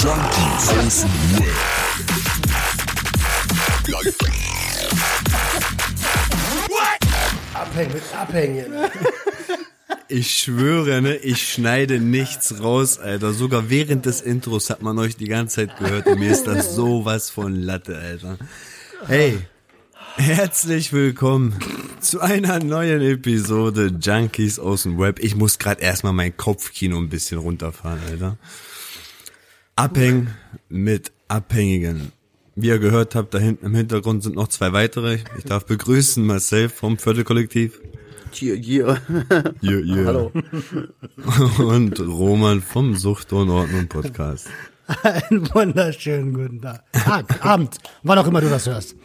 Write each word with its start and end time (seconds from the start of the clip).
Junkies. 0.00 1.04
Abhängen 7.52 8.00
Abhängen. 8.18 8.66
Ich 10.08 10.38
schwöre, 10.38 11.02
ne, 11.02 11.16
ich 11.16 11.52
schneide 11.52 12.00
nichts 12.00 12.62
raus, 12.62 12.98
Alter. 12.98 13.34
Sogar 13.34 13.68
während 13.68 14.06
des 14.06 14.22
Intros 14.22 14.70
hat 14.70 14.80
man 14.80 14.98
euch 14.98 15.16
die 15.16 15.28
ganze 15.28 15.56
Zeit 15.56 15.76
gehört 15.76 16.06
und 16.06 16.18
mir 16.18 16.32
ist 16.32 16.46
das 16.46 16.74
sowas 16.74 17.28
von 17.28 17.54
Latte, 17.54 17.98
Alter. 17.98 18.38
Hey, 19.06 19.38
herzlich 20.16 20.94
willkommen 20.94 21.58
zu 22.00 22.20
einer 22.20 22.58
neuen 22.60 23.02
Episode 23.02 23.92
Junkies 24.00 24.58
aus 24.58 24.84
dem 24.84 24.98
Web. 24.98 25.18
Ich 25.20 25.36
muss 25.36 25.58
gerade 25.58 25.82
erstmal 25.82 26.12
mein 26.12 26.36
Kopfkino 26.36 26.96
ein 26.96 27.08
bisschen 27.08 27.38
runterfahren, 27.38 28.00
Alter. 28.08 28.38
Abhängen 29.76 30.34
mit 30.68 31.12
Abhängigen. 31.28 32.12
Wie 32.56 32.68
ihr 32.68 32.78
gehört 32.78 33.14
habt, 33.14 33.34
da 33.34 33.38
hinten 33.38 33.66
im 33.66 33.74
Hintergrund 33.74 34.22
sind 34.22 34.36
noch 34.36 34.48
zwei 34.48 34.72
weitere. 34.72 35.18
Ich 35.38 35.44
darf 35.44 35.66
begrüßen 35.66 36.24
Marcel 36.24 36.68
vom 36.68 36.98
Viertelkollektiv. 36.98 37.80
Hier, 38.32 38.56
hier. 38.56 39.00
Yeah, 39.62 39.80
yeah. 39.80 40.06
Hallo. 40.06 40.32
Und 41.58 42.00
Roman 42.00 42.62
vom 42.62 42.96
Sucht 42.96 43.32
und 43.32 43.50
Ordnung 43.50 43.88
Podcast. 43.88 44.48
Einen 45.02 45.52
wunderschönen 45.54 46.32
guten 46.32 46.62
Tag. 46.62 46.84
Tag, 46.92 47.44
Abend, 47.44 47.76
wann 48.02 48.18
auch 48.18 48.26
immer 48.26 48.40
du 48.40 48.48
das 48.48 48.66
hörst. 48.66 48.96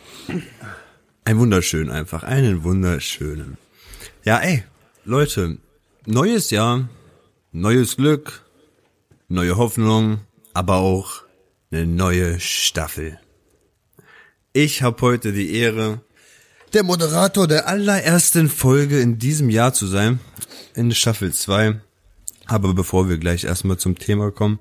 Ein 1.28 1.40
wunderschön 1.40 1.90
einfach, 1.90 2.22
einen 2.22 2.64
wunderschönen. 2.64 3.58
Ja, 4.26 4.38
ey, 4.38 4.64
Leute, 5.06 5.58
neues 6.06 6.52
Jahr, 6.52 6.88
neues 7.52 7.96
Glück, 7.96 8.46
neue 9.28 9.58
Hoffnung, 9.58 10.20
aber 10.54 10.76
auch 10.76 11.24
eine 11.72 11.88
neue 11.88 12.40
Staffel. 12.40 13.20
Ich 14.54 14.84
habe 14.84 15.02
heute 15.02 15.34
die 15.34 15.56
Ehre, 15.56 16.02
der 16.74 16.84
Moderator 16.84 17.48
der 17.48 17.68
allerersten 17.68 18.48
Folge 18.48 19.00
in 19.00 19.18
diesem 19.18 19.50
Jahr 19.50 19.74
zu 19.74 19.88
sein, 19.88 20.20
in 20.76 20.94
Staffel 20.94 21.34
2. 21.34 21.82
Aber 22.46 22.76
bevor 22.76 23.10
wir 23.10 23.18
gleich 23.18 23.46
erstmal 23.46 23.78
zum 23.78 23.98
Thema 23.98 24.30
kommen, 24.30 24.60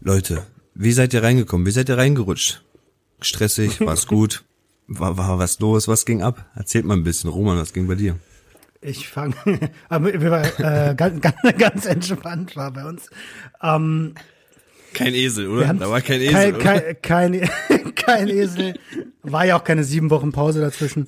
Leute, 0.00 0.46
wie 0.74 0.92
seid 0.92 1.12
ihr 1.14 1.24
reingekommen? 1.24 1.66
Wie 1.66 1.72
seid 1.72 1.88
ihr 1.88 1.98
reingerutscht? 1.98 2.62
Stressig, 3.20 3.80
war's 3.80 4.06
gut? 4.06 4.44
War, 4.88 5.16
war 5.18 5.38
was 5.38 5.58
los? 5.58 5.88
Was 5.88 6.06
ging 6.06 6.22
ab? 6.22 6.44
Erzählt 6.54 6.84
mal 6.84 6.94
ein 6.94 7.02
bisschen, 7.02 7.30
Roman, 7.30 7.58
was 7.58 7.72
ging 7.72 7.88
bei 7.88 7.96
dir? 7.96 8.16
Ich 8.80 9.08
fange, 9.08 9.34
aber 9.88 10.20
wir 10.20 10.30
waren 10.30 10.44
äh, 10.58 10.94
ganz, 10.94 11.20
ganz, 11.42 11.58
ganz 11.58 11.86
entspannt 11.86 12.56
war 12.56 12.70
bei 12.70 12.84
uns. 12.84 13.10
Ähm, 13.62 14.14
Kein 14.94 15.14
Esel, 15.14 15.48
wir 15.48 15.58
oder? 15.58 15.74
Da 15.74 15.90
war 15.90 16.00
kein 16.00 16.20
Esel, 16.20 16.52
kein, 16.52 16.54
oder? 16.54 16.94
kein, 16.94 17.02
kein, 17.02 17.94
kein 17.94 18.28
Esel. 18.28 18.74
War 19.22 19.44
ja 19.44 19.58
auch 19.58 19.64
keine 19.64 19.82
sieben 19.82 20.10
Wochen 20.10 20.30
Pause 20.30 20.60
dazwischen. 20.60 21.06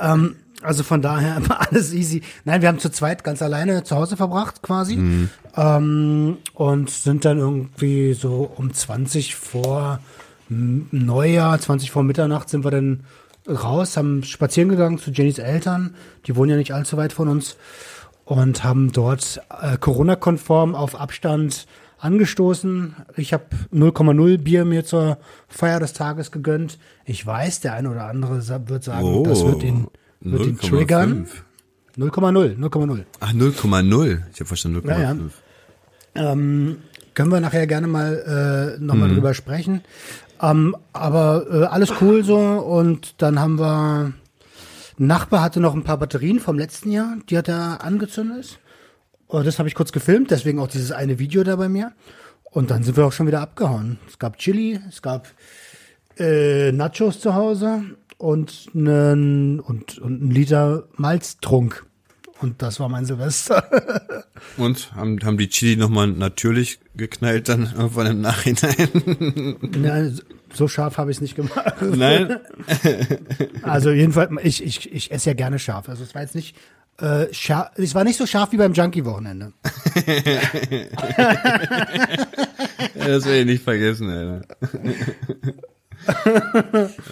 ähm, 0.00 0.36
also 0.62 0.82
von 0.82 1.02
daher 1.02 1.46
war 1.48 1.68
alles 1.68 1.92
easy. 1.92 2.22
Nein, 2.44 2.62
wir 2.62 2.68
haben 2.68 2.80
zu 2.80 2.90
zweit 2.90 3.22
ganz 3.22 3.42
alleine 3.42 3.84
zu 3.84 3.94
Hause 3.94 4.16
verbracht 4.16 4.62
quasi. 4.62 4.96
Mhm. 4.96 5.30
Ähm, 5.54 6.38
und 6.54 6.90
sind 6.90 7.24
dann 7.24 7.38
irgendwie 7.38 8.14
so 8.14 8.50
um 8.56 8.72
20 8.72 9.36
vor 9.36 10.00
Neujahr, 10.48 11.58
20 11.58 11.90
vor 11.90 12.02
Mitternacht 12.02 12.48
sind 12.48 12.64
wir 12.64 12.70
dann 12.70 13.04
raus, 13.48 13.96
haben 13.96 14.22
spazieren 14.22 14.68
gegangen 14.68 14.98
zu 14.98 15.10
Jennys 15.10 15.38
Eltern. 15.38 15.94
Die 16.26 16.36
wohnen 16.36 16.50
ja 16.50 16.56
nicht 16.56 16.74
allzu 16.74 16.96
weit 16.96 17.12
von 17.12 17.28
uns. 17.28 17.56
Und 18.24 18.62
haben 18.62 18.92
dort 18.92 19.40
äh, 19.62 19.78
Corona-konform 19.78 20.74
auf 20.74 21.00
Abstand 21.00 21.66
angestoßen. 21.98 22.94
Ich 23.16 23.32
habe 23.32 23.44
0,0 23.72 24.38
Bier 24.38 24.64
mir 24.64 24.84
zur 24.84 25.18
Feier 25.48 25.80
des 25.80 25.94
Tages 25.94 26.30
gegönnt. 26.30 26.78
Ich 27.06 27.24
weiß, 27.24 27.60
der 27.60 27.72
eine 27.72 27.90
oder 27.90 28.04
andere 28.04 28.36
wird 28.68 28.84
sagen, 28.84 29.24
das 29.24 29.44
wird 29.44 29.62
ihn, 29.62 29.86
wird 30.20 30.46
ihn 30.46 30.58
0,5. 30.58 30.68
triggern. 30.68 31.26
0,0, 31.96 32.58
0,0. 32.58 33.04
Ach, 33.20 33.32
0,0. 33.32 34.22
Ich 34.32 34.40
habe 34.40 34.46
verstanden 34.46 34.78
0,5. 34.78 34.90
Ja, 34.90 35.00
ja. 35.00 36.32
Ähm, 36.32 36.76
können 37.14 37.32
wir 37.32 37.40
nachher 37.40 37.66
gerne 37.66 37.88
mal 37.88 38.76
äh, 38.78 38.80
nochmal 38.80 39.08
drüber 39.08 39.34
sprechen. 39.34 39.80
Ähm, 40.40 40.76
aber 40.92 41.46
äh, 41.50 41.64
alles 41.64 41.92
cool 42.00 42.24
so 42.24 42.36
und 42.38 43.20
dann 43.22 43.38
haben 43.40 43.58
wir 43.58 44.12
ein 44.98 45.06
Nachbar 45.06 45.42
hatte 45.42 45.60
noch 45.60 45.74
ein 45.74 45.84
paar 45.84 45.98
Batterien 45.98 46.40
vom 46.40 46.58
letzten 46.58 46.90
Jahr, 46.90 47.18
die 47.28 47.38
hat 47.38 47.48
er 47.48 47.84
angezündet. 47.84 48.58
Und 49.28 49.46
das 49.46 49.58
habe 49.58 49.68
ich 49.68 49.74
kurz 49.74 49.92
gefilmt, 49.92 50.30
deswegen 50.30 50.58
auch 50.58 50.68
dieses 50.68 50.90
eine 50.90 51.18
Video 51.18 51.44
da 51.44 51.54
bei 51.56 51.68
mir. 51.68 51.92
Und 52.50 52.70
dann 52.70 52.82
sind 52.82 52.96
wir 52.96 53.06
auch 53.06 53.12
schon 53.12 53.26
wieder 53.26 53.40
abgehauen. 53.40 53.98
Es 54.08 54.18
gab 54.18 54.38
Chili, 54.38 54.80
es 54.88 55.02
gab 55.02 55.28
äh, 56.18 56.72
Nachos 56.72 57.20
zu 57.20 57.34
Hause 57.34 57.82
und 58.16 58.70
einen 58.74 59.60
und, 59.60 59.98
und 59.98 60.20
einen 60.20 60.30
Liter 60.30 60.88
Malztrunk. 60.96 61.86
Und 62.40 62.62
das 62.62 62.78
war 62.78 62.88
mein 62.88 63.04
Silvester. 63.04 63.64
Und 64.56 64.94
haben, 64.94 65.18
haben 65.24 65.38
die 65.38 65.48
Chili 65.48 65.76
nochmal 65.76 66.06
natürlich 66.06 66.78
geknallt 66.94 67.48
dann 67.48 67.72
irgendwann 67.76 68.06
im 68.06 68.20
Nachhinein? 68.20 69.56
Ja, 69.82 70.08
so 70.52 70.68
scharf 70.68 70.98
habe 70.98 71.10
ich 71.10 71.18
es 71.18 71.20
nicht 71.20 71.36
gemacht. 71.36 71.74
Nein? 71.80 72.38
Also 73.62 73.90
jedenfalls, 73.90 74.30
ich, 74.42 74.62
ich, 74.62 74.92
ich 74.92 75.10
esse 75.10 75.30
ja 75.30 75.34
gerne 75.34 75.58
scharf. 75.58 75.88
Also 75.88 76.02
es 76.02 76.14
war 76.14 76.22
jetzt 76.22 76.34
nicht 76.34 76.56
äh, 76.98 77.32
scharf, 77.32 77.70
es 77.76 77.94
war 77.94 78.04
nicht 78.04 78.16
so 78.16 78.26
scharf 78.26 78.52
wie 78.52 78.56
beim 78.56 78.72
Junkie-Wochenende. 78.72 79.52
Das 82.94 83.24
werde 83.24 83.40
ich 83.40 83.46
nicht 83.46 83.64
vergessen, 83.64 84.08
Alter. 84.10 84.46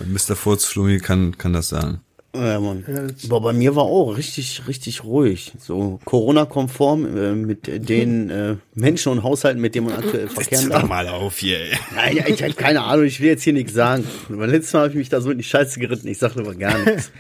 Mr. 0.06 0.37
Furzflumi 0.37 0.98
kann, 0.98 1.37
kann 1.37 1.53
das 1.53 1.69
sagen. 1.69 2.00
Ja, 2.38 2.60
Mann. 2.60 2.84
Boah, 3.28 3.41
bei 3.41 3.52
mir 3.52 3.76
war 3.76 3.84
auch 3.84 4.16
richtig, 4.16 4.62
richtig 4.69 5.04
ruhig. 5.04 5.52
So 5.58 5.98
Corona-konform 6.04 7.16
äh, 7.16 7.34
mit 7.34 7.88
den 7.88 8.30
äh, 8.30 8.56
Menschen 8.74 9.12
und 9.12 9.22
Haushalten, 9.22 9.60
mit 9.60 9.74
denen 9.74 9.86
man 9.86 9.97
aktuell 9.97 10.28
verkehren 10.28 10.70
darf. 10.70 10.88
mal 10.88 11.08
auf 11.08 11.38
hier, 11.38 11.60
ey. 11.60 11.78
Nein, 11.94 12.16
ja, 12.16 12.28
ich 12.28 12.42
habe 12.42 12.54
keine 12.54 12.82
Ahnung, 12.82 13.06
ich 13.06 13.20
will 13.20 13.28
jetzt 13.28 13.42
hier 13.42 13.52
nichts 13.52 13.75
sagen. 13.75 14.04
Weil 14.28 14.50
letztes 14.50 14.72
Mal 14.72 14.80
habe 14.80 14.91
ich 14.91 14.96
mich 14.96 15.08
da 15.08 15.20
so 15.20 15.30
in 15.30 15.38
die 15.38 15.44
Scheiße 15.44 15.80
geritten, 15.80 16.08
ich 16.08 16.19
sage 16.19 16.41
aber 16.41 16.54
gar 16.54 16.78
nichts. 16.78 17.10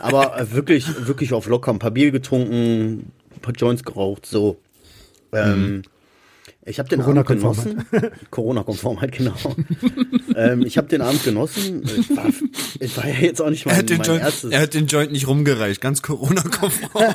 Aber 0.00 0.38
äh, 0.38 0.52
wirklich, 0.52 0.86
wirklich 1.06 1.32
auf 1.32 1.46
locker, 1.46 1.72
ein 1.72 1.78
paar 1.78 1.90
Bier 1.90 2.10
getrunken, 2.10 3.10
ein 3.34 3.40
paar 3.40 3.54
Joints 3.54 3.84
geraucht, 3.84 4.26
so. 4.26 4.58
Ähm, 5.32 5.82
Ich 6.66 6.78
habe 6.78 6.88
den 6.90 7.00
Abend 7.00 7.26
Corona-Konform 7.26 7.74
genossen. 7.90 8.10
Corona-konform 8.30 9.00
halt, 9.00 9.12
genau. 9.12 9.34
ähm, 10.36 10.62
ich 10.62 10.76
habe 10.76 10.88
den 10.88 11.00
Abend 11.00 11.24
genossen. 11.24 11.82
Ich 11.84 12.14
war, 12.16 12.26
ich 12.78 12.96
war 12.96 13.06
ja 13.08 13.14
jetzt 13.14 13.40
auch 13.40 13.48
nicht 13.48 13.64
Er 13.64 13.70
mein, 13.72 13.78
hat, 13.78 13.88
den 13.88 13.98
mein 13.98 14.06
Joint, 14.06 14.22
erstes. 14.22 14.50
er 14.52 14.60
hat 14.60 14.74
den 14.74 14.86
Joint 14.86 15.10
nicht 15.12 15.26
rumgereicht, 15.26 15.80
ganz 15.80 16.02
Corona-konform. 16.02 17.14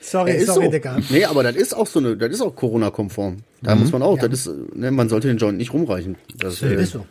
Sorry, 0.00 0.30
Ja, 0.30 0.36
ist 0.38 0.46
sorry, 0.46 0.64
so. 0.66 0.70
Digga. 0.70 0.98
Nee, 1.10 1.24
aber 1.24 1.42
das 1.42 1.54
ist 1.56 1.74
auch 1.74 1.86
so 1.86 1.98
eine, 1.98 2.16
das 2.16 2.30
ist 2.30 2.40
auch 2.40 2.54
Corona-konform. 2.56 3.38
Da 3.62 3.74
muss 3.74 3.92
man 3.92 4.02
auch, 4.02 4.18
das 4.18 4.46
ist, 4.46 4.50
ne, 4.74 4.90
man 4.90 5.08
sollte 5.08 5.28
den 5.28 5.36
Joint 5.36 5.58
nicht 5.58 5.72
rumreichen. 5.72 6.16
Das, 6.38 6.62
äh, 6.62 6.74
Ist 6.74 6.92
so. 6.92 7.06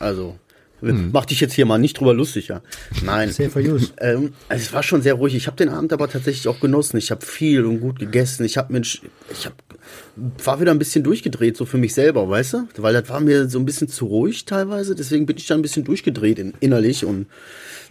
Also, 0.00 0.36
mach 0.80 1.24
dich 1.24 1.40
jetzt 1.40 1.54
hier 1.54 1.66
mal 1.66 1.78
nicht 1.78 1.98
drüber 1.98 2.14
lustig, 2.14 2.48
ja. 2.48 2.62
Nein. 3.02 3.30
Safe 3.30 3.50
for 3.50 3.62
use. 3.62 3.92
Ähm, 3.98 4.32
also 4.48 4.62
es 4.62 4.72
war 4.72 4.82
schon 4.82 5.02
sehr 5.02 5.14
ruhig. 5.14 5.34
Ich 5.34 5.46
habe 5.46 5.56
den 5.56 5.68
Abend 5.68 5.92
aber 5.92 6.08
tatsächlich 6.08 6.48
auch 6.48 6.60
genossen. 6.60 6.96
Ich 6.96 7.10
habe 7.10 7.24
viel 7.24 7.64
und 7.64 7.80
gut 7.80 7.98
gegessen. 7.98 8.44
Ich 8.44 8.56
habe 8.58 8.72
Mensch, 8.72 9.02
ich 9.30 9.46
hab, 9.46 9.54
war 10.16 10.60
wieder 10.60 10.70
ein 10.70 10.78
bisschen 10.78 11.04
durchgedreht, 11.04 11.56
so 11.56 11.64
für 11.64 11.78
mich 11.78 11.94
selber, 11.94 12.28
weißt 12.28 12.54
du? 12.54 12.68
Weil 12.76 12.94
das 12.94 13.08
war 13.08 13.20
mir 13.20 13.48
so 13.48 13.58
ein 13.58 13.64
bisschen 13.64 13.88
zu 13.88 14.06
ruhig 14.06 14.44
teilweise. 14.44 14.94
Deswegen 14.94 15.26
bin 15.26 15.36
ich 15.36 15.46
da 15.46 15.54
ein 15.54 15.62
bisschen 15.62 15.84
durchgedreht 15.84 16.38
in, 16.38 16.54
innerlich 16.60 17.04
und 17.04 17.26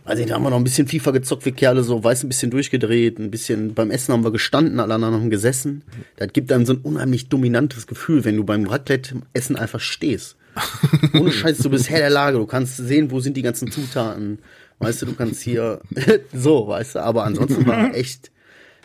also 0.05 0.23
da 0.23 0.35
haben 0.35 0.43
wir 0.43 0.51
noch 0.51 0.57
ein 0.57 0.63
bisschen 0.63 0.87
FIFA 0.87 1.11
gezockt 1.11 1.45
wie 1.47 1.51
Kerle, 1.51 1.81
so 1.81 2.03
weiß 2.03 2.23
ein 2.23 2.27
bisschen 2.27 2.51
durchgedreht, 2.51 3.17
ein 3.17 3.31
bisschen 3.31 3.73
beim 3.73 3.89
Essen 3.89 4.13
haben 4.13 4.23
wir 4.23 4.31
gestanden, 4.31 4.79
alle 4.79 4.93
anderen 4.93 5.15
haben 5.15 5.29
gesessen. 5.31 5.81
Das 6.17 6.31
gibt 6.31 6.51
einem 6.51 6.67
so 6.67 6.73
ein 6.73 6.79
unheimlich 6.79 7.27
dominantes 7.27 7.87
Gefühl, 7.87 8.23
wenn 8.23 8.37
du 8.37 8.43
beim 8.43 8.67
Raclette-Essen 8.67 9.55
einfach 9.55 9.79
stehst. 9.79 10.35
Ohne 11.13 11.31
Scheiß, 11.31 11.57
du 11.57 11.71
bist 11.71 11.89
Herr 11.89 11.99
der 11.99 12.11
Lage, 12.11 12.37
du 12.37 12.45
kannst 12.45 12.77
sehen, 12.77 13.09
wo 13.09 13.19
sind 13.19 13.35
die 13.35 13.41
ganzen 13.41 13.71
Zutaten. 13.71 14.39
Weißt 14.77 15.01
du, 15.01 15.07
du 15.07 15.13
kannst 15.13 15.41
hier 15.41 15.81
so, 16.33 16.67
weißt 16.67 16.95
du, 16.95 16.99
aber 16.99 17.23
ansonsten 17.23 17.65
war 17.65 17.93
echt 17.95 18.31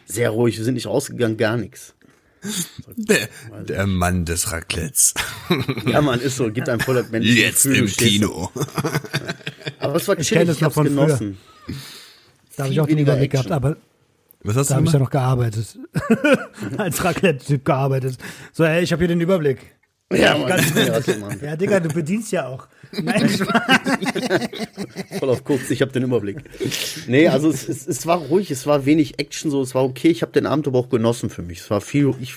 sehr 0.07 0.31
ruhig. 0.31 0.57
Wir 0.57 0.65
sind 0.65 0.75
nicht 0.75 0.87
rausgegangen, 0.87 1.37
gar 1.37 1.59
nichts. 1.59 1.95
Der, 2.97 3.29
der 3.65 3.87
Mann 3.87 4.25
des 4.25 4.51
Raclettes. 4.53 5.15
Ja, 5.87 6.01
man, 6.01 6.21
ist 6.21 6.37
so, 6.37 6.51
gibt 6.51 6.69
einem 6.69 6.81
voll 6.81 6.95
das 6.97 7.11
menschliche 7.11 7.41
Jetzt 7.41 7.63
Gefühl, 7.65 7.77
im 7.79 7.87
Kino. 7.87 8.51
Aber 9.79 9.97
es 9.97 10.09
war 10.09 10.19
Ich 10.19 10.29
chillig, 10.29 10.39
kenn 10.41 10.47
das 10.49 10.57
ich 10.57 10.63
noch 10.63 10.67
hab's 10.67 10.75
von 10.75 10.87
früher. 10.87 11.07
genossen. 11.07 11.39
Da 12.57 12.65
habe 12.65 12.73
ich 12.73 12.81
auch 12.81 12.87
den 12.87 12.97
weniger 12.97 13.13
Überblick 13.13 13.35
Action. 13.35 13.49
gehabt, 13.49 13.65
aber 13.65 13.77
Was 14.43 14.57
hast 14.57 14.71
da 14.71 14.75
du 14.75 14.77
habe 14.79 14.87
ich 14.87 14.93
ja 14.93 14.99
noch 14.99 15.11
gearbeitet. 15.11 15.79
Als 16.79 17.05
Raclette-Typ 17.05 17.65
gearbeitet. 17.65 18.19
So, 18.53 18.65
ey, 18.65 18.83
ich 18.83 18.93
habe 18.93 19.01
hier 19.01 19.09
den 19.09 19.21
Überblick. 19.21 19.59
Ja, 20.13 20.37
Mann. 20.37 20.49
Ja, 20.75 21.17
Mann. 21.19 21.41
Ja, 21.43 21.57
Digga, 21.57 21.81
du 21.81 21.89
bedienst 21.89 22.33
ja 22.33 22.47
auch. 22.49 22.67
Nein, 22.93 23.29
Voll 25.19 25.31
auf 25.31 25.45
kurz, 25.45 25.71
ich 25.71 25.81
habe 25.83 25.93
den 25.93 26.03
Überblick. 26.05 26.39
Nee, 27.07 27.29
also 27.29 27.51
es, 27.51 27.69
es, 27.69 27.87
es 27.87 28.07
war 28.07 28.19
ruhig, 28.19 28.51
es 28.51 28.67
war 28.67 28.85
wenig 28.87 29.19
Action, 29.19 29.51
so, 29.51 29.63
es 29.63 29.75
war 29.75 29.85
okay. 29.85 30.09
Ich 30.09 30.23
habe 30.23 30.33
den 30.33 30.47
Abend 30.47 30.67
aber 30.67 30.79
auch 30.79 30.89
genossen 30.89 31.31
für 31.31 31.43
mich. 31.43 31.61
Es 31.61 31.71
war 31.71 31.81
viel, 31.81 32.13
ich, 32.21 32.35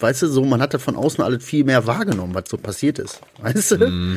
weißt 0.00 0.22
du, 0.22 0.26
so, 0.28 0.44
man 0.44 0.60
hat 0.60 0.74
da 0.74 0.78
von 0.78 0.96
außen 0.96 1.22
alles 1.24 1.44
viel 1.44 1.64
mehr 1.64 1.86
wahrgenommen, 1.86 2.34
was 2.34 2.44
so 2.48 2.56
passiert 2.56 2.98
ist. 2.98 3.20
Weißt 3.40 3.72
du? 3.72 4.16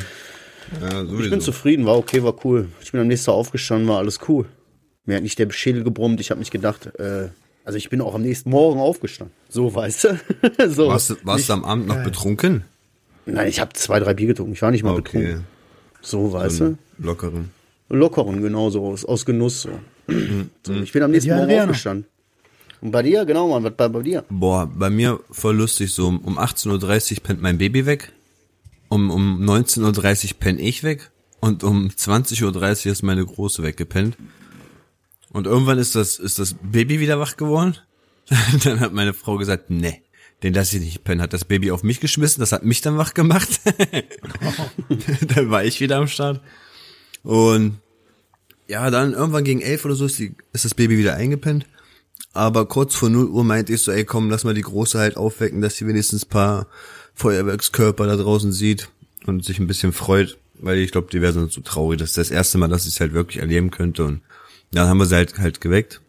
Ja, 0.82 1.04
Ich 1.04 1.30
bin 1.30 1.40
zufrieden, 1.42 1.86
war 1.86 1.98
okay, 1.98 2.24
war 2.24 2.36
cool. 2.46 2.68
Ich 2.82 2.92
bin 2.92 3.00
am 3.02 3.08
nächsten 3.08 3.28
Tag 3.28 3.36
aufgestanden, 3.36 3.88
war 3.88 4.00
alles 4.00 4.20
cool. 4.28 4.46
Mir 5.06 5.16
hat 5.16 5.24
nicht 5.24 5.40
der 5.40 5.50
Schädel 5.52 5.84
gebrummt, 5.84 6.20
ich 6.20 6.30
habe 6.32 6.40
nicht 6.40 6.52
gedacht, 6.52 6.88
äh, 7.00 7.30
also 7.64 7.78
ich 7.78 7.90
bin 7.90 8.02
auch 8.02 8.16
am 8.16 8.22
nächsten 8.22 8.50
Morgen 8.50 8.80
aufgestanden. 8.80 9.34
So, 9.50 9.74
weißt 9.74 10.04
du? 10.04 10.20
so. 10.70 10.88
Warst, 10.90 11.12
du- 11.12 11.16
warst 11.24 11.48
du 11.48 11.54
am 11.54 11.64
Abend 11.64 11.88
noch 11.88 12.04
betrunken? 12.04 12.64
Nein, 13.28 13.48
ich 13.48 13.60
habe 13.60 13.74
zwei, 13.74 14.00
drei 14.00 14.14
Bier 14.14 14.28
getrunken. 14.28 14.54
Ich 14.54 14.62
war 14.62 14.72
nicht 14.72 14.84
mal 14.84 14.92
Okay. 14.96 15.02
betrunken. 15.20 15.44
So, 16.02 16.32
weißt 16.32 16.60
du? 16.62 16.78
Lockeren. 16.98 17.52
Lockeren, 17.90 18.42
genau 18.42 18.70
so, 18.70 18.86
aus, 18.88 19.06
aus 19.06 19.26
Genuss 19.26 19.62
so. 19.62 19.70
so. 20.66 20.74
Ich 20.74 20.92
bin 20.92 21.04
am 21.04 21.12
nächsten 21.12 21.30
Ja, 21.30 21.36
Morgen 21.38 21.50
Adriano. 21.50 21.72
aufgestanden. 21.72 22.06
Und 22.82 22.92
bei 22.92 23.02
dir, 23.02 23.26
genau, 23.26 23.48
Mann, 23.50 23.64
was 23.64 23.74
bei, 23.76 23.88
bei 23.88 24.02
dir? 24.02 24.24
Boah, 24.30 24.68
bei 24.74 24.90
mir 24.90 25.20
voll 25.32 25.56
lustig, 25.58 25.92
so 25.94 26.08
um 26.08 26.20
um 26.20 26.38
18.30 26.38 27.14
Uhr 27.18 27.24
pennt 27.24 27.42
mein 27.42 27.58
Baby 27.58 27.86
weg, 27.86 28.12
um, 28.90 29.10
um 29.10 29.42
19.30 29.44 30.28
Uhr 30.34 30.40
penn 30.40 30.60
ich 30.60 30.84
weg 30.84 31.10
und 31.40 31.64
um 31.64 31.88
20.30 31.90 32.86
Uhr 32.86 32.92
ist 32.92 33.04
meine 33.04 33.26
Große 33.26 33.64
weggepennt. 33.64 34.18
Und 35.32 35.46
irgendwann 35.48 35.78
ist 35.80 35.96
das, 35.96 36.18
ist 36.20 36.40
das 36.40 36.56
Baby 36.62 37.00
wieder 37.00 37.20
wach 37.20 37.36
geworden. 37.36 37.78
dann 38.64 38.80
hat 38.80 38.94
meine 38.94 39.14
Frau 39.14 39.38
gesagt, 39.38 39.70
nee, 39.70 40.02
den 40.44 40.54
lasse 40.54 40.78
ich 40.78 40.84
nicht 40.84 41.04
pennen. 41.04 41.22
Hat 41.22 41.34
das 41.34 41.46
Baby 41.46 41.72
auf 41.72 41.84
mich 41.84 42.00
geschmissen, 42.00 42.42
das 42.42 42.52
hat 42.52 42.64
mich 42.64 42.82
dann 42.82 42.98
wach 42.98 43.14
gemacht. 43.14 43.60
dann 45.36 45.50
war 45.50 45.64
ich 45.64 45.80
wieder 45.80 45.98
am 45.98 46.08
Start. 46.08 46.42
Und 47.24 47.80
ja, 48.68 48.90
dann 48.92 49.14
irgendwann 49.14 49.44
gegen 49.44 49.62
elf 49.62 49.86
oder 49.86 49.96
so 49.96 50.06
ist, 50.06 50.20
die, 50.20 50.36
ist 50.54 50.66
das 50.66 50.76
Baby 50.76 50.98
wieder 50.98 51.16
eingepennt. 51.16 51.66
Aber 52.34 52.68
kurz 52.68 52.96
vor 52.96 53.10
0 53.10 53.30
Uhr 53.30 53.44
meinte 53.44 53.74
ich 53.74 53.82
so, 53.82 53.92
ey 53.92 54.06
komm, 54.06 54.30
lass 54.30 54.44
mal 54.44 54.54
die 54.54 54.62
Große 54.62 55.00
halt 55.00 55.18
aufwecken, 55.18 55.62
dass 55.62 55.78
sie 55.78 55.88
wenigstens 55.88 56.26
ein 56.26 56.30
paar 56.30 56.68
Feuerwerkskörper 57.16 58.06
da 58.06 58.16
draußen 58.16 58.52
sieht 58.52 58.90
und 59.26 59.44
sich 59.44 59.60
ein 59.60 59.68
bisschen 59.68 59.92
freut, 59.92 60.38
weil 60.60 60.78
ich 60.78 60.92
glaube, 60.92 61.08
die 61.12 61.22
wäre 61.22 61.34
sonst 61.34 61.56
so 61.56 61.62
traurig. 61.62 62.00
Das 62.00 62.10
ist 62.10 62.18
das 62.18 62.30
erste 62.30 62.60
Mal, 62.60 62.68
dass 62.68 62.86
ich 62.86 62.94
es 62.94 63.00
halt 63.00 63.14
wirklich 63.14 63.42
erleben 63.42 63.72
könnte. 63.72 64.04
Und 64.04 64.22
dann 64.72 64.88
haben 64.88 65.00
wir 65.00 65.06
sie 65.06 65.16
halt, 65.16 65.38
halt 65.40 65.62
geweckt. 65.62 66.02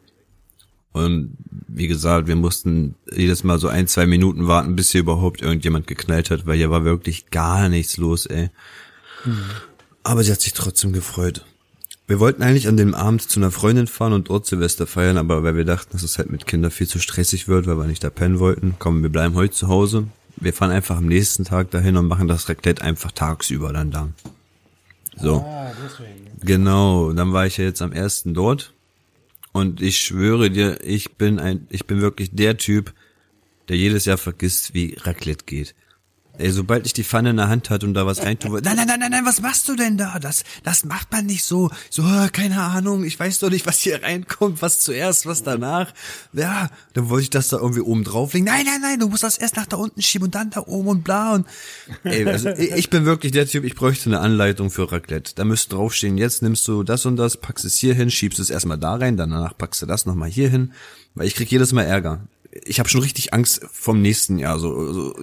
Und 0.93 1.37
wie 1.69 1.87
gesagt, 1.87 2.27
wir 2.27 2.37
mussten 2.37 2.95
jedes 3.15 3.45
Mal 3.45 3.59
so 3.59 3.69
ein, 3.69 3.87
zwei 3.87 4.07
Minuten 4.07 4.47
warten, 4.47 4.75
bis 4.75 4.91
hier 4.91 5.03
überhaupt 5.03 5.43
irgendjemand 5.43 5.87
geknallt 5.87 6.31
hat, 6.31 6.47
weil 6.47 6.57
hier 6.57 6.71
war 6.71 6.85
wirklich 6.85 7.31
gar 7.31 7.69
nichts 7.69 7.97
los, 7.99 8.27
ey. 8.27 8.51
Aber 10.03 10.25
sie 10.25 10.33
hat 10.33 10.41
sich 10.41 10.55
trotzdem 10.55 10.93
gefreut. 10.93 11.45
Wir 12.07 12.21
wollten 12.21 12.43
eigentlich 12.43 12.69
an 12.69 12.79
dem 12.79 12.95
Abend 12.95 13.23
zu 13.23 13.39
einer 13.39 13.51
Freundin 13.51 13.87
fahren 13.87 14.15
und 14.15 14.31
dort 14.31 14.47
Silvester 14.47 14.87
feiern, 14.87 15.19
aber 15.19 15.43
weil 15.43 15.57
wir 15.57 15.67
dachten, 15.67 15.91
dass 15.93 16.03
es 16.03 16.17
halt 16.17 16.31
mit 16.31 16.47
Kindern 16.47 16.71
viel 16.71 16.89
zu 16.89 16.99
stressig 16.99 17.49
wird, 17.49 17.67
weil 17.67 17.77
wir 17.77 17.85
nicht 17.85 18.03
da 18.03 18.09
pennen 18.09 18.39
wollten, 18.39 18.77
komm, 18.79 19.03
wir 19.03 19.11
bleiben 19.11 19.35
heute 19.35 19.53
zu 19.53 19.69
Hause. 19.69 20.07
Wir 20.37 20.55
fahren 20.55 20.71
einfach 20.71 20.97
am 20.97 21.07
nächsten 21.07 21.45
Tag 21.45 21.71
dahin 21.71 21.97
und 21.97 22.07
machen 22.07 22.29
das 22.29 22.49
Raclette 22.49 22.83
einfach 22.83 23.13
tagsüber 23.13 23.73
dann 23.75 23.91
da. 23.91 24.09
So. 25.21 25.45
Genau, 26.41 27.13
dann 27.13 27.33
war 27.33 27.47
ich 27.47 27.59
ja 27.59 27.65
jetzt 27.65 27.83
am 27.83 27.93
ersten 27.93 28.33
dort 28.33 28.73
und 29.59 29.83
ich 29.83 29.99
schwöre 29.99 30.51
dir, 30.51 30.79
ich 30.85 31.17
bin 31.17 31.41
ein, 31.41 31.67
ich 31.71 31.85
bin 31.87 32.01
wirklich 32.01 32.31
der 32.33 32.57
Typ, 32.57 32.95
der 33.69 33.77
jedes 33.77 34.05
Jahr 34.05 34.17
vergisst, 34.17 34.73
wie 34.73 34.97
Raclette 35.01 35.45
geht. 35.45 35.75
Ey, 36.39 36.53
sobald 36.53 36.87
ich 36.87 36.93
die 36.93 37.03
Pfanne 37.03 37.31
in 37.31 37.37
der 37.37 37.49
Hand 37.49 37.69
hatte 37.69 37.85
und 37.85 37.95
da 37.95 38.07
was 38.07 38.23
reintue, 38.23 38.61
nein, 38.63 38.77
nein, 38.77 38.87
nein, 38.87 39.01
nein, 39.01 39.11
nein, 39.11 39.27
was 39.27 39.41
machst 39.41 39.69
du 39.69 39.75
denn 39.75 39.97
da? 39.97 40.21
Das, 40.21 40.45
das 40.63 40.85
macht 40.85 41.11
man 41.11 41.27
nicht 41.27 41.43
so. 41.45 41.71
So, 41.91 42.03
äh, 42.03 42.29
keine 42.29 42.63
Ahnung, 42.63 43.05
ich 43.05 43.19
weiß 43.19 43.41
doch 43.41 43.51
nicht, 43.51 43.67
was 43.67 43.81
hier 43.81 44.03
reinkommt, 44.05 44.63
was 44.63 44.81
zuerst, 44.81 45.27
was 45.27 45.43
danach. 45.43 45.93
Ja, 46.33 46.71
dann 46.95 47.09
wollte 47.09 47.25
ich 47.25 47.31
das 47.31 47.49
da 47.49 47.57
irgendwie 47.59 47.81
oben 47.81 48.05
drauflegen. 48.05 48.47
Nein, 48.47 48.65
nein, 48.67 48.81
nein, 48.81 49.01
du 49.01 49.09
musst 49.09 49.25
das 49.25 49.37
erst 49.37 49.57
nach 49.57 49.67
da 49.67 49.77
unten 49.79 50.01
schieben 50.01 50.27
und 50.27 50.35
dann 50.37 50.51
da 50.51 50.61
oben 50.65 50.89
und 50.89 51.05
bla 51.05 51.35
und. 51.35 51.47
Ey, 52.05 52.25
also 52.25 52.49
ich 52.57 52.71
ich 52.71 52.91
bin 52.91 53.05
wirklich 53.05 53.33
der 53.33 53.47
Typ, 53.47 53.65
ich 53.65 53.75
bräuchte 53.75 54.09
eine 54.09 54.21
Anleitung 54.21 54.71
für 54.71 54.91
Raclette. 54.93 55.33
Da 55.35 55.45
müsste 55.45 55.75
draufstehen, 55.75 56.17
jetzt 56.19 56.43
nimmst 56.43 56.67
du 56.69 56.85
das 56.85 57.05
und 57.05 57.17
das, 57.17 57.37
packst 57.37 57.65
es 57.65 57.77
hier 57.77 57.95
hin, 57.95 58.13
schiebst 58.13 58.39
es 58.39 58.49
erstmal 58.49 58.79
da 58.79 58.95
rein, 58.95 59.17
danach 59.17 59.59
packst 59.59 59.83
du 59.83 59.87
das 59.87 60.07
nochmal 60.07 60.31
hier 60.31 60.49
hin, 60.49 60.73
weil 61.17 61.27
ich 61.27 61.35
krieg 61.35 61.51
jedes 61.51 61.73
Mal 61.73 61.83
Ärger. 61.83 62.29
Ich 62.65 62.79
habe 62.79 62.89
schon 62.89 63.03
richtig 63.03 63.35
Angst 63.35 63.61
vom 63.73 64.01
nächsten 64.01 64.39
Jahr. 64.39 64.59
So, 64.59 64.93
so 64.93 65.15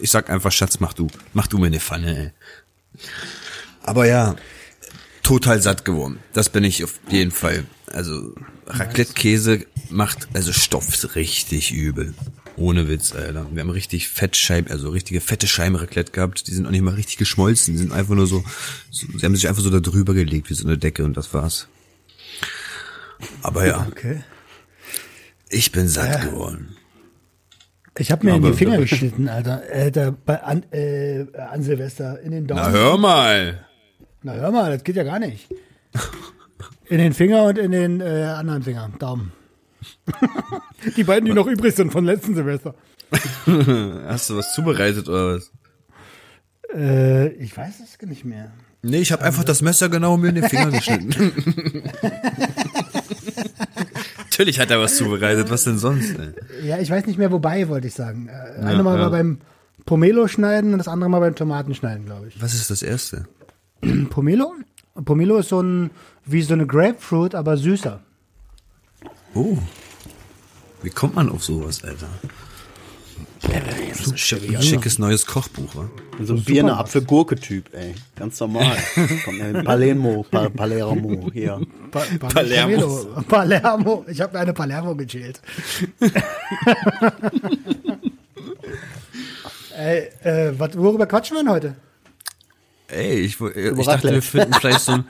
ich 0.00 0.10
sag 0.10 0.30
einfach, 0.30 0.52
Schatz, 0.52 0.80
mach 0.80 0.92
du. 0.92 1.08
Mach 1.32 1.46
du 1.46 1.58
mir 1.58 1.66
eine 1.66 1.80
Pfanne, 1.80 2.16
ey. 2.16 3.00
Aber 3.82 4.06
ja, 4.06 4.36
total 5.22 5.60
satt 5.60 5.84
geworden. 5.84 6.18
Das 6.32 6.48
bin 6.48 6.64
ich 6.64 6.84
auf 6.84 6.98
jeden 7.08 7.30
Fall. 7.30 7.64
Also, 7.86 8.34
Raclette-Käse 8.66 9.66
macht, 9.90 10.28
also 10.32 10.52
stopft 10.52 11.16
richtig 11.16 11.72
übel. 11.72 12.14
Ohne 12.56 12.88
Witz, 12.88 13.12
Alter. 13.12 13.46
Wir 13.52 13.62
haben 13.62 13.70
richtig 13.70 14.08
Fettscheiben, 14.08 14.70
also 14.70 14.90
richtige 14.90 15.20
fette 15.20 15.48
Scheiben 15.48 15.74
Raclette 15.74 16.12
gehabt. 16.12 16.46
Die 16.46 16.54
sind 16.54 16.66
auch 16.66 16.70
nicht 16.70 16.82
mal 16.82 16.94
richtig 16.94 17.16
geschmolzen. 17.16 17.74
Die 17.74 17.78
sind 17.78 17.92
einfach 17.92 18.14
nur 18.14 18.26
so, 18.26 18.44
so 18.90 19.06
sie 19.18 19.24
haben 19.24 19.34
sich 19.34 19.48
einfach 19.48 19.62
so 19.62 19.70
da 19.70 19.80
drüber 19.80 20.14
gelegt, 20.14 20.50
wie 20.50 20.54
so 20.54 20.66
eine 20.66 20.78
Decke 20.78 21.04
und 21.04 21.16
das 21.16 21.34
war's. 21.34 21.66
Aber 23.42 23.66
ja, 23.66 23.86
okay. 23.90 24.22
ich 25.48 25.72
bin 25.72 25.88
satt 25.88 26.22
geworden. 26.22 26.76
Ich 27.98 28.10
habe 28.10 28.26
mir 28.26 28.34
in 28.34 28.42
die 28.42 28.52
Finger 28.52 28.78
geschnitten, 28.78 29.28
Alter. 29.28 29.62
Da, 29.92 30.14
bei, 30.24 30.42
an, 30.42 30.64
äh, 30.72 31.26
an 31.38 31.62
Silvester 31.62 32.20
in 32.20 32.32
den 32.32 32.46
Daumen. 32.46 32.62
Na 32.62 32.70
hör 32.70 32.98
mal. 32.98 33.66
Na 34.22 34.32
hör 34.32 34.50
mal, 34.50 34.72
das 34.72 34.82
geht 34.82 34.96
ja 34.96 35.04
gar 35.04 35.20
nicht. 35.20 35.48
In 36.86 36.98
den 36.98 37.12
Finger 37.14 37.44
und 37.44 37.58
in 37.58 37.70
den 37.70 38.00
äh, 38.00 38.24
anderen 38.24 38.62
Finger, 38.62 38.90
Daumen. 38.98 39.32
die 40.96 41.04
beiden, 41.04 41.26
die 41.26 41.32
noch 41.32 41.46
übrig 41.46 41.74
sind 41.74 41.92
von 41.92 42.04
letzten 42.04 42.34
Silvester. 42.34 42.74
Hast 44.08 44.30
du 44.30 44.36
was 44.36 44.54
zubereitet 44.54 45.08
oder 45.08 45.36
was? 45.36 45.52
Äh, 46.74 47.28
ich 47.34 47.56
weiß 47.56 47.74
es 47.80 48.06
nicht 48.06 48.24
mehr. 48.24 48.52
Nee, 48.82 48.98
ich 48.98 49.12
habe 49.12 49.22
einfach 49.22 49.44
das 49.44 49.62
Messer 49.62 49.88
genau 49.88 50.16
mir 50.16 50.28
in 50.28 50.34
den 50.34 50.48
Finger 50.48 50.70
geschnitten. 50.70 51.32
Natürlich 54.34 54.58
hat 54.58 54.72
er 54.72 54.80
was 54.80 54.96
zubereitet, 54.96 55.48
was 55.48 55.62
denn 55.62 55.78
sonst? 55.78 56.16
Ey? 56.18 56.66
Ja, 56.66 56.78
ich 56.80 56.90
weiß 56.90 57.06
nicht 57.06 57.18
mehr, 57.18 57.30
wobei, 57.30 57.68
wollte 57.68 57.86
ich 57.86 57.94
sagen. 57.94 58.28
Äh, 58.28 58.64
eine 58.64 58.82
Mal 58.82 58.98
war 58.98 59.12
beim 59.12 59.38
Pomelo 59.86 60.26
schneiden 60.26 60.72
und 60.72 60.78
das 60.78 60.88
andere 60.88 61.08
Mal 61.08 61.20
beim 61.20 61.36
Tomatenschneiden, 61.36 62.06
glaube 62.06 62.26
ich. 62.26 62.42
Was 62.42 62.52
ist 62.52 62.68
das 62.68 62.82
erste? 62.82 63.28
Pomelo? 64.10 64.52
Pomelo 65.04 65.38
ist 65.38 65.50
so 65.50 65.60
ein, 65.60 65.90
wie 66.24 66.42
so 66.42 66.54
eine 66.54 66.66
Grapefruit, 66.66 67.36
aber 67.36 67.56
süßer. 67.56 68.00
Oh. 69.34 69.56
Wie 70.82 70.90
kommt 70.90 71.14
man 71.14 71.28
auf 71.28 71.44
sowas, 71.44 71.84
Alter? 71.84 72.08
So 73.94 74.10
ein 74.10 74.18
schick, 74.18 74.62
schickes 74.62 74.98
neues 74.98 75.24
Kochbuch, 75.26 75.74
wa? 75.76 75.88
So 76.22 76.34
ein 76.34 76.42
Birne, 76.44 76.76
Apfel, 76.76 77.02
Gurke-Typ, 77.02 77.72
ey. 77.72 77.94
Ganz 78.16 78.38
normal. 78.40 78.76
Ja 78.96 79.62
Palermo, 79.62 80.24
pa 80.30 80.48
Palermo, 80.48 81.30
hier. 81.32 81.60
Pa 81.90 82.02
pa 82.18 82.28
Palermo. 82.28 83.22
Palermo. 83.28 84.04
Ich 84.08 84.20
habe 84.20 84.38
eine 84.38 84.52
Palermo 84.52 84.94
gechillt. 84.96 85.40
Ey, 89.76 90.08
äh, 90.22 90.52
wat, 90.58 90.76
worüber 90.78 91.06
quatschen 91.06 91.36
wir 91.36 91.42
denn 91.42 91.50
heute? 91.52 91.74
Ey, 92.88 93.20
ich, 93.20 93.40
wo- 93.40 93.48
ich 93.48 93.86
dachte, 93.86 94.12
wir 94.12 94.22
finden 94.22 94.54
vielleicht 94.54 94.80
so 94.80 94.92
ein... 94.92 95.04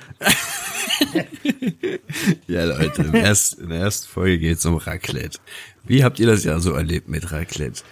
ja, 2.46 2.64
Leute, 2.64 3.02
in 3.02 3.12
der 3.12 3.24
ersten 3.24 4.06
Folge 4.08 4.38
geht's 4.38 4.64
um 4.64 4.76
Raclette. 4.76 5.38
Wie 5.84 6.02
habt 6.02 6.18
ihr 6.18 6.26
das 6.26 6.44
Jahr 6.44 6.60
so 6.60 6.72
erlebt 6.72 7.08
mit 7.08 7.30
Raclette? 7.30 7.82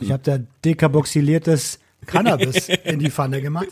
Ich 0.00 0.12
habe 0.12 0.22
da 0.22 0.38
dekarboxyliertes 0.64 1.80
Cannabis 2.06 2.68
in 2.84 2.98
die 2.98 3.10
Pfanne 3.10 3.42
gemacht. 3.42 3.68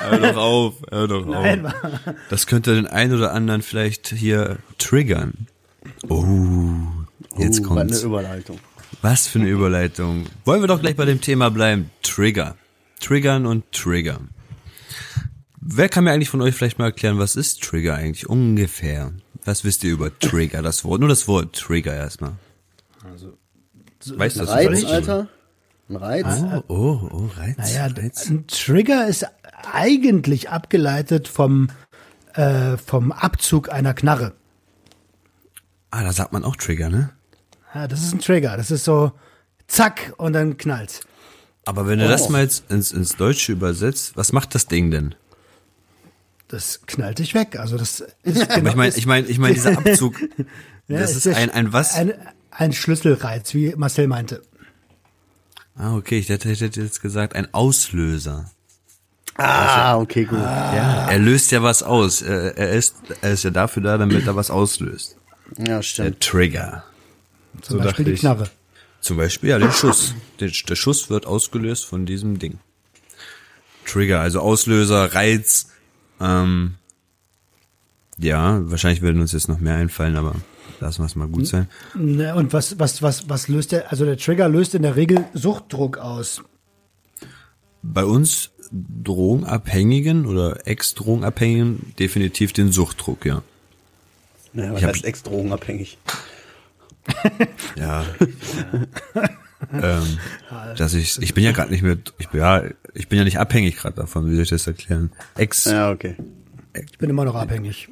Hör 0.00 0.18
doch 0.18 0.36
auf, 0.36 0.74
hör 0.90 1.08
doch 1.08 1.26
Nein, 1.26 1.66
auf. 1.66 1.74
Das 2.30 2.46
könnte 2.46 2.74
den 2.74 2.86
einen 2.86 3.14
oder 3.14 3.32
anderen 3.32 3.62
vielleicht 3.62 4.08
hier 4.08 4.58
triggern. 4.78 5.46
Oh, 6.08 6.24
jetzt 7.36 7.60
Uh, 7.60 7.62
was 7.62 7.68
kommt's. 7.68 7.98
eine 7.98 8.06
Überleitung. 8.06 8.58
Was 9.02 9.26
für 9.26 9.38
eine 9.40 9.48
Überleitung. 9.48 10.26
Wollen 10.44 10.60
wir 10.62 10.68
doch 10.68 10.80
gleich 10.80 10.96
bei 10.96 11.04
dem 11.04 11.20
Thema 11.20 11.50
bleiben. 11.50 11.90
Trigger. 12.02 12.56
Triggern 13.00 13.46
und 13.46 13.70
Trigger. 13.72 14.20
Wer 15.60 15.88
kann 15.88 16.04
mir 16.04 16.12
eigentlich 16.12 16.30
von 16.30 16.40
euch 16.40 16.54
vielleicht 16.54 16.78
mal 16.78 16.86
erklären, 16.86 17.18
was 17.18 17.36
ist 17.36 17.62
Trigger 17.62 17.94
eigentlich 17.94 18.28
ungefähr? 18.28 19.12
Was 19.44 19.64
wisst 19.64 19.84
ihr 19.84 19.92
über 19.92 20.16
Trigger, 20.18 20.62
das 20.62 20.84
Wort? 20.84 21.00
Nur 21.00 21.08
das 21.08 21.28
Wort 21.28 21.54
Trigger 21.56 21.94
erstmal. 21.94 22.32
Weißt 24.16 24.36
du 24.36 24.40
Ein 24.40 24.46
das? 24.46 24.54
Reiz? 24.54 24.84
Alter. 24.84 25.28
Ein 25.88 25.96
Reiz. 25.96 26.26
Oh, 26.68 26.74
oh, 26.74 27.08
oh, 27.12 27.30
Reiz. 27.36 27.56
Naja, 27.56 27.86
Reiz. 27.86 28.28
ein 28.28 28.46
Trigger 28.46 29.06
ist 29.08 29.26
eigentlich 29.72 30.50
abgeleitet 30.50 31.26
vom, 31.28 31.68
äh, 32.34 32.76
vom 32.76 33.10
Abzug 33.12 33.72
einer 33.72 33.94
Knarre. 33.94 34.32
Ah, 35.90 36.02
da 36.02 36.12
sagt 36.12 36.32
man 36.32 36.44
auch 36.44 36.56
Trigger, 36.56 36.90
ne? 36.90 37.10
Ja, 37.74 37.88
das 37.88 38.02
ist 38.02 38.12
ein 38.14 38.20
Trigger. 38.20 38.56
Das 38.56 38.70
ist 38.70 38.84
so 38.84 39.12
zack 39.66 40.12
und 40.18 40.34
dann 40.34 40.56
knallt's. 40.58 41.00
Aber 41.64 41.86
wenn 41.86 41.98
du 41.98 42.04
Oh. 42.06 42.08
das 42.08 42.28
mal 42.28 42.42
jetzt 42.42 42.70
ins, 42.70 42.92
ins 42.92 43.16
Deutsche 43.16 43.52
übersetzt, 43.52 44.16
was 44.16 44.32
macht 44.32 44.54
das 44.54 44.66
Ding 44.66 44.90
denn? 44.90 45.14
Das 46.48 46.80
knallt 46.86 47.18
dich 47.18 47.34
weg. 47.34 47.58
Also 47.58 47.76
das 47.76 48.00
ist 48.22 48.42
Aber 48.50 48.54
genau, 48.56 48.70
ich 48.70 48.76
meine, 48.76 48.88
ist- 48.88 48.98
ich 48.98 49.06
meine, 49.06 49.26
ich 49.26 49.38
meine, 49.38 49.54
dieser 49.54 49.76
Abzug, 49.78 50.14
ja, 50.88 50.98
das 51.00 51.14
ist 51.16 51.26
der- 51.26 51.36
ein, 51.36 51.50
ein 51.50 51.72
was? 51.72 51.94
Ein, 51.94 52.14
ein 52.58 52.72
Schlüsselreiz, 52.72 53.54
wie 53.54 53.74
Marcel 53.76 54.06
meinte. 54.08 54.42
Ah, 55.76 55.94
okay, 55.96 56.18
ich 56.18 56.28
hätte, 56.28 56.48
hätte 56.48 56.80
jetzt 56.80 57.00
gesagt, 57.00 57.34
ein 57.36 57.52
Auslöser. 57.54 58.50
Ah, 59.36 59.96
okay, 59.96 60.24
gut. 60.24 60.38
Ja, 60.40 61.08
er 61.08 61.18
löst 61.20 61.52
ja 61.52 61.62
was 61.62 61.84
aus. 61.84 62.22
Er, 62.22 62.56
er, 62.58 62.70
ist, 62.72 62.96
er 63.20 63.32
ist 63.32 63.44
ja 63.44 63.50
dafür 63.50 63.82
da, 63.84 63.96
damit 63.96 64.26
er 64.26 64.34
was 64.34 64.50
auslöst. 64.50 65.16
Ja, 65.56 65.64
Der 65.76 65.82
stimmt. 65.82 66.20
Trigger. 66.20 66.82
Zum 67.62 67.78
So 67.78 67.84
Beispiel 67.84 68.04
die 68.06 68.10
ich. 68.12 68.20
Knarre. 68.20 68.50
Zum 69.00 69.16
Beispiel, 69.16 69.50
ja, 69.50 69.58
den 69.60 69.70
Schuss. 69.70 70.14
Der, 70.40 70.48
der 70.48 70.74
Schuss 70.74 71.08
wird 71.08 71.24
ausgelöst 71.26 71.84
von 71.84 72.04
diesem 72.04 72.40
Ding. 72.40 72.58
Trigger, 73.86 74.20
also 74.20 74.40
Auslöser, 74.40 75.14
Reiz. 75.14 75.68
Ähm, 76.20 76.74
ja, 78.18 78.58
wahrscheinlich 78.68 79.02
werden 79.02 79.20
uns 79.20 79.30
jetzt 79.32 79.48
noch 79.48 79.60
mehr 79.60 79.76
einfallen, 79.76 80.16
aber 80.16 80.34
lassen 80.80 81.02
wir 81.02 81.06
es 81.06 81.16
mal 81.16 81.28
gut 81.28 81.46
sein. 81.46 81.68
Ne, 81.94 82.34
Und 82.34 82.52
was, 82.52 82.78
was, 82.78 83.02
was, 83.02 83.28
was 83.28 83.48
löst 83.48 83.72
der, 83.72 83.90
also 83.90 84.04
der 84.04 84.16
Trigger 84.16 84.48
löst 84.48 84.74
in 84.74 84.82
der 84.82 84.96
Regel 84.96 85.24
Suchtdruck 85.34 85.98
aus. 85.98 86.42
Bei 87.82 88.04
uns 88.04 88.50
Drogenabhängigen 88.70 90.26
oder 90.26 90.66
Ex-Drogenabhängigen 90.66 91.94
definitiv 91.98 92.52
den 92.52 92.70
Suchtdruck, 92.72 93.24
ja. 93.24 93.42
Ja, 94.52 94.72
was 94.72 94.78
Ich 94.78 94.84
hab- 94.84 94.94
heißt 94.94 95.04
ex-drogenabhängig? 95.04 95.98
Ja. 97.76 98.04
ähm, 99.72 100.18
dass 100.76 100.92
ich, 100.94 101.20
ich 101.22 101.32
bin 101.32 101.42
ja 101.42 101.52
gerade 101.52 101.70
nicht 101.70 101.82
mehr, 101.82 101.96
ich 102.18 102.28
bin 102.28 102.40
ja, 102.40 102.62
ich 102.92 103.08
bin 103.08 103.18
ja 103.18 103.24
nicht 103.24 103.38
abhängig 103.38 103.76
gerade 103.76 103.96
davon, 103.96 104.28
wie 104.30 104.34
soll 104.34 104.42
ich 104.44 104.50
das 104.50 104.66
erklären? 104.66 105.10
Ex, 105.36 105.64
Ja, 105.64 105.90
okay. 105.90 106.16
Ich 106.74 106.98
bin 106.98 107.08
immer 107.08 107.24
noch 107.24 107.34
abhängig. 107.34 107.88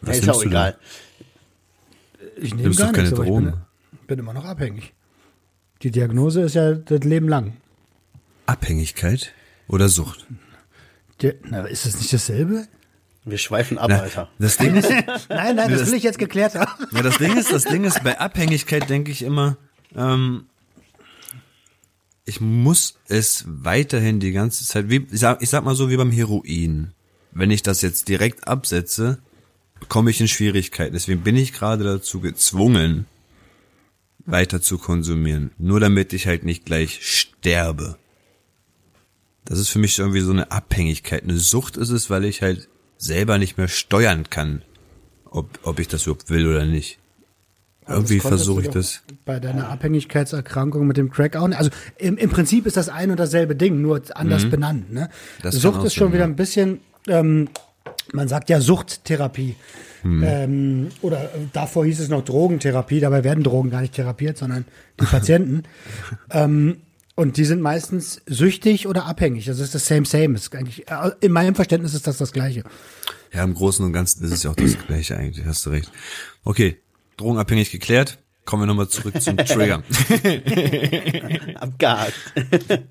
was 0.00 0.16
Ja, 0.16 0.22
ist 0.24 0.28
auch 0.30 0.42
egal. 0.44 0.76
Ich 2.36 2.54
nehme 2.54 2.74
gar 2.74 2.86
doch 2.88 2.92
keine 2.94 3.08
nichts, 3.08 3.12
aber 3.18 3.24
ich 3.24 3.30
Drogen. 3.30 3.44
bin, 3.44 4.06
bin 4.06 4.18
immer 4.18 4.32
noch 4.34 4.44
abhängig. 4.44 4.92
Die 5.82 5.90
Diagnose 5.90 6.42
ist 6.42 6.54
ja 6.54 6.72
das 6.74 7.00
Leben 7.04 7.28
lang. 7.28 7.56
Abhängigkeit 8.46 9.32
oder 9.68 9.88
Sucht? 9.88 10.26
Die, 11.22 11.32
na, 11.44 11.64
ist 11.64 11.86
das 11.86 11.96
nicht 11.98 12.12
dasselbe? 12.12 12.66
Wir 13.24 13.38
schweifen 13.38 13.78
ab, 13.78 13.86
Na, 13.88 14.00
Alter. 14.00 14.28
das 14.38 14.58
Ding 14.58 14.74
ist, 14.74 14.90
Nein, 15.28 15.56
nein, 15.56 15.56
das, 15.56 15.80
das- 15.80 15.88
will 15.88 15.94
ich 15.94 16.02
jetzt 16.02 16.18
geklärt 16.18 16.54
haben. 16.54 16.70
ja, 16.92 17.02
das 17.02 17.16
Ding 17.18 17.36
ist, 17.36 17.50
das 17.52 17.64
Ding 17.64 17.84
ist, 17.84 18.02
bei 18.04 18.18
Abhängigkeit 18.20 18.88
denke 18.90 19.10
ich 19.10 19.22
immer, 19.22 19.56
ähm, 19.96 20.44
ich 22.26 22.40
muss 22.40 22.98
es 23.08 23.44
weiterhin 23.46 24.20
die 24.20 24.32
ganze 24.32 24.64
Zeit, 24.66 24.88
wie, 24.90 25.06
ich 25.10 25.20
sag, 25.20 25.42
ich 25.42 25.50
sag 25.50 25.64
mal 25.64 25.74
so 25.74 25.90
wie 25.90 25.96
beim 25.96 26.10
Heroin. 26.10 26.92
Wenn 27.32 27.50
ich 27.50 27.62
das 27.62 27.82
jetzt 27.82 28.08
direkt 28.08 28.46
absetze, 28.46 29.18
komme 29.88 30.10
ich 30.10 30.20
in 30.20 30.28
Schwierigkeiten. 30.28 30.92
Deswegen 30.92 31.22
bin 31.22 31.36
ich 31.36 31.52
gerade 31.52 31.84
dazu 31.84 32.20
gezwungen, 32.20 33.06
weiter 34.26 34.60
zu 34.60 34.78
konsumieren. 34.78 35.50
Nur 35.58 35.80
damit 35.80 36.12
ich 36.12 36.26
halt 36.26 36.44
nicht 36.44 36.64
gleich 36.64 37.00
sterbe. 37.02 37.96
Das 39.44 39.58
ist 39.58 39.68
für 39.68 39.78
mich 39.78 39.98
irgendwie 39.98 40.20
so 40.20 40.32
eine 40.32 40.50
Abhängigkeit. 40.50 41.22
Eine 41.22 41.36
Sucht 41.36 41.76
ist 41.76 41.90
es, 41.90 42.08
weil 42.08 42.24
ich 42.24 42.40
halt 42.40 42.68
selber 42.96 43.38
nicht 43.38 43.58
mehr 43.58 43.68
steuern 43.68 44.30
kann, 44.30 44.62
ob, 45.30 45.58
ob 45.62 45.78
ich 45.78 45.88
das 45.88 46.04
überhaupt 46.06 46.30
will 46.30 46.46
oder 46.46 46.64
nicht. 46.64 46.98
Irgendwie 47.86 48.14
Das 48.16 48.22
konntest 48.22 48.44
versuche 48.44 48.62
ich 48.62 48.68
das. 48.68 49.02
Bei 49.26 49.38
deiner 49.40 49.68
Abhängigkeitserkrankung 49.68 50.86
mit 50.86 50.96
dem 50.96 51.10
Crack 51.10 51.36
auch 51.36 51.48
nicht. 51.48 51.58
Also 51.58 51.70
im, 51.98 52.16
im 52.16 52.30
Prinzip 52.30 52.64
ist 52.64 52.78
das 52.78 52.88
ein 52.88 53.10
und 53.10 53.20
dasselbe 53.20 53.54
Ding, 53.54 53.82
nur 53.82 54.00
anders 54.14 54.48
benannt. 54.48 54.90
Ne? 54.90 55.10
Mhm. 55.10 55.42
Das 55.42 55.56
Sucht 55.56 55.84
ist 55.84 55.94
schon 55.94 56.14
wieder 56.14 56.24
ein 56.24 56.36
bisschen, 56.36 56.80
ähm, 57.08 57.48
man 58.12 58.28
sagt 58.28 58.50
ja 58.50 58.60
Suchttherapie. 58.60 59.56
Mhm. 60.02 60.24
Ähm, 60.24 60.88
oder 61.00 61.24
äh, 61.24 61.38
davor 61.52 61.86
hieß 61.86 62.00
es 62.00 62.08
noch 62.08 62.24
Drogentherapie, 62.24 63.00
dabei 63.00 63.24
werden 63.24 63.42
Drogen 63.42 63.70
gar 63.70 63.80
nicht 63.80 63.94
therapiert, 63.94 64.36
sondern 64.36 64.66
die 65.00 65.06
Patienten. 65.06 65.62
ähm, 66.30 66.78
und 67.16 67.36
die 67.36 67.44
sind 67.44 67.60
meistens 67.60 68.20
süchtig 68.26 68.86
oder 68.86 69.06
abhängig. 69.06 69.46
Das 69.46 69.60
ist 69.60 69.74
das 69.74 69.86
same, 69.86 70.04
same. 70.04 70.34
Ist 70.34 70.54
eigentlich, 70.54 70.88
äh, 70.90 71.10
in 71.20 71.32
meinem 71.32 71.54
Verständnis 71.54 71.94
ist 71.94 72.06
das 72.06 72.18
das 72.18 72.32
Gleiche. 72.32 72.64
Ja, 73.32 73.44
im 73.44 73.54
Großen 73.54 73.84
und 73.84 73.92
Ganzen 73.92 74.24
ist 74.24 74.32
es 74.32 74.42
ja 74.42 74.50
auch 74.50 74.56
das 74.56 74.76
Gleiche 74.86 75.16
eigentlich, 75.16 75.44
hast 75.46 75.64
du 75.66 75.70
recht. 75.70 75.90
Okay, 76.44 76.78
drogenabhängig 77.16 77.70
geklärt. 77.70 78.18
Kommen 78.44 78.62
wir 78.62 78.66
nochmal 78.66 78.88
zurück 78.88 79.20
zum 79.22 79.36
Trigger. 79.38 79.82
Abgehakt. 81.54 82.14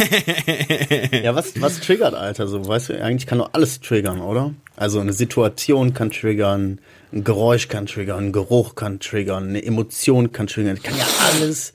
ja, 1.22 1.34
was, 1.34 1.60
was 1.60 1.80
triggert, 1.80 2.14
Alter? 2.14 2.46
So, 2.46 2.66
weißt 2.66 2.90
du, 2.90 3.02
eigentlich 3.02 3.26
kann 3.26 3.38
doch 3.38 3.50
alles 3.52 3.80
triggern, 3.80 4.20
oder? 4.20 4.54
Also 4.76 5.00
eine 5.00 5.12
Situation 5.12 5.94
kann 5.94 6.10
triggern, 6.10 6.80
ein 7.12 7.24
Geräusch 7.24 7.68
kann 7.68 7.86
triggern, 7.86 8.26
ein 8.26 8.32
Geruch 8.32 8.74
kann 8.74 9.00
triggern, 9.00 9.48
eine 9.48 9.62
Emotion 9.64 10.32
kann 10.32 10.46
triggern. 10.46 10.82
Kann 10.82 10.96
ja 10.96 11.06
alles, 11.32 11.74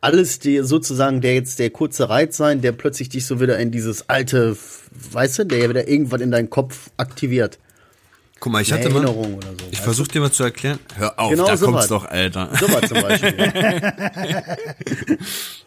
alles 0.00 0.38
dir 0.38 0.64
sozusagen 0.64 1.20
der 1.20 1.34
jetzt 1.34 1.58
der 1.58 1.70
kurze 1.70 2.08
Reiz 2.08 2.36
sein, 2.36 2.60
der 2.60 2.72
plötzlich 2.72 3.08
dich 3.08 3.26
so 3.26 3.40
wieder 3.40 3.58
in 3.58 3.70
dieses 3.70 4.08
alte, 4.08 4.56
weißt 5.12 5.40
du, 5.40 5.44
der 5.46 5.68
wieder 5.68 5.88
irgendwas 5.88 6.20
in 6.20 6.30
deinen 6.30 6.50
Kopf 6.50 6.90
aktiviert. 6.96 7.58
Guck 8.40 8.52
mal, 8.52 8.62
ich 8.62 8.72
hatte 8.72 8.88
mal, 8.88 9.04
Erinnerung 9.04 9.34
oder 9.34 9.48
so. 9.48 9.66
ich 9.70 9.80
versuche 9.80 10.08
dir 10.08 10.20
mal 10.20 10.32
zu 10.32 10.42
erklären. 10.42 10.78
Hör 10.96 11.18
auf, 11.18 11.30
Genau 11.30 11.46
da 11.46 11.56
so 11.56 11.66
kommt's 11.66 11.82
was. 11.82 11.88
doch, 11.88 12.04
Alter. 12.06 12.50
du? 12.58 12.66
Sowas 12.66 12.88
zum 12.88 13.02
Beispiel. 13.02 13.36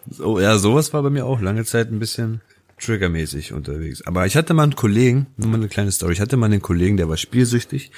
So, 0.10 0.40
ja, 0.40 0.58
sowas 0.58 0.94
war 0.94 1.02
bei 1.02 1.10
mir 1.10 1.26
auch 1.26 1.40
lange 1.42 1.64
Zeit 1.66 1.90
ein 1.90 2.00
bisschen 2.00 2.42
triggermäßig 2.80 3.54
unterwegs. 3.54 4.06
Aber 4.06 4.26
ich 4.26 4.36
hatte 4.36 4.54
mal 4.54 4.64
einen 4.64 4.76
Kollegen, 4.76 5.28
nur 5.38 5.50
mal 5.50 5.58
eine 5.58 5.70
kleine 5.70 5.92
Story. 5.92 6.14
Ich 6.14 6.20
hatte 6.20 6.36
mal 6.38 6.48
einen 6.48 6.62
Kollegen, 6.62 6.98
der 6.98 7.08
war 7.08 7.18
spielsüchtig 7.18 7.92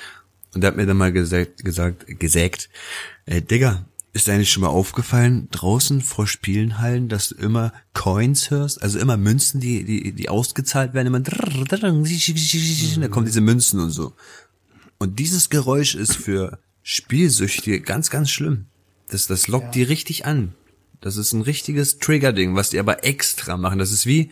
und 0.53 0.61
der 0.61 0.69
hat 0.69 0.77
mir 0.77 0.85
dann 0.85 0.97
mal 0.97 1.11
gesagt, 1.11 1.63
gesagt, 1.65 2.05
gesägt, 2.19 2.69
ey, 3.25 3.41
Digga, 3.41 3.85
ist 4.13 4.27
dir 4.27 4.33
eigentlich 4.33 4.51
schon 4.51 4.61
mal 4.61 4.69
aufgefallen, 4.69 5.49
draußen 5.51 6.01
vor 6.01 6.25
Spielenhallen, 6.25 7.09
dass 7.09 7.29
du 7.29 7.35
immer 7.35 7.73
Coins 7.93 8.49
hörst, 8.49 8.81
also 8.81 8.97
immer 8.97 9.17
Münzen, 9.17 9.59
die, 9.59 9.83
die, 9.83 10.13
die 10.13 10.29
ausgezahlt 10.29 10.93
werden, 10.93 11.07
immer 11.07 11.19
da 13.01 13.07
kommen 13.09 13.25
diese 13.25 13.41
Münzen 13.41 13.81
und 13.81 13.89
so. 13.89 14.13
Und 14.97 15.19
dieses 15.19 15.49
Geräusch 15.49 15.95
ist 15.95 16.15
für 16.15 16.59
Spielsüchtige 16.83 17.81
ganz, 17.81 18.09
ganz 18.09 18.29
schlimm. 18.29 18.65
Das, 19.09 19.27
das 19.27 19.47
lockt 19.47 19.75
die 19.75 19.83
richtig 19.83 20.25
an. 20.25 20.53
Das 21.01 21.17
ist 21.17 21.33
ein 21.33 21.41
richtiges 21.41 21.99
Trigger-Ding, 21.99 22.55
was 22.55 22.69
die 22.69 22.79
aber 22.79 23.03
extra 23.03 23.57
machen. 23.57 23.79
Das 23.79 23.91
ist 23.91 24.05
wie, 24.05 24.31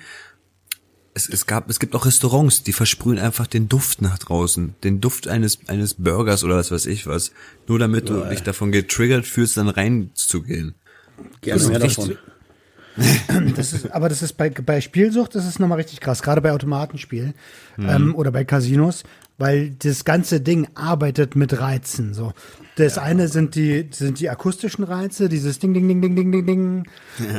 es, 1.14 1.30
es 1.30 1.46
gab, 1.46 1.70
es 1.70 1.80
gibt 1.80 1.96
auch 1.96 2.06
Restaurants, 2.06 2.64
die 2.64 2.74
versprühen 2.74 3.20
einfach 3.20 3.48
den 3.48 3.70
Duft 3.70 4.02
nach 4.02 4.18
draußen. 4.18 4.76
Den 4.84 5.00
Duft 5.00 5.28
eines, 5.28 5.60
eines 5.68 5.96
Burgers 5.96 6.44
oder 6.44 6.56
was 6.56 6.72
weiß 6.72 6.86
ich 6.88 7.06
was. 7.06 7.32
Nur 7.68 7.80
damit 7.80 8.10
du 8.10 8.22
dich 8.30 8.42
davon 8.42 8.72
getriggert 8.72 9.26
fühlst, 9.28 9.58
dann 9.58 9.70
reinzugehen. 9.70 10.76
Gerne 11.42 11.62
ist 11.62 11.70
mehr 11.70 11.82
richtig- 11.82 11.96
davon. 12.08 12.18
Das 13.56 13.74
ist, 13.74 13.92
aber 13.92 14.08
das 14.08 14.22
ist 14.22 14.34
bei, 14.34 14.52
bei 14.52 14.80
Spielsucht, 14.80 15.34
das 15.34 15.48
ist 15.48 15.60
nochmal 15.60 15.80
richtig 15.80 16.00
krass, 16.00 16.22
gerade 16.22 16.42
bei 16.42 16.52
Automatenspielen 16.52 17.34
ähm, 17.80 18.14
oder 18.14 18.32
bei 18.32 18.46
Casinos, 18.46 19.04
weil 19.38 19.72
das 19.72 20.06
ganze 20.06 20.42
Ding 20.42 20.68
arbeitet 20.76 21.36
mit 21.36 21.60
Reizen. 21.60 22.14
So. 22.14 22.34
Das 22.76 22.98
eine 22.98 23.28
sind 23.28 23.56
die, 23.56 23.88
sind 23.92 24.20
die 24.20 24.30
akustischen 24.30 24.84
Reize, 24.84 25.30
dieses 25.30 25.60
Ding, 25.60 25.74
Ding, 25.74 25.88
Ding, 25.88 26.02
Ding, 26.02 26.16
Ding, 26.16 26.32
Ding, 26.32 26.46
Ding. 26.46 26.88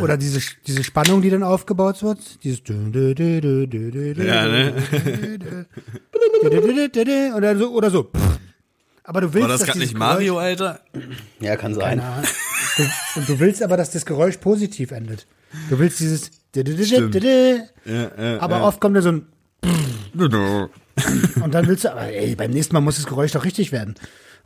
Oder 0.03 0.17
diese, 0.17 0.41
diese 0.67 0.85
Spannung, 0.85 1.23
die 1.23 1.31
dann 1.31 1.43
aufgebaut 1.43 2.03
wird. 2.03 2.19
Dieses 2.45 2.63
Ja, 4.25 4.47
ne? 4.47 4.75
Oder 7.37 7.57
so, 7.57 7.73
oder 7.73 7.91
so. 7.91 8.11
Aber 9.07 9.21
du 9.21 9.35
willst, 9.35 9.49
War 9.49 9.59
das 9.59 9.65
gerade 9.67 9.79
nicht 9.81 9.97
Mario, 9.99 10.35
Geräusch- 10.35 10.43
Alter? 10.45 10.81
Ja, 11.41 11.57
kann 11.57 11.75
sein. 11.75 12.01
Du, 12.77 12.83
und 13.21 13.29
du 13.29 13.39
willst 13.39 13.63
aber, 13.63 13.77
dass 13.77 13.91
das 13.91 14.07
Geräusch 14.07 14.39
positiv 14.39 14.93
endet. 14.93 15.27
Du 15.69 15.79
willst 15.79 16.01
dieses. 16.01 16.31
Stimmt. 16.89 17.15
Aber 18.41 18.63
oft 18.65 18.81
kommt 18.81 18.97
da 18.97 19.03
so 19.03 19.11
ein. 19.11 19.27
Und 20.17 21.55
dann 21.55 21.67
willst 21.67 21.85
du, 21.85 21.93
aber 21.93 22.03
ey, 22.03 22.35
beim 22.37 22.51
nächsten 22.51 22.75
Mal 22.75 22.81
muss 22.81 22.97
das 22.97 23.07
Geräusch 23.07 23.33
doch 23.33 23.45
richtig 23.45 23.73
werden. 23.73 23.95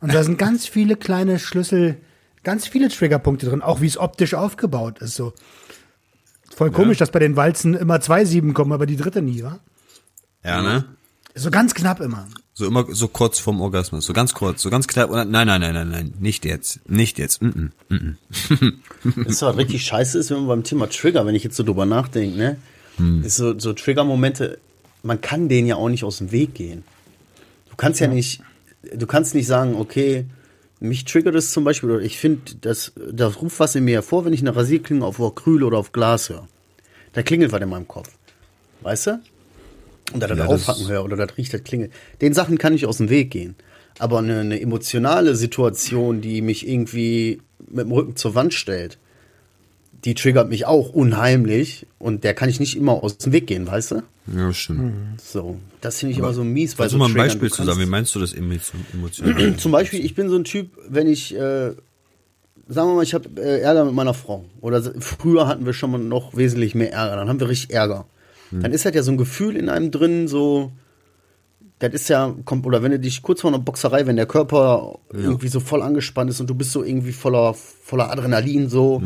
Und 0.01 0.13
da 0.13 0.23
sind 0.23 0.37
ganz 0.37 0.67
viele 0.67 0.95
kleine 0.95 1.39
Schlüssel, 1.39 1.97
ganz 2.43 2.67
viele 2.67 2.89
Triggerpunkte 2.89 3.47
drin, 3.47 3.61
auch 3.61 3.81
wie 3.81 3.87
es 3.87 3.97
optisch 3.97 4.33
aufgebaut 4.33 4.99
ist. 4.99 5.15
So. 5.15 5.33
Voll 6.55 6.71
komisch, 6.71 6.97
dass 6.97 7.11
bei 7.11 7.19
den 7.19 7.35
Walzen 7.35 7.73
immer 7.73 8.01
zwei 8.01 8.25
Sieben 8.25 8.53
kommen, 8.53 8.71
aber 8.71 8.85
die 8.85 8.97
dritte 8.97 9.21
nie, 9.21 9.43
wa? 9.43 9.59
Ja, 10.43 10.61
ne? 10.61 10.85
So 11.35 11.51
ganz 11.51 11.73
knapp 11.73 11.99
immer. 11.99 12.27
So 12.53 12.65
immer 12.65 12.85
so 12.89 13.07
kurz 13.07 13.39
vorm 13.39 13.61
Orgasmus, 13.61 14.05
so 14.05 14.13
ganz 14.13 14.33
kurz, 14.33 14.61
so 14.61 14.69
ganz 14.69 14.87
knapp. 14.87 15.11
Nein, 15.11 15.29
nein, 15.29 15.47
nein, 15.47 15.61
nein, 15.61 15.89
nein, 15.89 16.13
nicht 16.19 16.43
jetzt, 16.43 16.89
nicht 16.89 17.17
jetzt. 17.17 17.41
Mm 17.41 17.71
-mm. 17.89 18.73
Das 19.25 19.41
was 19.41 19.55
richtig 19.55 19.85
scheiße 19.85 20.17
ist, 20.17 20.31
wenn 20.31 20.39
man 20.39 20.47
beim 20.47 20.63
Thema 20.63 20.89
Trigger, 20.89 21.25
wenn 21.25 21.35
ich 21.35 21.43
jetzt 21.43 21.55
so 21.55 21.63
drüber 21.63 21.85
nachdenke, 21.85 22.37
ne? 22.37 22.57
Ist 23.23 23.37
so, 23.37 23.57
so 23.57 23.71
Trigger-Momente, 23.71 24.59
man 25.03 25.21
kann 25.21 25.49
denen 25.49 25.67
ja 25.67 25.75
auch 25.75 25.89
nicht 25.89 26.03
aus 26.03 26.17
dem 26.17 26.31
Weg 26.31 26.53
gehen. 26.53 26.83
Du 27.69 27.75
kannst 27.75 27.99
ja, 27.99 28.07
nicht, 28.07 28.41
du 28.93 29.07
kannst 29.07 29.35
nicht 29.35 29.47
sagen, 29.47 29.75
okay, 29.75 30.25
Mich 30.79 31.03
triggert 31.03 31.35
es 31.35 31.51
zum 31.51 31.65
Beispiel, 31.65 31.91
oder 31.91 32.01
ich 32.01 32.17
finde, 32.17 32.55
das, 32.61 32.93
das 33.11 33.41
ruft 33.41 33.59
was 33.59 33.75
in 33.75 33.83
mir 33.83 33.95
hervor, 33.95 34.23
wenn 34.23 34.31
ich 34.31 34.39
eine 34.39 34.55
Rasierklinge 34.55 35.05
auf 35.05 35.19
Acryl 35.19 35.63
oder 35.63 35.77
auf 35.77 35.91
Glas 35.91 36.29
höre. 36.29 36.47
Da 37.11 37.21
klingelt 37.21 37.51
was 37.51 37.61
in 37.61 37.69
meinem 37.69 37.87
Kopf. 37.87 38.09
Weißt 38.81 39.07
du? 39.07 39.21
Und 40.13 40.21
da 40.21 40.27
das 40.27 40.37
Ja, 40.37 40.45
Aufhacken 40.45 40.87
höre 40.87 41.03
oder 41.03 41.17
das 41.17 41.37
riecht, 41.37 41.53
das 41.53 41.63
klingelt. 41.63 41.91
Den 42.21 42.33
Sachen 42.33 42.57
kann 42.57 42.73
ich 42.73 42.85
aus 42.85 42.97
dem 42.97 43.09
Weg 43.09 43.29
gehen. 43.31 43.55
Aber 43.99 44.19
eine, 44.19 44.39
eine 44.39 44.61
emotionale 44.61 45.35
Situation, 45.35 46.21
die 46.21 46.41
mich 46.41 46.65
irgendwie 46.65 47.41
mit 47.69 47.85
dem 47.85 47.91
Rücken 47.91 48.15
zur 48.15 48.33
Wand 48.33 48.53
stellt, 48.53 48.97
die 50.05 50.13
triggert 50.15 50.49
mich 50.49 50.65
auch 50.65 50.89
unheimlich. 50.89 51.85
Und 51.97 52.23
der 52.23 52.33
kann 52.33 52.49
ich 52.49 52.59
nicht 52.59 52.75
immer 52.77 53.03
aus 53.03 53.17
dem 53.17 53.33
Weg 53.33 53.47
gehen, 53.47 53.67
weißt 53.67 53.91
du? 53.91 54.03
Ja, 54.35 54.53
stimmt. 54.53 55.19
So, 55.21 55.57
das 55.81 55.99
finde 55.99 56.13
ich 56.13 56.19
immer 56.19 56.33
so 56.33 56.43
mies. 56.43 56.75
bei 56.75 56.87
so 56.87 56.95
du 56.95 56.99
mal 56.99 57.05
ein 57.05 57.11
Triggern. 57.11 57.27
Beispiel 57.27 57.49
Du 57.49 57.55
zu 57.55 57.63
sagen? 57.63 57.79
Wie 57.79 57.85
meinst 57.85 58.13
du 58.15 58.19
das 58.19 58.33
emotion- 58.33 58.85
emotional? 58.93 59.55
Zum 59.57 59.71
Beispiel, 59.71 60.03
ich 60.05 60.15
bin 60.15 60.29
so 60.29 60.35
ein 60.37 60.43
Typ, 60.43 60.71
wenn 60.87 61.07
ich, 61.07 61.33
äh, 61.35 61.71
sagen 62.67 62.89
wir 62.89 62.95
mal, 62.95 63.03
ich 63.03 63.13
habe 63.13 63.27
äh, 63.41 63.61
Ärger 63.61 63.85
mit 63.85 63.93
meiner 63.95 64.13
Frau. 64.13 64.45
Oder 64.61 64.81
früher 64.99 65.47
hatten 65.47 65.65
wir 65.65 65.73
schon 65.73 65.91
mal 65.91 65.97
noch 65.99 66.35
wesentlich 66.37 66.75
mehr 66.75 66.91
Ärger. 66.93 67.15
Dann 67.15 67.27
haben 67.27 67.39
wir 67.39 67.49
richtig 67.49 67.71
Ärger. 67.75 68.05
Dann 68.51 68.71
ist 68.71 68.85
halt 68.85 68.95
ja 68.95 69.03
so 69.03 69.11
ein 69.11 69.17
Gefühl 69.17 69.55
in 69.55 69.69
einem 69.69 69.91
drin, 69.91 70.27
so, 70.27 70.71
das 71.79 71.93
ist 71.93 72.09
ja, 72.09 72.35
kommt, 72.43 72.65
oder 72.65 72.83
wenn 72.83 72.91
du 72.91 72.99
dich 72.99 73.21
kurz 73.21 73.39
vor 73.41 73.49
einer 73.49 73.59
Boxerei, 73.59 74.05
wenn 74.05 74.17
der 74.17 74.25
Körper 74.25 74.99
irgendwie 75.13 75.47
so 75.47 75.59
voll 75.61 75.81
angespannt 75.81 76.29
ist 76.29 76.41
und 76.41 76.49
du 76.49 76.53
bist 76.55 76.71
so 76.73 76.83
irgendwie 76.83 77.13
voller, 77.13 77.53
voller 77.53 78.11
Adrenalin, 78.11 78.67
so. 78.69 79.01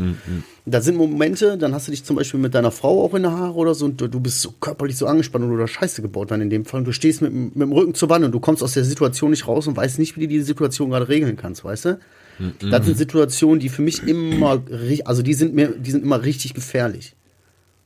Da 0.66 0.80
sind 0.80 0.96
Momente, 0.96 1.56
dann 1.56 1.72
hast 1.74 1.86
du 1.86 1.92
dich 1.92 2.04
zum 2.04 2.16
Beispiel 2.16 2.40
mit 2.40 2.54
deiner 2.54 2.70
Frau 2.72 3.04
auch 3.04 3.14
in 3.14 3.22
der 3.22 3.32
Haare 3.32 3.54
oder 3.54 3.74
so 3.74 3.84
und 3.84 4.00
du, 4.00 4.08
du 4.08 4.18
bist 4.18 4.40
so 4.40 4.50
körperlich 4.60 4.96
so 4.96 5.06
angespannt 5.06 5.44
und 5.44 5.50
du 5.52 5.56
da 5.56 5.66
Scheiße 5.68 6.02
gebaut 6.02 6.30
dann 6.30 6.40
in 6.40 6.50
dem 6.50 6.64
Fall. 6.64 6.78
Und 6.80 6.86
du 6.86 6.92
stehst 6.92 7.22
mit, 7.22 7.30
dem- 7.32 7.52
mit 7.54 7.62
dem 7.62 7.72
Rücken 7.72 7.94
zur 7.94 8.08
Wand 8.10 8.24
und 8.24 8.32
du 8.32 8.40
kommst 8.40 8.62
aus 8.62 8.72
der 8.72 8.84
Situation 8.84 9.30
nicht 9.30 9.46
raus 9.46 9.66
und 9.66 9.76
weißt 9.76 9.98
nicht, 9.98 10.16
wie 10.16 10.22
du 10.22 10.28
die 10.28 10.40
Situation 10.42 10.90
gerade 10.90 11.08
regeln 11.08 11.36
kannst, 11.36 11.64
weißt 11.64 11.84
du? 11.84 11.98
Das 12.70 12.84
sind 12.84 12.98
Situationen, 12.98 13.60
die 13.60 13.68
für 13.68 13.82
mich 13.82 14.02
immer, 14.08 14.60
also 15.04 15.22
die 15.22 15.34
sind 15.34 15.54
mir, 15.54 15.68
die 15.68 15.90
sind 15.92 16.02
immer 16.02 16.24
richtig 16.24 16.54
gefährlich. 16.54 17.14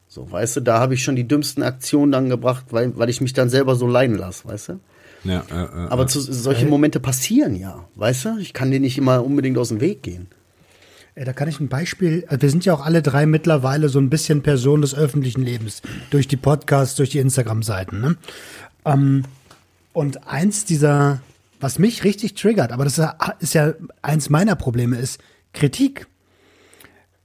So, 0.09 0.31
weißt 0.31 0.57
du, 0.57 0.61
da 0.61 0.81
habe 0.81 0.95
ich 0.95 1.05
schon 1.05 1.17
die 1.17 1.29
dümmsten 1.29 1.62
Aktionen 1.62 2.12
dann 2.12 2.29
gebracht, 2.31 2.67
weil, 2.71 2.97
weil 2.97 3.11
ich 3.11 3.21
mich 3.21 3.35
dann 3.35 3.50
selber 3.50 3.75
so 3.77 3.87
leiden 3.87 4.17
lasse, 4.17 4.47
weißt 4.49 4.69
du? 4.71 4.81
Ja, 5.25 5.45
äh, 5.50 5.55
äh, 5.65 5.88
Aber 5.91 6.07
zu, 6.07 6.21
solche 6.21 6.65
Momente 6.67 6.99
passieren 7.00 7.55
ja, 7.57 7.85
weißt 7.97 8.25
du? 8.25 8.38
Ich 8.38 8.53
kann 8.55 8.71
denen 8.71 8.85
nicht 8.85 8.97
immer 8.97 9.23
unbedingt 9.25 9.59
aus 9.59 9.69
dem 9.69 9.81
Weg 9.81 10.03
gehen. 10.03 10.29
Ey, 11.15 11.25
da 11.25 11.33
kann 11.33 11.49
ich 11.49 11.59
ein 11.61 11.69
Beispiel, 11.69 12.25
also 12.29 12.41
wir 12.43 12.50
sind 12.50 12.65
ja 12.65 12.73
auch 12.73 12.87
alle 12.87 13.03
drei 13.03 13.27
mittlerweile 13.27 13.88
so 13.88 13.99
ein 13.99 14.09
bisschen 14.09 14.43
Personen 14.43 14.83
des 14.83 14.95
öffentlichen 14.95 15.43
Lebens, 15.43 15.83
durch 16.11 16.29
die 16.29 16.37
Podcasts, 16.37 16.95
durch 16.95 17.11
die 17.11 17.19
Instagram-Seiten. 17.19 18.00
Ne? 18.00 18.17
Ähm, 18.85 19.25
und 19.93 20.27
eins 20.29 20.65
dieser, 20.65 21.21
was 21.61 21.79
mich 21.81 22.05
richtig 22.05 22.35
triggert, 22.35 22.71
aber 22.73 22.85
das 22.85 22.95
ist 22.95 22.99
ja- 22.99 23.35
ist 23.41 23.55
ja 23.55 23.75
eins 24.00 24.31
meiner 24.31 24.55
Probleme, 24.55 24.97
ist 24.97 25.21
Kritik. 25.53 26.07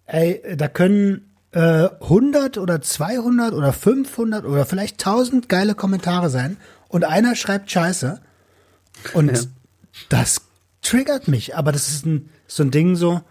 Ey, 0.08 0.42
da 0.58 0.68
können 0.68 1.30
äh, 1.54 1.90
100 2.02 2.58
oder 2.58 2.82
200 2.82 3.54
oder 3.54 3.74
500 3.74 4.46
oder 4.46 4.66
vielleicht 4.66 5.00
1000 5.00 5.48
geile 5.50 5.76
Kommentare 5.76 6.30
sein 6.30 6.58
und 6.88 7.06
einer 7.06 7.36
schreibt 7.36 7.72
Scheiße 7.72 8.22
und 9.14 9.50
das 10.10 10.42
triggert 10.82 11.28
mich, 11.28 11.56
aber 11.56 11.72
das 11.72 11.90
ist 11.90 12.06
ein, 12.06 12.30
so 12.48 12.64
ein 12.64 12.72
Ding 12.72 12.96
so, 12.96 13.22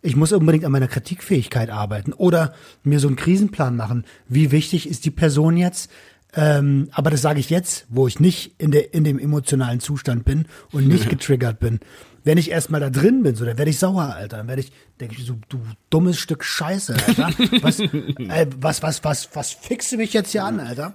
ich 0.00 0.16
muss 0.16 0.32
unbedingt 0.32 0.64
an 0.64 0.72
meiner 0.72 0.88
Kritikfähigkeit 0.88 1.70
arbeiten 1.70 2.12
oder 2.12 2.54
mir 2.82 2.98
so 2.98 3.06
einen 3.06 3.16
Krisenplan 3.16 3.76
machen. 3.76 4.04
Wie 4.28 4.50
wichtig 4.50 4.88
ist 4.88 5.04
die 5.04 5.12
Person 5.12 5.56
jetzt? 5.56 5.90
Ähm, 6.34 6.88
aber 6.92 7.10
das 7.10 7.22
sage 7.22 7.40
ich 7.40 7.50
jetzt, 7.50 7.86
wo 7.88 8.08
ich 8.08 8.18
nicht 8.18 8.54
in, 8.58 8.70
der, 8.70 8.94
in 8.94 9.04
dem 9.04 9.18
emotionalen 9.18 9.80
Zustand 9.80 10.24
bin 10.24 10.46
und 10.72 10.88
nicht 10.88 11.08
getriggert 11.10 11.60
bin. 11.60 11.80
Wenn 12.24 12.38
ich 12.38 12.50
erstmal 12.50 12.80
da 12.80 12.88
drin 12.88 13.22
bin, 13.22 13.34
so, 13.34 13.44
dann 13.44 13.58
werde 13.58 13.70
ich 13.70 13.78
sauer, 13.78 14.14
Alter. 14.14 14.38
Dann 14.38 14.48
werde 14.48 14.62
ich, 14.62 14.72
denke 15.00 15.16
ich 15.18 15.26
so, 15.26 15.38
du 15.48 15.60
dummes 15.90 16.18
Stück 16.18 16.44
Scheiße, 16.44 16.94
Alter. 16.94 17.30
Was, 17.62 17.80
äh, 17.80 18.46
was, 18.58 18.82
was, 18.82 19.02
was, 19.02 19.28
was 19.34 19.56
du 19.90 19.96
mich 19.96 20.12
jetzt 20.12 20.30
hier 20.30 20.44
an, 20.44 20.60
Alter? 20.60 20.94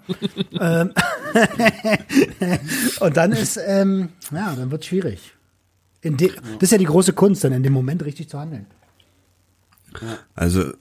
ähm, 0.60 0.94
und 3.00 3.18
dann 3.18 3.32
ist, 3.34 3.60
ähm, 3.66 4.10
ja, 4.32 4.56
dann 4.56 4.72
wird 4.72 4.86
schwierig. 4.86 5.34
In 6.02 6.16
de, 6.16 6.32
das 6.34 6.64
ist 6.64 6.72
ja 6.72 6.78
die 6.78 6.86
große 6.86 7.14
Kunst, 7.14 7.44
dann 7.44 7.52
in 7.52 7.64
dem 7.64 7.74
Moment 7.74 8.06
richtig 8.06 8.30
zu 8.30 8.40
handeln. 8.40 8.68
Also 10.36 10.74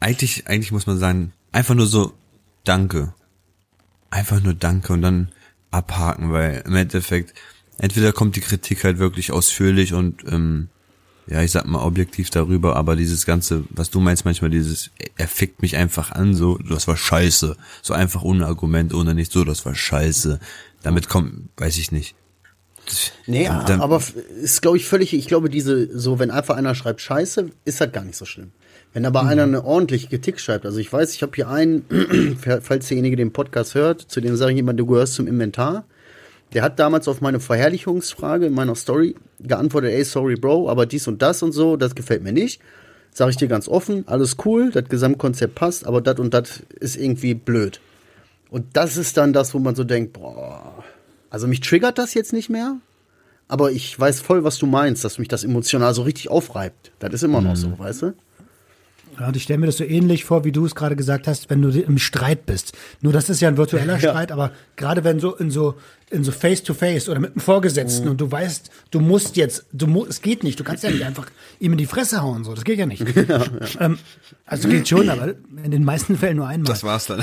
eigentlich, 0.00 0.46
eigentlich 0.46 0.72
muss 0.72 0.86
man 0.86 0.98
sagen, 0.98 1.32
einfach 1.52 1.74
nur 1.74 1.86
so 1.86 2.12
Danke. 2.64 3.14
Einfach 4.10 4.42
nur 4.42 4.54
Danke 4.54 4.92
und 4.92 5.02
dann 5.02 5.32
abhaken, 5.70 6.32
weil 6.32 6.62
im 6.66 6.76
Endeffekt 6.76 7.34
entweder 7.78 8.12
kommt 8.12 8.36
die 8.36 8.40
Kritik 8.40 8.84
halt 8.84 8.98
wirklich 8.98 9.32
ausführlich 9.32 9.94
und 9.94 10.24
ähm, 10.30 10.68
ja, 11.26 11.42
ich 11.42 11.50
sag 11.50 11.66
mal 11.66 11.82
objektiv 11.82 12.30
darüber, 12.30 12.76
aber 12.76 12.96
dieses 12.96 13.26
ganze, 13.26 13.64
was 13.70 13.90
du 13.90 14.00
meinst 14.00 14.24
manchmal, 14.24 14.50
dieses, 14.50 14.90
er 15.16 15.28
fickt 15.28 15.60
mich 15.60 15.76
einfach 15.76 16.10
an, 16.12 16.34
so, 16.34 16.56
das 16.58 16.88
war 16.88 16.96
scheiße. 16.96 17.56
So 17.82 17.94
einfach 17.94 18.22
ohne 18.22 18.46
Argument, 18.46 18.94
ohne 18.94 19.14
nicht 19.14 19.30
so, 19.30 19.44
das 19.44 19.66
war 19.66 19.74
scheiße. 19.74 20.40
Damit 20.82 21.08
kommt, 21.08 21.50
weiß 21.58 21.76
ich 21.76 21.92
nicht. 21.92 22.14
Nee, 23.26 23.44
Dann- 23.44 23.82
aber 23.82 24.02
ist, 24.42 24.62
glaube 24.62 24.78
ich, 24.78 24.86
völlig, 24.86 25.12
ich 25.12 25.26
glaube, 25.26 25.50
diese, 25.50 25.98
so, 25.98 26.18
wenn 26.18 26.30
einfach 26.30 26.56
einer 26.56 26.74
schreibt 26.74 27.02
Scheiße, 27.02 27.50
ist 27.66 27.80
halt 27.82 27.92
gar 27.92 28.04
nicht 28.04 28.16
so 28.16 28.24
schlimm. 28.24 28.52
Wenn 28.94 29.04
aber 29.04 29.26
einer 29.26 29.42
eine 29.42 29.64
ordentliche 29.64 30.08
Kritik 30.08 30.40
schreibt, 30.40 30.64
also 30.64 30.78
ich 30.78 30.90
weiß, 30.90 31.12
ich 31.12 31.22
habe 31.22 31.32
hier 31.34 31.48
einen, 31.50 31.84
falls 32.62 32.88
derjenige 32.88 33.16
den 33.16 33.34
Podcast 33.34 33.74
hört, 33.74 34.00
zu 34.00 34.22
dem 34.22 34.36
sage 34.36 34.52
ich 34.52 34.56
jemand, 34.56 34.80
du 34.80 34.86
gehörst 34.86 35.14
zum 35.14 35.26
Inventar. 35.26 35.84
Der 36.54 36.62
hat 36.62 36.78
damals 36.78 37.08
auf 37.08 37.20
meine 37.20 37.40
Verherrlichungsfrage 37.40 38.46
in 38.46 38.54
meiner 38.54 38.74
Story 38.74 39.14
geantwortet, 39.40 39.92
ey, 39.92 40.04
sorry, 40.04 40.36
Bro, 40.36 40.70
aber 40.70 40.86
dies 40.86 41.06
und 41.06 41.20
das 41.20 41.42
und 41.42 41.52
so, 41.52 41.76
das 41.76 41.94
gefällt 41.94 42.22
mir 42.22 42.32
nicht. 42.32 42.60
Sag 43.12 43.30
ich 43.30 43.36
dir 43.36 43.48
ganz 43.48 43.68
offen, 43.68 44.04
alles 44.06 44.36
cool, 44.44 44.70
das 44.70 44.84
Gesamtkonzept 44.88 45.54
passt, 45.54 45.86
aber 45.86 46.00
das 46.00 46.18
und 46.18 46.32
das 46.32 46.62
ist 46.80 46.96
irgendwie 46.96 47.34
blöd. 47.34 47.80
Und 48.50 48.64
das 48.74 48.96
ist 48.96 49.16
dann 49.16 49.32
das, 49.32 49.52
wo 49.54 49.58
man 49.58 49.74
so 49.74 49.84
denkt, 49.84 50.14
boah, 50.14 50.84
also 51.30 51.46
mich 51.46 51.60
triggert 51.60 51.98
das 51.98 52.14
jetzt 52.14 52.32
nicht 52.32 52.48
mehr, 52.48 52.76
aber 53.48 53.72
ich 53.72 53.98
weiß 53.98 54.20
voll, 54.20 54.44
was 54.44 54.58
du 54.58 54.66
meinst, 54.66 55.04
dass 55.04 55.18
mich 55.18 55.28
das 55.28 55.44
emotional 55.44 55.94
so 55.94 56.02
richtig 56.02 56.30
aufreibt. 56.30 56.92
Das 56.98 57.12
ist 57.12 57.24
immer 57.24 57.40
noch 57.40 57.56
so, 57.56 57.78
weißt 57.78 58.02
du? 58.02 58.14
Ja, 59.18 59.26
und 59.28 59.36
ich 59.36 59.42
stelle 59.42 59.58
mir 59.58 59.66
das 59.66 59.76
so 59.78 59.84
ähnlich 59.84 60.24
vor, 60.24 60.44
wie 60.44 60.52
du 60.52 60.64
es 60.64 60.74
gerade 60.74 60.94
gesagt 60.96 61.26
hast, 61.26 61.50
wenn 61.50 61.60
du 61.62 61.70
im 61.70 61.98
Streit 61.98 62.46
bist. 62.46 62.72
Nur 63.00 63.12
das 63.12 63.28
ist 63.30 63.40
ja 63.40 63.48
ein 63.48 63.56
virtueller 63.56 63.94
Ja. 63.98 64.10
Streit, 64.10 64.30
aber 64.32 64.52
gerade 64.76 65.02
wenn 65.04 65.18
so 65.20 65.34
in 65.34 65.50
so 65.50 65.74
in 66.10 66.24
so 66.24 66.32
Face 66.32 66.62
to 66.62 66.72
Face 66.72 67.06
oder 67.10 67.20
mit 67.20 67.32
einem 67.32 67.40
Vorgesetzten 67.40 68.04
Mhm. 68.06 68.10
und 68.12 68.20
du 68.22 68.32
weißt, 68.32 68.70
du 68.92 69.00
musst 69.00 69.36
jetzt, 69.36 69.66
du 69.74 69.86
mu 69.86 70.06
es 70.06 70.22
geht 70.22 70.42
nicht, 70.42 70.58
du 70.58 70.64
kannst 70.64 70.82
ja 70.82 70.90
nicht 70.90 71.04
einfach 71.04 71.26
ihm 71.60 71.72
in 71.72 71.78
die 71.78 71.84
Fresse 71.84 72.22
hauen, 72.22 72.44
so, 72.44 72.54
das 72.54 72.64
geht 72.64 72.78
ja 72.78 72.86
nicht. 72.86 73.04
Ähm, 73.80 73.98
also 74.46 74.68
geht 74.68 74.88
schon, 74.88 75.10
aber 75.10 75.34
in 75.62 75.70
den 75.70 75.84
meisten 75.84 76.16
Fällen 76.16 76.38
nur 76.38 76.46
einmal. 76.48 76.72
Das 76.72 76.82
war's 76.82 77.06
dann. 77.06 77.22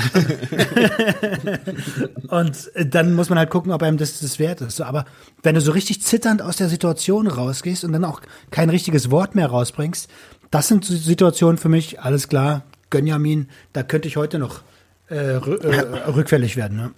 Und 2.28 2.74
äh, 2.74 2.86
dann 2.86 3.14
muss 3.14 3.28
man 3.28 3.38
halt 3.38 3.50
gucken, 3.50 3.72
ob 3.72 3.82
einem 3.82 3.96
das 3.96 4.20
das 4.20 4.38
wert 4.38 4.60
ist. 4.60 4.76
So, 4.76 4.84
aber 4.84 5.04
wenn 5.42 5.54
du 5.54 5.60
so 5.60 5.72
richtig 5.72 6.02
zitternd 6.02 6.42
aus 6.42 6.56
der 6.56 6.68
Situation 6.68 7.26
rausgehst 7.26 7.84
und 7.84 7.92
dann 7.92 8.04
auch 8.04 8.20
kein 8.50 8.70
richtiges 8.70 9.10
Wort 9.10 9.34
mehr 9.34 9.46
rausbringst, 9.48 10.08
das 10.50 10.68
sind 10.68 10.84
Situationen 10.84 11.58
für 11.58 11.68
mich, 11.68 12.00
alles 12.00 12.28
klar, 12.28 12.64
Gönjamin, 12.90 13.48
da 13.72 13.82
könnte 13.82 14.08
ich 14.08 14.16
heute 14.16 14.38
noch 14.38 14.62
äh, 15.10 15.14
äh, 15.14 15.38
rückfällig 15.38 16.56
werden. 16.56 16.76
Ne? 16.76 16.90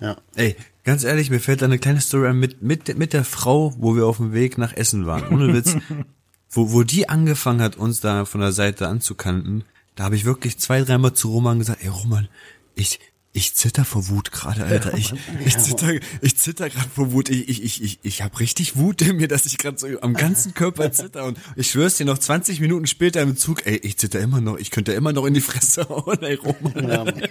Ja. 0.00 0.16
Ey, 0.34 0.56
ganz 0.84 1.04
ehrlich, 1.04 1.30
mir 1.30 1.40
fällt 1.40 1.62
da 1.62 1.66
eine 1.66 1.78
kleine 1.78 2.00
Story 2.00 2.28
an 2.28 2.38
mit, 2.38 2.62
mit, 2.62 2.96
mit 2.98 3.12
der 3.12 3.24
Frau, 3.24 3.74
wo 3.78 3.96
wir 3.96 4.06
auf 4.06 4.18
dem 4.18 4.32
Weg 4.32 4.58
nach 4.58 4.72
Essen 4.72 5.06
waren. 5.06 5.32
Ohne 5.32 5.54
Witz. 5.54 5.76
wo, 6.50 6.72
wo 6.72 6.82
die 6.82 7.08
angefangen 7.08 7.60
hat, 7.60 7.76
uns 7.76 8.00
da 8.00 8.24
von 8.24 8.40
der 8.40 8.52
Seite 8.52 8.88
anzukanten, 8.88 9.64
da 9.94 10.04
habe 10.04 10.16
ich 10.16 10.24
wirklich 10.24 10.58
zwei, 10.58 10.82
dreimal 10.82 11.14
zu 11.14 11.30
Roman 11.30 11.58
gesagt, 11.58 11.82
ey 11.82 11.88
Roman, 11.88 12.28
ich, 12.74 13.00
ich 13.36 13.54
zitter 13.54 13.84
vor 13.84 14.08
Wut 14.08 14.32
gerade, 14.32 14.64
Alter. 14.64 14.94
Ich, 14.94 15.12
ich 15.44 15.58
zitter, 15.58 15.92
ich 16.22 16.38
zitter 16.38 16.70
gerade 16.70 16.88
vor 16.88 17.12
Wut. 17.12 17.28
Ich, 17.28 17.50
ich, 17.50 17.62
ich, 17.62 17.82
ich, 17.82 17.98
ich 18.02 18.22
habe 18.22 18.40
richtig 18.40 18.76
Wut 18.76 19.02
in 19.02 19.16
mir, 19.16 19.28
dass 19.28 19.44
ich 19.44 19.58
gerade 19.58 19.78
so 19.78 19.86
am 20.00 20.14
ganzen 20.14 20.54
Körper 20.54 20.90
zitter. 20.90 21.26
Und 21.26 21.38
ich 21.54 21.70
schwör's 21.70 21.98
dir 21.98 22.06
noch 22.06 22.16
20 22.16 22.60
Minuten 22.60 22.86
später 22.86 23.20
im 23.20 23.36
Zug, 23.36 23.66
ey, 23.66 23.76
ich 23.76 23.98
zitter 23.98 24.20
immer 24.20 24.40
noch, 24.40 24.56
ich 24.56 24.70
könnte 24.70 24.94
immer 24.94 25.12
noch 25.12 25.26
in 25.26 25.34
die 25.34 25.42
Fresse 25.42 25.86
hauen, 25.88 26.22
ey 26.22 26.36
Roman. 26.36 27.12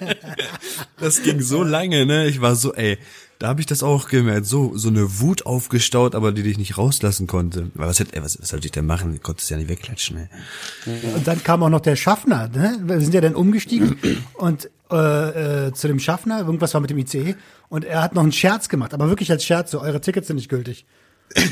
Das 0.97 1.21
ging 1.23 1.41
so 1.41 1.63
lange, 1.63 2.05
ne? 2.05 2.27
Ich 2.27 2.39
war 2.39 2.55
so, 2.55 2.73
ey, 2.73 2.97
da 3.39 3.47
habe 3.47 3.59
ich 3.59 3.67
das 3.67 3.83
auch 3.83 4.07
gemerkt, 4.07 4.45
so 4.45 4.77
so 4.77 4.87
eine 4.87 5.19
Wut 5.19 5.45
aufgestaut, 5.45 6.15
aber 6.15 6.31
die 6.31 6.43
dich 6.43 6.57
nicht 6.57 6.77
rauslassen 6.77 7.27
konnte. 7.27 7.69
Weil 7.73 7.87
was 7.87 7.99
hätte, 7.99 8.15
ey, 8.15 8.23
was, 8.23 8.39
was 8.39 8.49
sollte 8.49 8.67
ich 8.67 8.71
denn 8.71 8.85
machen? 8.85 9.13
Ich 9.13 9.21
konnte 9.21 9.41
es 9.41 9.49
ja 9.49 9.57
nicht 9.57 9.69
wegklatschen, 9.69 10.17
ey. 10.17 11.13
Und 11.15 11.27
dann 11.27 11.43
kam 11.43 11.63
auch 11.63 11.69
noch 11.69 11.81
der 11.81 11.95
Schaffner. 11.95 12.47
Ne? 12.47 12.79
Wir 12.83 13.01
sind 13.01 13.13
ja 13.13 13.21
dann 13.21 13.35
umgestiegen 13.35 13.97
und 14.35 14.69
äh, 14.91 15.67
äh, 15.67 15.73
zu 15.73 15.87
dem 15.87 15.99
Schaffner, 15.99 16.39
irgendwas 16.39 16.73
war 16.73 16.81
mit 16.81 16.89
dem 16.89 16.97
ICE 16.97 17.35
und 17.69 17.85
er 17.85 18.01
hat 18.03 18.13
noch 18.15 18.23
einen 18.23 18.31
Scherz 18.31 18.69
gemacht, 18.69 18.93
aber 18.93 19.09
wirklich 19.09 19.31
als 19.31 19.43
Scherz, 19.43 19.71
so 19.71 19.81
eure 19.81 20.01
Tickets 20.01 20.27
sind 20.27 20.35
nicht 20.37 20.49
gültig. 20.49 20.85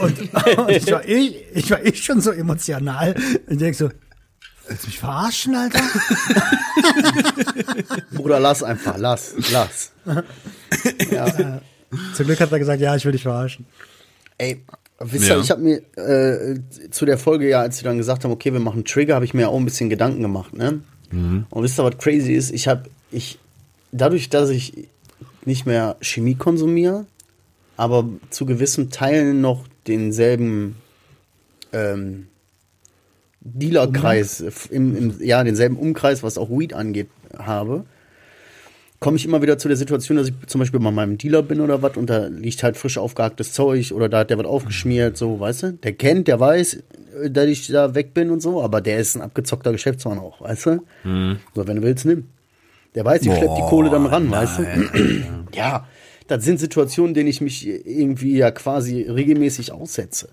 Und, 0.00 0.18
und 0.58 0.70
ich, 0.70 0.90
war 0.90 1.04
ich, 1.08 1.36
ich 1.54 1.70
war 1.70 1.80
ich 1.84 2.02
schon 2.02 2.20
so 2.20 2.32
emotional 2.32 3.14
und 3.48 3.60
denk 3.60 3.76
so, 3.76 3.88
willst 4.66 4.82
du 4.82 4.86
mich 4.88 4.98
verarschen, 4.98 5.54
Alter? 5.54 5.78
Bruder, 8.12 8.40
lass 8.40 8.64
einfach, 8.64 8.96
lass, 8.98 9.36
lass. 9.52 9.92
Zum 12.16 12.26
Glück 12.26 12.40
hat 12.40 12.50
er 12.50 12.58
gesagt, 12.58 12.80
ja, 12.80 12.96
ich 12.96 13.04
will 13.04 13.12
dich 13.12 13.22
verarschen. 13.22 13.66
Ey, 14.36 14.64
Wisst 15.00 15.26
Ja. 15.28 15.36
ihr, 15.36 15.42
ich 15.42 15.50
habe 15.50 15.60
mir 15.60 15.82
äh, 15.96 16.60
zu 16.90 17.04
der 17.04 17.18
Folge 17.18 17.48
ja, 17.48 17.60
als 17.60 17.78
sie 17.78 17.84
dann 17.84 17.98
gesagt 17.98 18.24
haben, 18.24 18.30
okay, 18.30 18.52
wir 18.52 18.60
machen 18.60 18.84
Trigger, 18.84 19.16
habe 19.16 19.24
ich 19.24 19.34
mir 19.34 19.42
ja 19.42 19.48
auch 19.48 19.58
ein 19.58 19.64
bisschen 19.64 19.90
Gedanken 19.90 20.22
gemacht, 20.22 20.54
ne? 20.54 20.80
Und 21.50 21.62
wisst 21.62 21.78
ihr, 21.78 21.84
was 21.84 21.98
crazy 21.98 22.32
ist? 22.32 22.50
Ich 22.50 22.68
habe, 22.68 22.88
ich, 23.10 23.38
dadurch, 23.92 24.28
dass 24.30 24.50
ich 24.50 24.88
nicht 25.44 25.66
mehr 25.66 25.96
Chemie 26.00 26.34
konsumiere, 26.34 27.06
aber 27.76 28.08
zu 28.30 28.46
gewissen 28.46 28.90
Teilen 28.90 29.40
noch 29.40 29.66
denselben 29.86 30.76
ähm, 31.72 32.28
Dealerkreis, 33.40 34.40
im, 34.70 34.96
im, 34.96 35.20
ja, 35.20 35.44
denselben 35.44 35.76
Umkreis, 35.76 36.22
was 36.22 36.38
auch 36.38 36.50
Weed 36.50 36.72
angeht, 36.72 37.08
habe, 37.36 37.84
komme 39.04 39.18
ich 39.18 39.26
immer 39.26 39.42
wieder 39.42 39.58
zu 39.58 39.68
der 39.68 39.76
Situation, 39.76 40.16
dass 40.16 40.28
ich 40.28 40.34
zum 40.46 40.60
Beispiel 40.60 40.80
bei 40.80 40.90
meinem 40.90 41.18
Dealer 41.18 41.42
bin 41.42 41.60
oder 41.60 41.82
was 41.82 41.98
und 41.98 42.08
da 42.08 42.28
liegt 42.28 42.62
halt 42.62 42.78
frisch 42.78 42.96
aufgehacktes 42.96 43.52
Zeug 43.52 43.92
oder 43.92 44.08
da 44.08 44.20
hat 44.20 44.30
der 44.30 44.38
was 44.38 44.46
aufgeschmiert, 44.46 45.18
so, 45.18 45.38
weißt 45.38 45.62
du? 45.62 45.72
Der 45.74 45.92
kennt, 45.92 46.26
der 46.26 46.40
weiß, 46.40 46.82
äh, 47.22 47.30
dass 47.30 47.44
ich 47.44 47.66
da 47.66 47.94
weg 47.94 48.14
bin 48.14 48.30
und 48.30 48.40
so, 48.40 48.62
aber 48.62 48.80
der 48.80 48.98
ist 49.00 49.14
ein 49.14 49.20
abgezockter 49.20 49.72
Geschäftsmann 49.72 50.18
auch, 50.18 50.40
weißt 50.40 50.66
du? 50.66 50.84
So, 51.54 51.66
wenn 51.66 51.76
du 51.76 51.82
willst, 51.82 52.06
nimm. 52.06 52.28
Der 52.94 53.04
weiß, 53.04 53.20
ich 53.20 53.34
schlepp 53.34 53.54
die 53.56 53.62
Kohle 53.68 53.90
dann 53.90 54.06
ran, 54.06 54.30
weißt 54.30 54.60
du? 54.60 54.62
ja, 55.54 55.86
das 56.26 56.42
sind 56.42 56.58
Situationen, 56.58 57.12
denen 57.12 57.28
ich 57.28 57.42
mich 57.42 57.68
irgendwie 57.68 58.38
ja 58.38 58.52
quasi 58.52 59.02
regelmäßig 59.02 59.70
aussetze. 59.72 60.30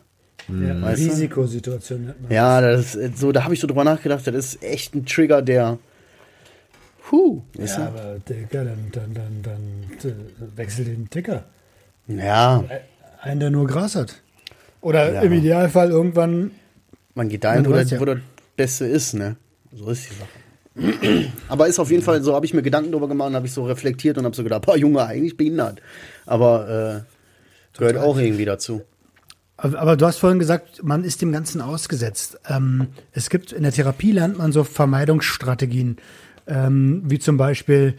Ja, 0.47 0.75
du? 0.75 0.85
Risikosituation. 0.87 2.13
Ja, 2.29 2.61
das 2.61 2.95
ist 2.95 3.17
so, 3.17 3.33
da 3.33 3.43
habe 3.43 3.53
ich 3.53 3.59
so 3.59 3.67
drüber 3.67 3.83
nachgedacht, 3.83 4.25
das 4.25 4.33
ist 4.33 4.63
echt 4.63 4.95
ein 4.95 5.05
Trigger, 5.05 5.41
der. 5.41 5.77
Huh, 7.11 7.41
Ja, 7.57 7.87
aber 7.87 8.19
Digga, 8.27 8.63
dann, 8.63 8.87
dann, 8.91 9.13
dann, 9.13 9.41
dann 9.43 10.09
äh, 10.11 10.57
wechsel 10.57 10.85
den 10.85 11.09
Ticker. 11.09 11.43
du? 12.07 12.13
ja, 12.15 12.63
Einen, 13.21 13.39
der 13.39 13.49
nur 13.51 13.67
Gras 13.67 13.95
hat. 13.95 14.21
Oder 14.81 15.13
Ja. 15.13 15.21
im 15.21 15.33
Idealfall 15.33 15.89
irgendwann. 15.91 16.51
man 17.15 17.27
geht 17.29 17.43
dahin, 17.43 17.63
Ja, 17.63 17.69
wo 17.69 17.73
du 17.73 17.81
ja. 17.81 17.99
wo 17.99 18.05
das 18.05 18.17
Beste 18.55 18.85
ist, 18.85 19.13
ne? 19.13 19.35
So 19.73 19.89
ist 19.89 20.07
die 20.09 20.15
Sache. 20.15 21.25
Aber 21.49 21.67
ist 21.67 21.79
auf 21.79 21.91
jeden 21.91 22.01
Fall, 22.03 22.23
so 22.23 22.33
habe 22.33 22.45
ich 22.45 22.53
mir 22.53 22.61
Gedanken 22.61 22.91
drüber 22.93 23.07
gemacht 23.09 23.29
und 23.29 23.35
habe 23.35 23.45
ich 23.45 23.53
so 23.53 23.65
reflektiert 23.65 24.17
und 24.17 24.23
habe 24.25 24.35
so 24.35 24.43
gedacht, 24.43 24.61
boah, 24.65 24.77
Junge, 24.77 25.05
eigentlich 25.05 25.35
behindert. 25.37 25.81
Aber 26.25 27.03
äh, 27.05 27.77
gehört 27.77 27.97
auch 27.97 28.17
irgendwie 28.17 28.45
dazu. 28.45 28.81
Aber, 29.57 29.77
aber 29.79 29.97
du 29.97 30.05
hast 30.05 30.17
vorhin 30.17 30.39
gesagt, 30.39 30.81
man 30.83 31.03
ist 31.03 31.21
dem 31.21 31.31
Ganzen 31.31 31.61
ausgesetzt. 31.61 32.39
Ähm, 32.49 32.87
es 33.11 33.29
gibt 33.29 33.51
in 33.51 33.63
der 33.63 33.71
Therapie 33.73 34.13
lernt 34.13 34.37
man 34.37 34.51
so 34.51 34.63
Vermeidungsstrategien, 34.63 35.97
ähm, 36.51 37.01
wie 37.05 37.19
zum 37.19 37.37
Beispiel, 37.37 37.95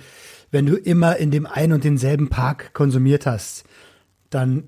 wenn 0.50 0.66
du 0.66 0.76
immer 0.76 1.16
in 1.16 1.30
dem 1.30 1.46
einen 1.46 1.72
und 1.72 1.84
denselben 1.84 2.28
Park 2.28 2.74
konsumiert 2.74 3.24
hast, 3.26 3.64
dann 4.30 4.64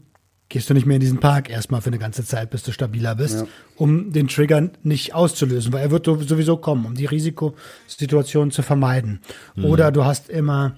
gehst 0.49 0.70
du 0.70 0.75
nicht 0.75 0.87
mehr 0.87 0.97
in 0.97 1.01
diesen 1.01 1.20
Park 1.20 1.51
erstmal 1.51 1.81
für 1.81 1.88
eine 1.88 1.99
ganze 1.99 2.25
Zeit, 2.25 2.51
bis 2.51 2.62
du 2.62 2.73
stabiler 2.73 3.14
bist, 3.16 3.40
Ja. 3.40 3.47
um 3.77 4.12
den 4.12 4.29
Trigger 4.29 4.70
nicht 4.83 5.14
auszulösen, 5.14 5.73
weil 5.73 5.83
er 5.83 5.90
wird 5.90 6.07
sowieso 6.07 6.57
kommen, 6.57 6.87
um 6.87 6.94
die 6.94 7.07
Risikosituation 7.07 8.51
zu 8.51 8.62
vermeiden. 8.62 9.20
Oder 9.62 9.90
du 9.92 10.05
hast 10.05 10.29
immer 10.29 10.77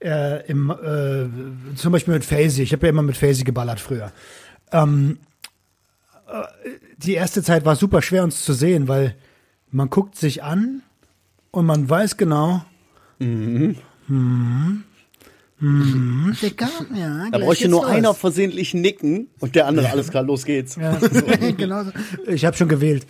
äh, 0.00 0.46
im, 0.46 0.70
äh, 0.70 1.74
zum 1.76 1.92
Beispiel 1.92 2.14
mit 2.14 2.24
Fazy, 2.24 2.62
ich 2.62 2.72
habe 2.72 2.86
ja 2.86 2.90
immer 2.90 3.02
mit 3.02 3.16
Fazy 3.16 3.44
geballert 3.44 3.80
früher. 3.80 4.12
Ähm, 4.70 5.18
äh, 6.28 6.42
die 6.98 7.14
erste 7.14 7.42
Zeit 7.42 7.64
war 7.64 7.76
super 7.76 8.02
schwer 8.02 8.22
uns 8.22 8.44
zu 8.44 8.52
sehen, 8.52 8.88
weil 8.88 9.14
man 9.70 9.88
guckt 9.90 10.14
sich 10.16 10.42
an 10.42 10.82
und 11.56 11.64
man 11.66 11.88
weiß 11.88 12.16
genau, 12.18 12.62
mhm. 13.18 13.76
Mhm. 14.08 14.82
Dicker, 16.42 16.68
ja, 16.94 17.28
Da 17.32 17.38
bräuchte 17.38 17.68
nur 17.68 17.82
los. 17.82 17.90
einer 17.90 18.12
versehentlich 18.12 18.74
nicken 18.74 19.28
und 19.40 19.54
der 19.54 19.66
andere, 19.66 19.88
alles 19.88 20.10
klar, 20.10 20.22
los 20.22 20.44
geht's. 20.44 20.76
Ja, 20.76 20.98
genau 21.56 21.84
so. 21.84 21.92
Ich 22.26 22.44
habe 22.44 22.54
schon 22.56 22.68
gewählt. 22.68 23.06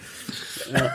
Ja. 0.73 0.93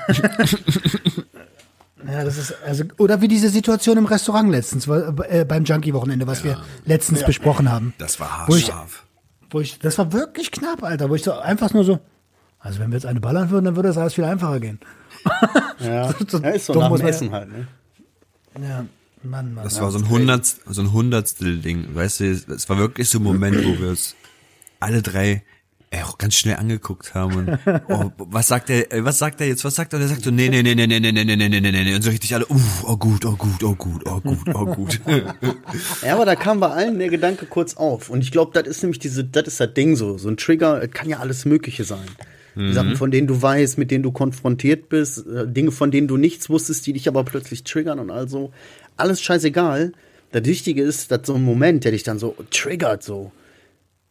das 2.24 2.38
ist 2.38 2.56
also 2.66 2.86
oder 2.98 3.20
wie 3.22 3.28
diese 3.28 3.50
Situation 3.50 3.98
im 3.98 4.06
Restaurant 4.06 4.50
letztens 4.50 4.88
äh, 4.88 5.46
beim 5.46 5.66
Junkie 5.66 5.94
Wochenende, 5.94 6.26
was 6.26 6.44
wir 6.46 6.58
letztens 6.86 7.24
besprochen 7.24 7.70
haben. 7.70 7.94
Das 7.98 8.20
war 8.22 8.46
Wo 8.48 8.56
ich- 8.56 8.72
haarscharf. 8.72 9.04
Wo 9.50 9.60
ich 9.60 9.78
das 9.80 9.98
war 9.98 10.14
wirklich 10.14 10.52
knapp, 10.52 10.84
Alter, 10.84 11.10
wo 11.10 11.16
ich 11.16 11.24
so 11.24 11.34
einfach 11.34 11.74
nur 11.74 11.84
so 11.84 12.00
also 12.60 12.80
wenn 12.80 12.92
wir 12.92 12.96
jetzt 12.98 13.06
eine 13.06 13.20
ballern 13.20 13.50
würden, 13.50 13.66
dann 13.66 13.76
würde 13.76 13.90
das 13.90 13.98
alles 13.98 14.14
viel 14.14 14.24
einfacher 14.24 14.60
gehen. 14.62 14.80
Ja, 15.80 16.14
So 16.28 16.38
ja 16.40 16.50
ist 16.50 16.66
so 16.66 16.74
dumm 16.74 16.84
nach 16.84 16.98
dem 16.98 17.08
Essen 17.08 17.32
halt, 17.32 17.50
ne? 17.50 17.68
Ja, 18.62 18.86
Mann, 19.24 19.54
Mann. 19.54 19.64
Das 19.64 19.80
war 19.82 19.92
so 19.92 20.00
ein 20.00 20.10
Hundert, 20.10 20.46
so 20.46 20.82
ein 20.82 20.92
Hundertstel-Ding. 20.92 21.96
Weißt 21.96 22.20
du, 22.20 22.32
es 22.32 22.70
war 22.70 22.78
wirklich 22.78 23.10
so 23.10 23.20
ein 23.20 23.24
Moment, 23.24 23.58
wo 23.66 23.80
wir 23.80 23.90
uns 23.90 24.16
alle 24.80 25.02
drei 25.02 25.44
äh, 25.94 26.04
auch 26.04 26.18
ganz 26.18 26.36
schnell 26.36 26.56
angeguckt 26.56 27.14
haben 27.14 27.36
und 27.36 27.60
oh, 27.90 28.12
was 28.18 28.48
sagt 28.48 28.70
er, 28.70 28.92
äh, 28.94 29.04
was 29.04 29.20
sagt 29.20 29.42
er 29.42 29.48
jetzt, 29.48 29.66
was 29.66 29.76
sagt 29.76 29.92
er? 29.92 29.98
Und 29.98 30.04
er 30.06 30.08
sagt 30.08 30.24
so, 30.24 30.32
nee, 30.32 30.48
nee, 30.48 30.64
nee, 30.64 30.74
nee, 30.74 30.88
nee, 30.88 31.00
nee, 31.02 31.12
nee, 31.12 31.24
nee, 31.24 31.36
nee, 31.36 31.50
nee, 31.50 31.60
nee, 31.60 31.84
nee. 31.84 31.96
Und 31.96 32.02
so 32.02 32.10
richtig 32.10 32.34
alle, 32.34 32.46
uh, 32.48 32.60
oh 32.84 32.96
gut, 32.96 33.26
oh 33.26 33.36
gut, 33.36 33.62
oh 33.62 33.76
gut, 33.76 34.06
oh 34.06 34.22
gut, 34.22 34.50
oh 34.54 34.66
gut. 34.66 35.02
Ja, 36.02 36.14
aber 36.14 36.26
da 36.26 36.36
kam 36.36 36.62
bei 36.62 36.70
allen 36.70 36.98
der 36.98 37.10
Gedanke 37.10 37.46
kurz 37.46 37.76
auf. 37.76 38.10
Und 38.10 38.22
ich 38.22 38.32
glaube, 38.32 38.52
das 38.54 38.70
ist 38.70 38.82
nämlich 38.84 39.00
diese, 39.00 39.26
das 39.26 39.48
ist 39.48 39.60
das 39.60 39.74
Ding 39.74 39.98
so. 39.98 40.18
So 40.18 40.30
ein 40.30 40.38
Trigger, 40.38 40.82
es 40.82 40.92
kann 40.92 41.10
ja 41.10 41.20
alles 41.20 41.44
Mögliche 41.44 41.84
sein. 41.84 42.08
Die 42.56 42.74
Sachen, 42.74 42.96
von 42.98 43.12
denen 43.12 43.28
du 43.28 43.42
weißt, 43.42 43.78
mit 43.78 43.92
denen 43.92 44.04
du 44.04 44.12
konfrontiert 44.12 44.90
bist, 44.90 45.26
äh, 45.26 45.48
Dinge, 45.48 45.72
von 45.72 45.90
denen 45.90 46.08
du 46.08 46.18
nichts 46.18 46.50
wusstest, 46.50 46.86
die 46.86 46.94
dich 46.94 47.08
aber 47.08 47.24
plötzlich 47.24 47.64
triggern 47.64 48.00
und 48.00 48.12
also 48.12 48.52
alles 48.98 49.22
scheißegal. 49.22 49.94
Das 50.32 50.46
Wichtige 50.46 50.84
ist, 50.84 51.12
dass 51.12 51.22
so 51.26 51.36
ein 51.36 51.44
Moment, 51.44 51.84
der 51.84 51.92
dich 51.92 52.04
dann 52.04 52.20
so 52.20 52.36
triggert, 52.52 53.04
so, 53.04 53.32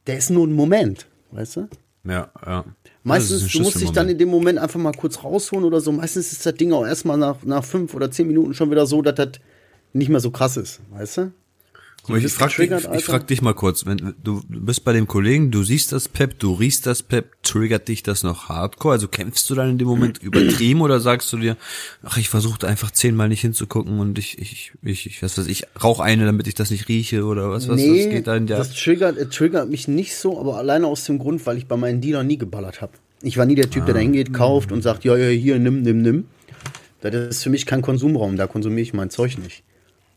der 0.07 0.19
ist 0.19 0.31
nur 0.31 0.47
ein 0.47 0.53
Moment, 0.53 1.07
weißt 1.33 1.57
du? 1.57 1.69
ja, 2.05 2.31
ja. 2.47 2.65
Meistens, 3.03 3.51
du 3.51 3.61
musst 3.61 3.81
dich 3.81 3.91
dann 3.91 4.09
in 4.09 4.19
dem 4.19 4.29
Moment 4.29 4.59
einfach 4.59 4.81
mal 4.81 4.93
kurz 4.93 5.23
rausholen 5.23 5.65
oder 5.65 5.81
so. 5.81 5.93
Meistens 5.93 6.33
ist 6.33 6.45
das 6.45 6.55
Ding 6.55 6.73
auch 6.73 6.87
erstmal 6.87 7.17
nach, 7.17 7.43
nach 7.45 7.65
fünf 7.65 7.95
oder 7.95 8.11
zehn 8.11 8.27
Minuten 8.27 8.55
schon 8.55 8.71
wieder 8.71 8.87
so, 8.87 9.01
dass 9.03 9.15
das 9.15 9.33
nicht 9.93 10.09
mehr 10.09 10.21
so 10.21 10.31
krass 10.31 10.57
ist, 10.57 10.81
weißt 10.91 11.17
du? 11.19 11.33
Mal, 12.09 12.17
ich 12.17 12.23
bist 12.25 12.37
frag, 12.37 12.57
dich, 12.57 12.71
ich 12.71 13.05
frag 13.05 13.27
dich 13.27 13.43
mal 13.43 13.53
kurz, 13.55 13.85
wenn 13.87 14.15
du 14.23 14.43
bist 14.49 14.85
bei 14.85 14.93
dem 14.93 15.07
Kollegen, 15.07 15.51
du 15.51 15.63
siehst 15.63 15.93
das 15.93 16.09
Pep, 16.09 16.39
du 16.39 16.55
riechst 16.55 16.87
das 16.87 17.03
Pep, 17.03 17.43
triggert 17.43 17.89
dich 17.89 18.03
das 18.03 18.23
noch 18.23 18.49
hardcore? 18.49 18.95
Also 18.95 19.07
kämpfst 19.09 19.49
du 19.51 19.55
dann 19.55 19.71
in 19.71 19.79
dem 19.79 19.87
Moment 19.87 20.19
übertrieben 20.23 20.81
oder 20.81 21.01
sagst 21.01 21.33
du 21.33 21.37
dir, 21.39 21.57
ach, 22.03 22.17
ich 22.17 22.29
versuche 22.29 22.67
einfach 22.67 22.91
zehnmal 22.91 23.29
nicht 23.29 23.43
hinzugucken 23.43 23.99
und 23.99 24.19
ich, 24.19 24.39
ich, 24.39 24.73
ich, 24.83 25.07
ich 25.07 25.23
was 25.23 25.37
weiß 25.39 25.47
ich, 25.47 25.65
rauch 25.83 26.01
eine, 26.01 26.25
damit 26.25 26.47
ich 26.47 26.55
das 26.55 26.71
nicht 26.71 26.89
rieche 26.89 27.25
oder 27.25 27.51
was, 27.51 27.69
was, 27.69 27.77
nee, 27.77 28.07
was 28.07 28.11
geht 28.11 28.27
da 28.27 28.37
in 28.37 28.47
der, 28.47 28.59
das 28.59 28.73
triggert, 28.75 29.19
äh, 29.19 29.27
triggert 29.29 29.69
mich 29.69 29.87
nicht 29.87 30.17
so, 30.17 30.41
aber 30.41 30.57
alleine 30.57 30.87
aus 30.87 31.05
dem 31.05 31.19
Grund, 31.19 31.45
weil 31.47 31.59
ich 31.59 31.67
bei 31.67 31.77
meinen 31.77 32.01
Dealern 32.01 32.27
nie 32.27 32.39
geballert 32.39 32.81
habe. 32.81 32.93
Ich 33.23 33.37
war 33.37 33.45
nie 33.45 33.55
der 33.55 33.69
Typ, 33.69 33.85
der 33.85 33.95
Ah. 33.95 33.99
da 33.99 34.03
hingeht, 34.03 34.33
kauft 34.33 34.73
und 34.73 34.83
sagt, 34.83 35.05
ja, 35.05 35.17
ja, 35.17 35.29
hier, 35.29 35.59
nimm, 35.59 35.83
nimm, 35.83 36.01
nimm. 36.01 36.25
Das 37.03 37.15
ist 37.15 37.43
für 37.43 37.51
mich 37.51 37.67
kein 37.67 37.83
Konsumraum, 37.83 38.37
da 38.37 38.47
konsumiere 38.47 38.83
ich 38.83 38.95
mein 38.95 39.11
Zeug 39.11 39.39
nicht. 39.39 39.63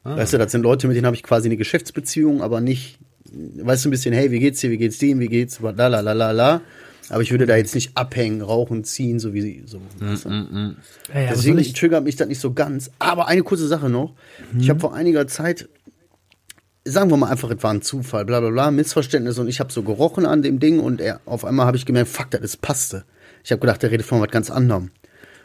Ah. 0.03 0.17
Weißt 0.17 0.33
du, 0.33 0.37
das 0.37 0.51
sind 0.51 0.63
Leute, 0.63 0.87
mit 0.87 0.95
denen 0.97 1.05
habe 1.05 1.15
ich 1.15 1.23
quasi 1.23 1.47
eine 1.47 1.57
Geschäftsbeziehung, 1.57 2.41
aber 2.41 2.61
nicht, 2.61 2.99
weißt 3.31 3.85
du, 3.85 3.89
ein 3.89 3.91
bisschen, 3.91 4.13
hey, 4.13 4.31
wie 4.31 4.39
geht's 4.39 4.59
dir, 4.59 4.69
wie 4.69 4.77
geht's 4.77 4.97
dem, 4.97 5.19
wie 5.19 5.27
geht's, 5.27 5.59
la 5.61 5.87
la 5.87 5.99
la 6.01 6.13
la 6.13 6.31
la. 6.31 6.61
Aber 7.09 7.21
ich 7.21 7.31
würde 7.31 7.45
da 7.45 7.57
jetzt 7.57 7.75
nicht 7.75 7.97
abhängen, 7.97 8.41
rauchen, 8.41 8.83
ziehen, 8.83 9.19
so 9.19 9.33
wie 9.33 9.63
so. 9.65 9.81
weißt 9.99 10.25
du? 10.25 10.29
ja, 10.29 11.19
ja, 11.19 11.27
aber 11.27 11.35
Deswegen 11.35 11.59
ich, 11.59 11.73
triggert 11.73 12.03
mich 12.03 12.15
das 12.15 12.27
nicht 12.27 12.39
so 12.39 12.53
ganz. 12.53 12.91
Aber 12.99 13.27
eine 13.27 13.43
kurze 13.43 13.67
Sache 13.67 13.89
noch. 13.89 14.13
Ich 14.57 14.69
habe 14.69 14.79
vor 14.79 14.93
einiger 14.93 15.27
Zeit, 15.27 15.67
sagen 16.85 17.09
wir 17.09 17.17
mal 17.17 17.29
einfach, 17.29 17.49
es 17.51 17.61
war 17.61 17.73
ein 17.73 17.81
Zufall, 17.81 18.25
bla 18.25 18.39
bla 18.39 18.49
bla, 18.49 18.71
Missverständnis 18.71 19.37
und 19.37 19.47
ich 19.47 19.59
habe 19.59 19.71
so 19.71 19.83
gerochen 19.83 20.25
an 20.25 20.41
dem 20.41 20.59
Ding 20.59 20.79
und 20.79 21.01
er, 21.01 21.19
auf 21.25 21.45
einmal 21.45 21.65
habe 21.65 21.77
ich 21.77 21.85
gemerkt, 21.85 22.09
fuck, 22.09 22.31
das 22.31 22.41
ist 22.41 22.61
passte. 22.61 23.03
Ich 23.43 23.51
habe 23.51 23.59
gedacht, 23.59 23.83
der 23.83 23.91
redet 23.91 24.05
von 24.05 24.21
was 24.21 24.29
ganz 24.29 24.49
anderem. 24.49 24.91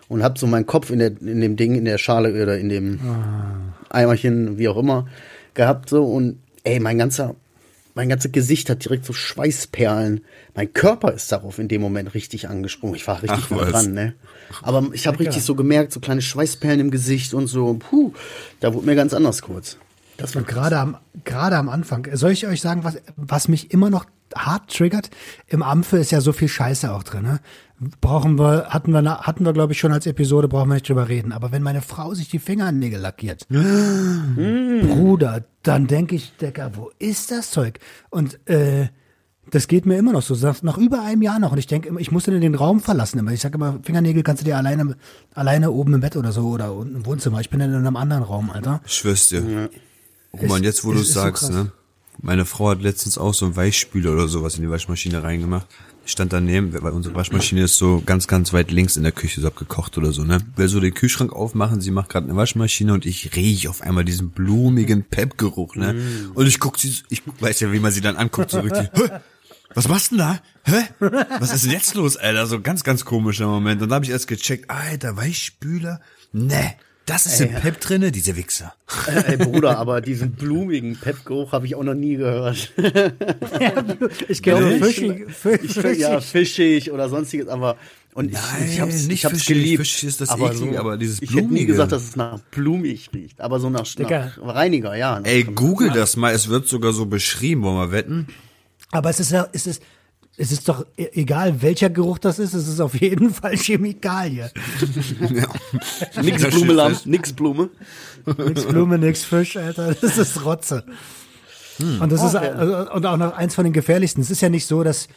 Und 0.08 0.22
habe 0.22 0.38
so 0.38 0.46
meinen 0.46 0.64
Kopf 0.66 0.90
in, 0.90 1.00
der, 1.00 1.20
in 1.20 1.40
dem 1.40 1.56
Ding, 1.56 1.74
in 1.74 1.84
der 1.84 1.98
Schale 1.98 2.30
oder 2.40 2.56
in 2.56 2.68
dem 2.68 2.98
Eimerchen, 3.90 4.58
wie 4.58 4.68
auch 4.68 4.76
immer, 4.76 5.06
gehabt 5.54 5.88
so 5.88 6.04
und 6.04 6.38
ey, 6.64 6.80
mein 6.80 6.98
ganzer, 6.98 7.34
mein 7.94 8.08
ganzes 8.08 8.30
Gesicht 8.32 8.70
hat 8.70 8.84
direkt 8.84 9.04
so 9.04 9.12
Schweißperlen. 9.12 10.24
Mein 10.54 10.72
Körper 10.72 11.12
ist 11.12 11.32
darauf 11.32 11.58
in 11.58 11.68
dem 11.68 11.80
Moment 11.80 12.14
richtig 12.14 12.48
angesprungen. 12.48 12.94
Ich 12.94 13.06
war 13.06 13.22
richtig 13.22 13.46
Ach, 13.50 13.70
dran, 13.70 13.92
ne? 13.92 14.14
Aber 14.62 14.88
ich 14.92 15.06
habe 15.06 15.18
richtig 15.18 15.42
so 15.42 15.54
gemerkt, 15.54 15.92
so 15.92 16.00
kleine 16.00 16.22
Schweißperlen 16.22 16.80
im 16.80 16.90
Gesicht 16.90 17.34
und 17.34 17.48
so, 17.48 17.74
puh, 17.74 18.12
da 18.60 18.72
wurde 18.72 18.86
mir 18.86 18.94
ganz 18.94 19.14
anders 19.14 19.42
kurz. 19.42 19.78
Das 20.16 20.34
war 20.34 20.42
Und 20.42 20.48
gerade 20.48 20.78
am, 20.78 20.96
gerade 21.24 21.56
am 21.56 21.68
Anfang, 21.68 22.08
soll 22.12 22.32
ich 22.32 22.46
euch 22.46 22.60
sagen, 22.60 22.84
was, 22.84 22.98
was 23.16 23.48
mich 23.48 23.72
immer 23.72 23.88
noch 23.88 24.04
hart 24.34 24.74
triggert? 24.74 25.10
Im 25.46 25.62
Ampfe 25.62 25.98
ist 25.98 26.10
ja 26.10 26.20
so 26.20 26.32
viel 26.32 26.48
Scheiße 26.48 26.92
auch 26.92 27.02
drin. 27.02 27.22
Ne? 27.22 27.40
Brauchen 28.00 28.38
wir, 28.40 28.66
hatten 28.70 28.90
wir, 28.92 29.02
na- 29.02 29.20
hatten 29.22 29.44
wir 29.44 29.52
glaube 29.52 29.72
ich 29.72 29.78
schon 29.78 29.92
als 29.92 30.06
Episode, 30.06 30.48
brauchen 30.48 30.68
wir 30.68 30.74
nicht 30.74 30.88
drüber 30.88 31.08
reden. 31.08 31.30
Aber 31.32 31.52
wenn 31.52 31.62
meine 31.62 31.80
Frau 31.80 32.12
sich 32.12 32.28
die 32.28 32.40
Fingernägel 32.40 32.98
lackiert, 33.00 33.46
Bruder, 34.34 35.44
dann 35.62 35.86
denke 35.86 36.16
ich, 36.16 36.36
Decker, 36.36 36.72
wo 36.74 36.90
ist 36.98 37.30
das 37.30 37.50
Zeug? 37.50 37.78
Und 38.10 38.38
äh, 38.48 38.88
das 39.50 39.68
geht 39.68 39.86
mir 39.86 39.96
immer 39.96 40.12
noch 40.12 40.22
so, 40.22 40.34
nach 40.34 40.62
nach 40.62 40.76
über 40.76 41.02
einem 41.02 41.22
Jahr 41.22 41.38
noch. 41.38 41.52
Und 41.52 41.58
ich 41.58 41.66
denke 41.66 41.88
immer, 41.88 42.00
ich 42.00 42.10
muss 42.10 42.24
dann 42.24 42.40
den 42.40 42.54
Raum 42.54 42.80
verlassen. 42.80 43.18
Immer. 43.18 43.32
Ich 43.32 43.40
sage 43.40 43.54
immer, 43.54 43.78
Fingernägel 43.82 44.22
kannst 44.22 44.42
du 44.42 44.44
dir 44.44 44.56
alleine, 44.56 44.96
alleine 45.34 45.70
oben 45.70 45.94
im 45.94 46.00
Bett 46.00 46.16
oder 46.16 46.32
so 46.32 46.48
oder 46.48 46.74
unten 46.74 46.96
im 46.96 47.06
Wohnzimmer. 47.06 47.40
Ich 47.40 47.48
bin 47.50 47.60
dann 47.60 47.70
in 47.70 47.76
einem 47.76 47.96
anderen 47.96 48.22
Raum, 48.24 48.50
Alter. 48.50 48.80
ich 48.86 48.92
schwör's 48.94 49.28
dir. 49.28 49.70
Guck 50.32 50.48
mal, 50.48 50.56
und 50.56 50.64
jetzt, 50.64 50.84
wo 50.84 50.92
du 50.92 50.98
so 50.98 51.12
sagst, 51.20 51.44
krass. 51.44 51.54
ne? 51.54 51.72
Meine 52.20 52.44
Frau 52.44 52.70
hat 52.70 52.82
letztens 52.82 53.16
auch 53.16 53.32
so 53.32 53.46
einen 53.46 53.54
Weichspüler 53.56 54.12
oder 54.12 54.26
sowas 54.26 54.56
in 54.56 54.62
die 54.62 54.70
Waschmaschine 54.70 55.22
reingemacht. 55.22 55.66
Ich 56.08 56.12
stand 56.12 56.32
daneben, 56.32 56.72
weil 56.72 56.92
unsere 56.92 57.14
Waschmaschine 57.14 57.64
ist 57.64 57.76
so 57.76 58.02
ganz, 58.04 58.26
ganz 58.26 58.54
weit 58.54 58.70
links 58.70 58.96
in 58.96 59.02
der 59.02 59.12
Küche 59.12 59.42
so 59.42 59.46
abgekocht 59.46 59.98
oder 59.98 60.10
so, 60.10 60.24
ne? 60.24 60.38
Will 60.56 60.66
so 60.66 60.80
den 60.80 60.94
Kühlschrank 60.94 61.34
aufmachen, 61.34 61.82
sie 61.82 61.90
macht 61.90 62.08
gerade 62.08 62.24
eine 62.24 62.34
Waschmaschine 62.34 62.94
und 62.94 63.04
ich 63.04 63.36
rieche 63.36 63.68
auf 63.68 63.82
einmal 63.82 64.06
diesen 64.06 64.30
blumigen 64.30 65.04
Pep-Geruch, 65.04 65.76
ne? 65.76 65.92
Mm. 65.92 66.32
Und 66.32 66.46
ich 66.46 66.60
guck 66.60 66.78
sie, 66.78 66.94
ich 67.10 67.20
weiß 67.40 67.60
ja, 67.60 67.72
wie 67.72 67.78
man 67.78 67.92
sie 67.92 68.00
dann 68.00 68.16
anguckt, 68.16 68.52
so 68.52 68.60
richtig, 68.60 68.88
was 69.74 69.86
machst 69.86 70.12
du 70.12 70.16
denn 70.16 70.24
da? 70.24 70.40
Hä? 70.64 70.82
Was 71.40 71.52
ist 71.52 71.66
denn 71.66 71.72
jetzt 71.72 71.94
los, 71.94 72.16
Alter? 72.16 72.46
So 72.46 72.62
ganz, 72.62 72.84
ganz 72.84 73.04
komischer 73.04 73.46
Moment. 73.46 73.82
Und 73.82 73.90
dann 73.90 73.96
habe 73.96 74.06
ich 74.06 74.10
erst 74.10 74.28
gecheckt, 74.28 74.70
Alter, 74.70 75.18
Weichspüler? 75.18 76.00
Ne, 76.32 76.74
das 77.08 77.26
ist 77.26 77.40
ey, 77.40 77.48
im 77.48 77.54
Pep 77.54 77.80
drinne, 77.80 78.12
diese 78.12 78.36
Wichser. 78.36 78.74
Ey, 79.26 79.36
Bruder, 79.36 79.78
aber 79.78 80.00
diesen 80.00 80.32
blumigen 80.32 80.96
Pep-Geruch 80.96 81.52
habe 81.52 81.66
ich 81.66 81.74
auch 81.74 81.82
noch 81.82 81.94
nie 81.94 82.16
gehört. 82.16 82.72
ich 84.28 84.42
kenne 84.42 84.78
fischig, 84.78 85.26
fischig. 85.30 85.98
Ja, 85.98 86.20
fischig 86.20 86.92
oder 86.92 87.08
sonstiges, 87.08 87.48
aber 87.48 87.76
und 88.14 88.32
Nein, 88.32 88.42
ich, 88.66 88.74
ich 88.74 88.80
hab's, 88.80 89.06
nicht 89.06 89.10
ich 89.10 89.24
hab's 89.24 89.34
fischig. 89.38 89.56
geliebt. 89.56 89.78
Fischig 89.78 90.08
ist 90.08 90.20
das 90.20 90.30
aber, 90.30 90.52
eklig, 90.52 90.72
so, 90.72 90.78
aber 90.78 90.96
dieses 90.96 91.22
ich 91.22 91.30
hätte 91.30 91.42
nie 91.42 91.46
Blumige. 91.46 91.66
gesagt, 91.66 91.92
dass 91.92 92.02
es 92.02 92.16
nach 92.16 92.40
blumig 92.50 93.10
riecht, 93.14 93.40
aber 93.40 93.60
so 93.60 93.70
nach, 93.70 93.86
nach 93.96 94.38
Reiniger, 94.38 94.96
ja. 94.96 95.20
Ey, 95.22 95.44
google 95.44 95.90
das 95.90 96.16
mal, 96.16 96.32
es 96.34 96.48
wird 96.48 96.66
sogar 96.66 96.92
so 96.92 97.06
beschrieben, 97.06 97.62
wollen 97.62 97.76
wir 97.76 97.92
wetten? 97.92 98.26
Aber 98.90 99.10
es 99.10 99.20
ist 99.20 99.30
ja, 99.30 99.48
es 99.52 99.66
ist, 99.66 99.82
es 100.38 100.52
ist 100.52 100.68
doch 100.68 100.86
e- 100.96 101.08
egal, 101.14 101.60
welcher 101.62 101.90
Geruch 101.90 102.18
das 102.18 102.38
ist, 102.38 102.54
es 102.54 102.68
ist 102.68 102.80
auf 102.80 102.98
jeden 103.00 103.30
Fall 103.34 103.56
Chemikalie. 103.56 104.50
ja. 105.34 105.46
Nix 106.22 106.42
Blume, 106.46 106.72
Lamm, 106.72 106.96
nix 107.04 107.32
Blume. 107.32 107.70
Nix 108.38 108.64
Blume, 108.64 108.98
nix 108.98 109.24
Fisch, 109.24 109.56
Alter. 109.56 109.94
Das 110.00 110.16
ist 110.16 110.44
Rotze. 110.44 110.84
Und 111.80 112.10
das 112.10 112.22
ist 112.24 112.34
also, 112.34 112.90
und 112.92 113.06
auch 113.06 113.16
noch 113.16 113.36
eins 113.36 113.54
von 113.54 113.64
den 113.64 113.72
gefährlichsten. 113.72 114.20
Es 114.20 114.30
ist 114.30 114.40
ja 114.40 114.48
nicht 114.48 114.66
so, 114.66 114.82
dass 114.82 115.08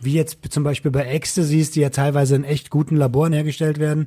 wie 0.00 0.14
jetzt 0.14 0.38
zum 0.50 0.64
Beispiel 0.64 0.90
bei 0.90 1.04
Ecstasies, 1.04 1.70
die 1.70 1.80
ja 1.80 1.90
teilweise 1.90 2.36
in 2.36 2.44
echt 2.44 2.70
guten 2.70 2.96
Laboren 2.96 3.32
hergestellt 3.32 3.78
werden, 3.78 4.06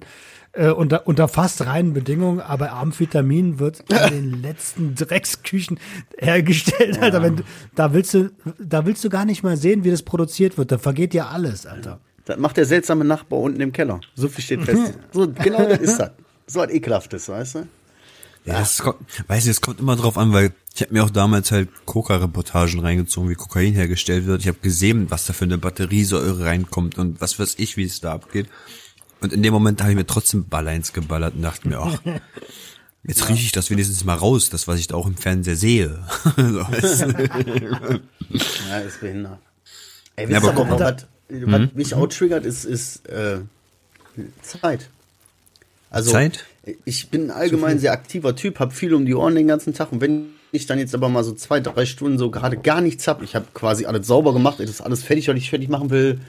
äh, 0.54 0.70
unter, 0.70 1.08
unter 1.08 1.28
fast 1.28 1.66
reinen 1.66 1.94
Bedingungen, 1.94 2.40
aber 2.40 2.74
Amphetamin 2.74 3.60
wird 3.60 3.84
in 3.90 4.12
den 4.12 4.42
letzten 4.42 4.96
Drecksküchen 4.96 5.80
hergestellt, 6.18 7.02
Alter. 7.02 7.22
Wenn, 7.22 7.44
da 7.76 7.94
willst 7.94 8.14
du, 8.14 8.32
da 8.60 8.86
willst 8.86 9.04
du 9.04 9.10
gar 9.10 9.26
nicht 9.26 9.44
mal 9.44 9.58
sehen, 9.58 9.84
wie 9.84 9.92
das 9.92 10.04
produziert 10.04 10.58
wird. 10.58 10.72
Da 10.72 10.78
vergeht 10.78 11.14
ja 11.14 11.28
alles, 11.28 11.66
Alter. 11.66 12.00
Das 12.26 12.38
macht 12.38 12.58
der 12.58 12.66
seltsame 12.66 13.06
Nachbar 13.06 13.40
unten 13.40 13.62
im 13.62 13.72
Keller. 13.72 14.00
So 14.16 14.28
viel 14.28 14.44
steht 14.44 14.64
fest. 14.64 15.00
So, 15.12 15.28
genau 15.28 15.66
das 15.68 15.80
ist 15.80 15.98
das. 15.98 16.12
So 16.48 16.60
was 16.60 16.70
Ekelhaftes, 16.70 17.30
weißt 17.30 17.56
du? 17.56 17.68
Ja, 18.46 18.62
es 18.62 18.80
kommt, 18.80 19.00
weiß 19.28 19.46
nicht, 19.46 19.52
es 19.52 19.62
kommt 19.62 19.80
immer 19.80 19.96
drauf 19.96 20.18
an, 20.18 20.34
weil 20.34 20.54
ich 20.74 20.82
habe 20.82 20.94
mir 20.94 21.04
auch 21.04 21.10
damals 21.10 21.52
halt 21.52 21.70
Coca-Reportagen 21.86 22.80
reingezogen, 22.80 23.30
wie 23.30 23.36
Kokain 23.36 23.74
hergestellt 23.74 24.26
wird. 24.26 24.42
Ich 24.42 24.48
habe 24.48 24.60
gesehen, 24.60 25.12
was 25.12 25.26
da 25.26 25.34
für 25.34 25.46
eine 25.46 25.58
Batteriesäure 25.58 26.46
reinkommt 26.46 26.98
und 26.98 27.22
was 27.22 27.38
weiß 27.38 27.56
ich, 27.58 27.78
wie 27.78 27.84
es 27.84 28.02
da 28.02 28.14
abgeht. 28.14 28.48
Und 29.22 29.34
in 29.34 29.44
dem 29.44 29.54
Moment 29.54 29.82
habe 29.82 29.92
ich 29.92 29.98
mir 29.98 30.08
trotzdem 30.08 30.48
Balleins 30.48 30.94
geballert 30.94 31.36
und 31.36 31.42
dachte 31.42 31.68
mir, 31.68 31.80
ach, 31.80 32.00
jetzt 33.04 33.28
rieche 33.28 33.44
ich 33.44 33.52
das 33.52 33.70
wenigstens 33.70 34.06
mal 34.06 34.16
raus, 34.16 34.50
das, 34.50 34.68
was 34.68 34.80
ich 34.80 34.88
da 34.88 34.96
auch 34.96 35.08
im 35.08 35.18
Fernseher 35.18 35.56
sehe. 35.56 36.00
Ja, 38.70 38.80
ist 38.80 39.02
behindert. 39.02 39.40
Ey, 40.16 40.26
Ja, 40.26 40.30
wisst 40.30 40.44
ihr 40.44 40.50
aber 40.50 40.62
aber, 40.62 40.80
was, 40.80 41.06
was 41.30 41.74
mich 41.74 41.94
auch 41.94 42.08
triggert, 42.08 42.46
ist, 42.46 42.66
ist 42.66 43.08
äh, 43.10 43.40
Zeit. 44.42 44.90
Also 45.90 46.12
Zeit? 46.12 46.46
ich 46.86 47.10
bin 47.10 47.32
allgemein 47.32 47.72
ein 47.72 47.80
sehr 47.80 47.92
aktiver 47.94 48.36
Typ, 48.36 48.60
habe 48.60 48.72
viel 48.74 48.94
um 48.94 49.06
die 49.06 49.16
Ohren 49.16 49.36
den 49.36 49.48
ganzen 49.48 49.74
Tag 49.74 49.92
und 49.92 50.02
wenn 50.02 50.28
ich 50.52 50.66
dann 50.66 50.78
jetzt 50.80 50.94
aber 50.94 51.10
mal 51.10 51.24
so 51.24 51.34
zwei, 51.34 51.60
drei 51.60 51.86
Stunden 51.86 52.18
so 52.18 52.30
gerade 52.32 52.58
gar 52.58 52.82
nichts 52.82 53.08
hab, 53.08 53.22
ich 53.24 53.36
habe 53.36 53.46
quasi 53.54 53.86
alles 53.86 54.06
sauber 54.08 54.34
gemacht, 54.34 54.60
es 54.60 54.70
ist 54.70 54.82
alles 54.82 55.04
fertig, 55.04 55.28
was 55.28 55.36
ich 55.38 55.50
fertig 55.50 55.70
machen 55.70 55.90
will, 55.90 56.20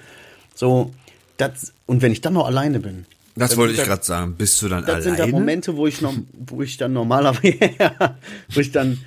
so, 0.54 0.92
das, 1.36 1.72
und 1.86 2.02
wenn 2.02 2.12
ich 2.12 2.20
dann 2.20 2.34
noch 2.34 2.46
alleine 2.46 2.80
bin. 2.80 3.06
Das 3.36 3.56
wollte 3.56 3.72
ich 3.72 3.78
das- 3.78 3.88
gerade 3.88 4.04
sagen. 4.04 4.34
Bist 4.36 4.60
du 4.60 4.68
dann 4.68 4.84
Das 4.84 5.04
sind 5.04 5.18
da 5.18 5.22
alleine? 5.24 5.38
Momente, 5.38 5.76
wo 5.76 5.86
ich 5.86 6.00
noch, 6.02 6.14
wo 6.32 6.62
ich 6.62 6.76
dann 6.76 6.92
normalerweise, 6.92 7.58
wo 8.50 8.60
ich 8.60 8.72
dann, 8.72 8.98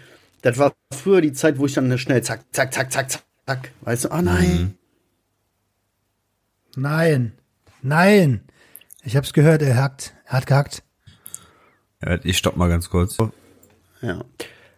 das 0.41 0.57
war 0.57 0.73
früher 0.93 1.21
die 1.21 1.33
Zeit, 1.33 1.57
wo 1.59 1.65
ich 1.65 1.73
dann 1.73 1.95
schnell 1.97 2.23
zack, 2.23 2.41
zack, 2.51 2.73
zack, 2.73 2.91
zack, 2.91 3.11
zack, 3.45 3.71
weißt 3.81 4.05
du, 4.05 4.11
ah 4.11 4.21
nein, 4.21 4.75
Nein. 6.75 7.33
Nein. 7.81 8.41
Ich 9.03 9.15
hab's 9.15 9.33
gehört, 9.33 9.61
er 9.61 9.75
hackt. 9.77 10.13
Hat 10.33 10.47
gehackt. 10.47 10.83
Ja, 12.03 12.19
ich 12.23 12.37
stopp 12.37 12.57
mal 12.57 12.67
ganz 12.67 12.89
kurz. 12.89 13.17
Ja. 14.01 14.25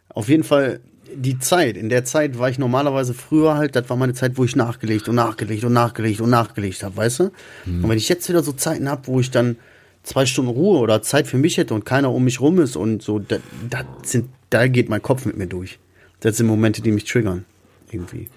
Auf 0.09 0.29
jeden 0.29 0.43
Fall 0.43 0.81
die 1.13 1.39
Zeit. 1.39 1.77
In 1.77 1.89
der 1.89 2.03
Zeit 2.03 2.37
war 2.37 2.49
ich 2.49 2.59
normalerweise 2.59 3.13
früher 3.13 3.55
halt, 3.55 3.75
das 3.75 3.89
war 3.89 3.95
meine 3.95 4.13
Zeit, 4.13 4.37
wo 4.37 4.43
ich 4.43 4.55
nachgelegt 4.55 5.07
und 5.07 5.15
nachgelegt 5.15 5.63
und 5.63 5.71
nachgelegt 5.73 6.19
und 6.19 6.29
nachgelegt 6.29 6.83
habe, 6.83 6.97
weißt 6.97 7.19
du? 7.19 7.23
Und 7.65 7.89
wenn 7.89 7.97
ich 7.97 8.09
jetzt 8.09 8.27
wieder 8.27 8.43
so 8.43 8.51
Zeiten 8.51 8.89
habe, 8.89 9.07
wo 9.07 9.19
ich 9.19 9.31
dann 9.31 9.55
zwei 10.03 10.25
Stunden 10.25 10.51
Ruhe 10.51 10.79
oder 10.79 11.01
Zeit 11.01 11.25
für 11.25 11.37
mich 11.37 11.57
hätte 11.57 11.73
und 11.73 11.85
keiner 11.85 12.11
um 12.11 12.25
mich 12.25 12.41
rum 12.41 12.59
ist 12.59 12.75
und 12.75 13.01
so, 13.01 13.19
da, 13.19 13.37
da, 13.69 13.85
sind, 14.03 14.29
da 14.49 14.67
geht 14.67 14.89
mein 14.89 15.01
Kopf 15.01 15.25
mit 15.25 15.37
mir 15.37 15.47
durch. 15.47 15.79
Das 16.19 16.37
sind 16.37 16.47
Momente, 16.47 16.81
die 16.81 16.91
mich 16.91 17.05
triggern. 17.05 17.45
Irgendwie. 17.91 18.29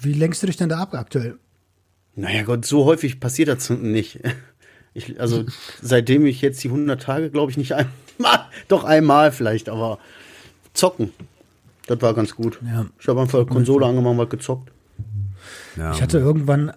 Wie 0.00 0.14
lenkst 0.14 0.42
du 0.42 0.48
dich 0.48 0.56
denn 0.56 0.68
da 0.68 0.78
ab 0.78 0.94
aktuell? 0.94 1.38
Naja 2.14 2.42
Gott, 2.42 2.64
so 2.64 2.84
häufig 2.84 3.20
passiert 3.20 3.48
das 3.48 3.70
nicht. 3.70 4.20
Ich, 4.94 5.20
also 5.20 5.44
seitdem 5.82 6.26
ich 6.26 6.40
jetzt 6.40 6.62
die 6.64 6.68
100 6.68 7.02
Tage, 7.02 7.30
glaube 7.30 7.50
ich, 7.50 7.56
nicht 7.56 7.72
einmal, 7.72 8.46
doch 8.68 8.84
einmal 8.84 9.32
vielleicht, 9.32 9.68
aber 9.68 9.98
zocken. 10.74 11.12
Das 11.86 12.00
war 12.00 12.14
ganz 12.14 12.34
gut. 12.34 12.58
Ja. 12.64 12.86
Ich 12.98 13.08
habe 13.08 13.20
einfach 13.20 13.46
Konsole 13.46 13.86
angemacht, 13.86 14.16
mal 14.16 14.26
gezockt. 14.26 14.70
Ja, 15.76 15.92
Ich 15.92 16.02
hatte 16.02 16.18
irgendwann 16.18 16.72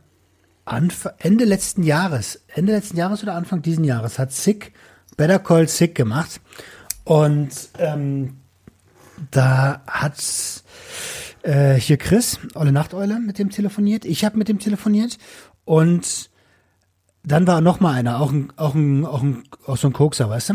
Anf 0.65 1.07
Ende 1.19 1.45
letzten 1.45 1.83
Jahres, 1.83 2.41
Ende 2.47 2.73
letzten 2.73 2.97
Jahres 2.97 3.21
oder 3.21 3.35
Anfang 3.35 3.61
diesen 3.61 3.83
Jahres 3.83 4.17
hat 4.17 4.31
Sick 4.31 4.73
Better 5.15 5.39
Call 5.39 5.67
Sick 5.67 5.93
gemacht 5.93 6.41
und 7.03 7.49
ähm, 7.77 8.37
da 9.31 9.83
hat 9.87 10.17
äh, 11.43 11.75
hier 11.75 11.97
Chris, 11.97 12.39
Olle 12.55 12.71
Nachteule, 12.71 13.19
mit 13.19 13.37
dem 13.39 13.49
telefoniert. 13.49 14.05
Ich 14.05 14.25
habe 14.25 14.37
mit 14.37 14.49
dem 14.49 14.59
telefoniert 14.59 15.17
und 15.63 16.29
dann 17.25 17.47
war 17.47 17.61
noch 17.61 17.79
mal 17.79 17.93
einer, 17.93 18.19
auch 18.21 18.31
ein, 18.31 18.53
auch 18.55 18.75
ein, 18.75 19.05
auch 19.05 19.21
ein, 19.21 19.43
auch 19.65 19.77
so 19.77 19.87
ein 19.87 19.93
Kokser, 19.93 20.29
weißt 20.29 20.49
du? 20.49 20.53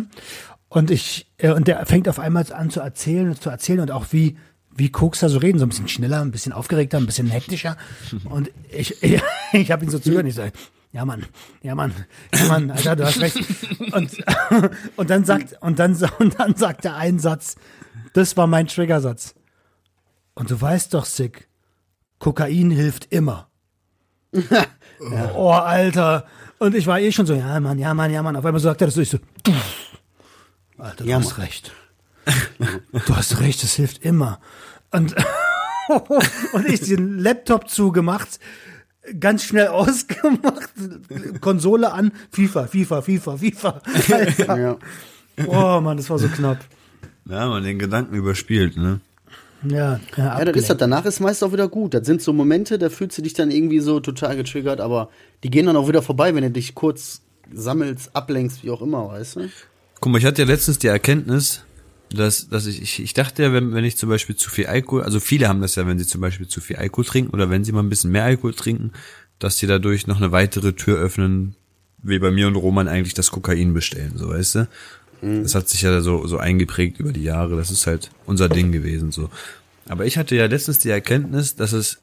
Und 0.69 0.91
ich, 0.91 1.27
äh, 1.39 1.51
und 1.51 1.67
der 1.67 1.85
fängt 1.87 2.09
auf 2.09 2.19
einmal 2.19 2.47
an 2.53 2.71
zu 2.71 2.81
erzählen 2.81 3.29
und 3.29 3.43
zu 3.43 3.51
erzählen 3.51 3.81
und 3.81 3.91
auch 3.91 4.07
wie, 4.11 4.37
wie 4.71 4.91
Kokser 4.91 5.29
so 5.29 5.39
reden, 5.39 5.59
so 5.59 5.67
ein 5.67 5.71
bisschen 5.71 5.89
schneller, 5.89 6.21
ein 6.21 6.31
bisschen 6.31 6.53
aufgeregter, 6.53 6.99
ein 6.99 7.07
bisschen 7.07 7.29
hektischer. 7.29 7.77
Und 8.25 8.51
ich, 8.71 9.03
ich, 9.03 9.21
ich 9.53 9.71
habe 9.71 9.85
ihn 9.85 9.91
so 9.91 9.99
zugehört, 9.99 10.27
ich 10.27 10.35
sage, 10.37 10.53
ja 10.93 11.05
Mann, 11.05 11.27
ja 11.63 11.75
Mann, 11.75 11.93
ja 12.35 12.45
Mann, 12.45 12.71
Alter, 12.71 12.97
du 12.97 13.05
hast 13.05 13.21
recht. 13.21 13.37
Und, 13.93 14.17
und 14.97 15.11
dann 15.11 15.25
sagt, 15.25 15.61
und 15.61 15.79
dann, 15.79 15.97
und 16.19 16.39
dann 16.39 16.55
sagt 16.55 16.85
er 16.85 16.97
einen 16.97 17.19
Satz, 17.19 17.57
das 18.13 18.37
war 18.37 18.47
mein 18.47 18.69
Triggersatz. 18.69 19.35
Und 20.35 20.51
du 20.51 20.61
weißt 20.61 20.95
doch, 20.95 21.05
Sick, 21.05 21.49
Kokain 22.19 22.71
hilft 22.71 23.13
immer. 23.13 23.49
Oh, 25.35 25.51
Alter. 25.51 26.27
Und 26.61 26.75
ich 26.75 26.87
war 26.87 27.01
eh 27.01 27.11
schon 27.11 27.25
so, 27.27 27.33
ja, 27.35 27.59
Mann, 27.59 27.79
ja, 27.79 27.95
Mann, 27.95 28.11
ja, 28.13 28.23
Mann. 28.23 28.37
Auf 28.37 28.45
einmal 28.45 28.61
sagt 28.61 28.83
er 28.83 28.89
das 28.89 28.95
so, 28.95 29.01
ich 29.01 29.09
so, 29.09 29.19
Alter, 30.79 31.05
du 31.05 31.11
Ja, 31.11 31.17
hast 31.19 31.33
Mann. 31.39 31.41
recht. 31.47 31.73
Du 33.07 33.17
hast 33.17 33.41
recht, 33.41 33.63
das 33.63 33.73
hilft 33.75 34.05
immer. 34.05 34.39
Und, 34.91 35.15
und 36.53 36.69
ich 36.69 36.81
den 36.83 37.19
Laptop 37.19 37.71
zugemacht, 37.71 38.39
ganz 39.19 39.45
schnell 39.45 39.69
ausgemacht, 39.81 40.71
Konsole 41.41 41.93
an, 41.93 42.13
FIFA, 42.31 42.67
FIFA, 42.67 43.03
FIFA, 43.03 43.37
FIFA. 43.39 43.83
Alter. 44.13 44.59
Ja. 44.61 44.77
Oh 45.47 45.81
Mann, 45.81 45.97
das 45.97 46.11
war 46.11 46.19
so 46.19 46.29
knapp. 46.29 46.59
ja, 47.25 47.49
man 47.49 47.63
den 47.63 47.79
Gedanken 47.79 48.15
überspielt, 48.15 48.77
ne? 48.77 49.01
Ja, 49.69 50.01
ja, 50.17 50.39
Ja, 50.39 50.45
das 50.45 50.57
ist 50.57 50.71
das. 50.71 50.71
abgelenkt. 50.71 50.81
Danach 50.81 51.05
ist 51.05 51.21
meist 51.21 51.45
auch 51.45 51.53
wieder 51.53 51.69
gut. 51.69 51.95
Das 51.95 52.07
sind 52.07 52.23
so 52.23 52.33
Momente, 52.33 52.79
da 52.79 52.89
fühlst 52.91 53.19
du 53.19 53.23
dich 53.23 53.35
dann 53.35 53.51
irgendwie 53.51 53.81
so 53.81 54.01
total 54.01 54.37
getriggert, 54.37 54.81
aber 54.81 55.11
die 55.43 55.51
gehen 55.51 55.67
dann 55.67 55.77
auch 55.77 55.89
wieder 55.89 56.03
vorbei, 56.03 56.35
wenn 56.35 56.43
du 56.43 56.51
dich 56.51 56.75
kurz 56.75 57.23
sammelst, 57.53 58.15
ablenkst, 58.15 58.63
wie 58.63 58.71
auch 58.71 58.83
immer, 58.83 59.09
weißt 59.09 59.37
du? 59.37 59.49
Guck 60.01 60.13
mal, 60.13 60.19
ich 60.19 60.25
hatte 60.25 60.43
ja 60.43 60.49
letztens 60.49 60.79
die 60.79 60.87
Erkenntnis, 60.87 61.63
dass, 62.11 62.49
dass 62.49 62.67
ich, 62.67 62.81
ich, 62.83 63.03
ich 63.03 63.15
dachte 63.15 63.43
ja, 63.43 63.53
wenn, 63.53 63.73
wenn 63.75 63.85
ich 63.85 63.97
zum 63.97 64.09
Beispiel 64.09 64.37
zu 64.37 64.51
viel 64.51 64.67
Alkohol, 64.67 65.03
also 65.03 65.21
viele 65.21 65.49
haben 65.49 65.61
das 65.61 65.75
ja, 65.75 65.87
wenn 65.87 65.99
sie 65.99 66.07
zum 66.07 66.21
Beispiel 66.21 66.49
zu 66.49 66.61
viel 66.61 66.77
Alkohol 66.77 67.05
trinken 67.05 67.31
oder 67.33 67.51
wenn 67.51 67.65
sie 67.65 67.73
mal 67.73 67.83
ein 67.83 67.89
bisschen 67.89 68.11
mehr 68.11 68.25
Alkohol 68.25 68.55
trinken, 68.55 68.93
dass 69.39 69.59
sie 69.59 69.67
dadurch 69.67 70.07
noch 70.07 70.17
eine 70.17 70.33
weitere 70.33 70.73
Tür 70.73 70.99
öffnen, 70.99 71.55
wie 72.03 72.19
bei 72.19 72.31
mir 72.31 72.47
und 72.47 72.57
Roman 72.57 72.89
eigentlich 72.89 73.15
das 73.15 73.31
Kokain 73.31 73.75
bestellen, 73.75 74.13
so 74.17 74.31
weißt 74.31 74.55
du? 74.55 74.69
Das 75.23 75.55
hat 75.55 75.69
sich 75.69 75.83
ja 75.83 76.01
so, 76.01 76.27
so 76.27 76.39
eingeprägt 76.39 76.99
über 76.99 77.13
die 77.13 77.23
Jahre, 77.23 77.57
das 77.57 77.71
ist 77.71 77.87
halt 77.87 78.11
unser 78.27 78.49
Ding 78.49 78.73
gewesen, 78.73 79.13
so. 79.13 79.29
Aber 79.89 80.07
ich 80.07 80.17
hatte 80.17 80.35
ja 80.37 80.47
letztens 80.47 80.79
die 80.79 80.89
Erkenntnis, 80.91 81.57
dass 81.57 81.73
es 81.73 81.99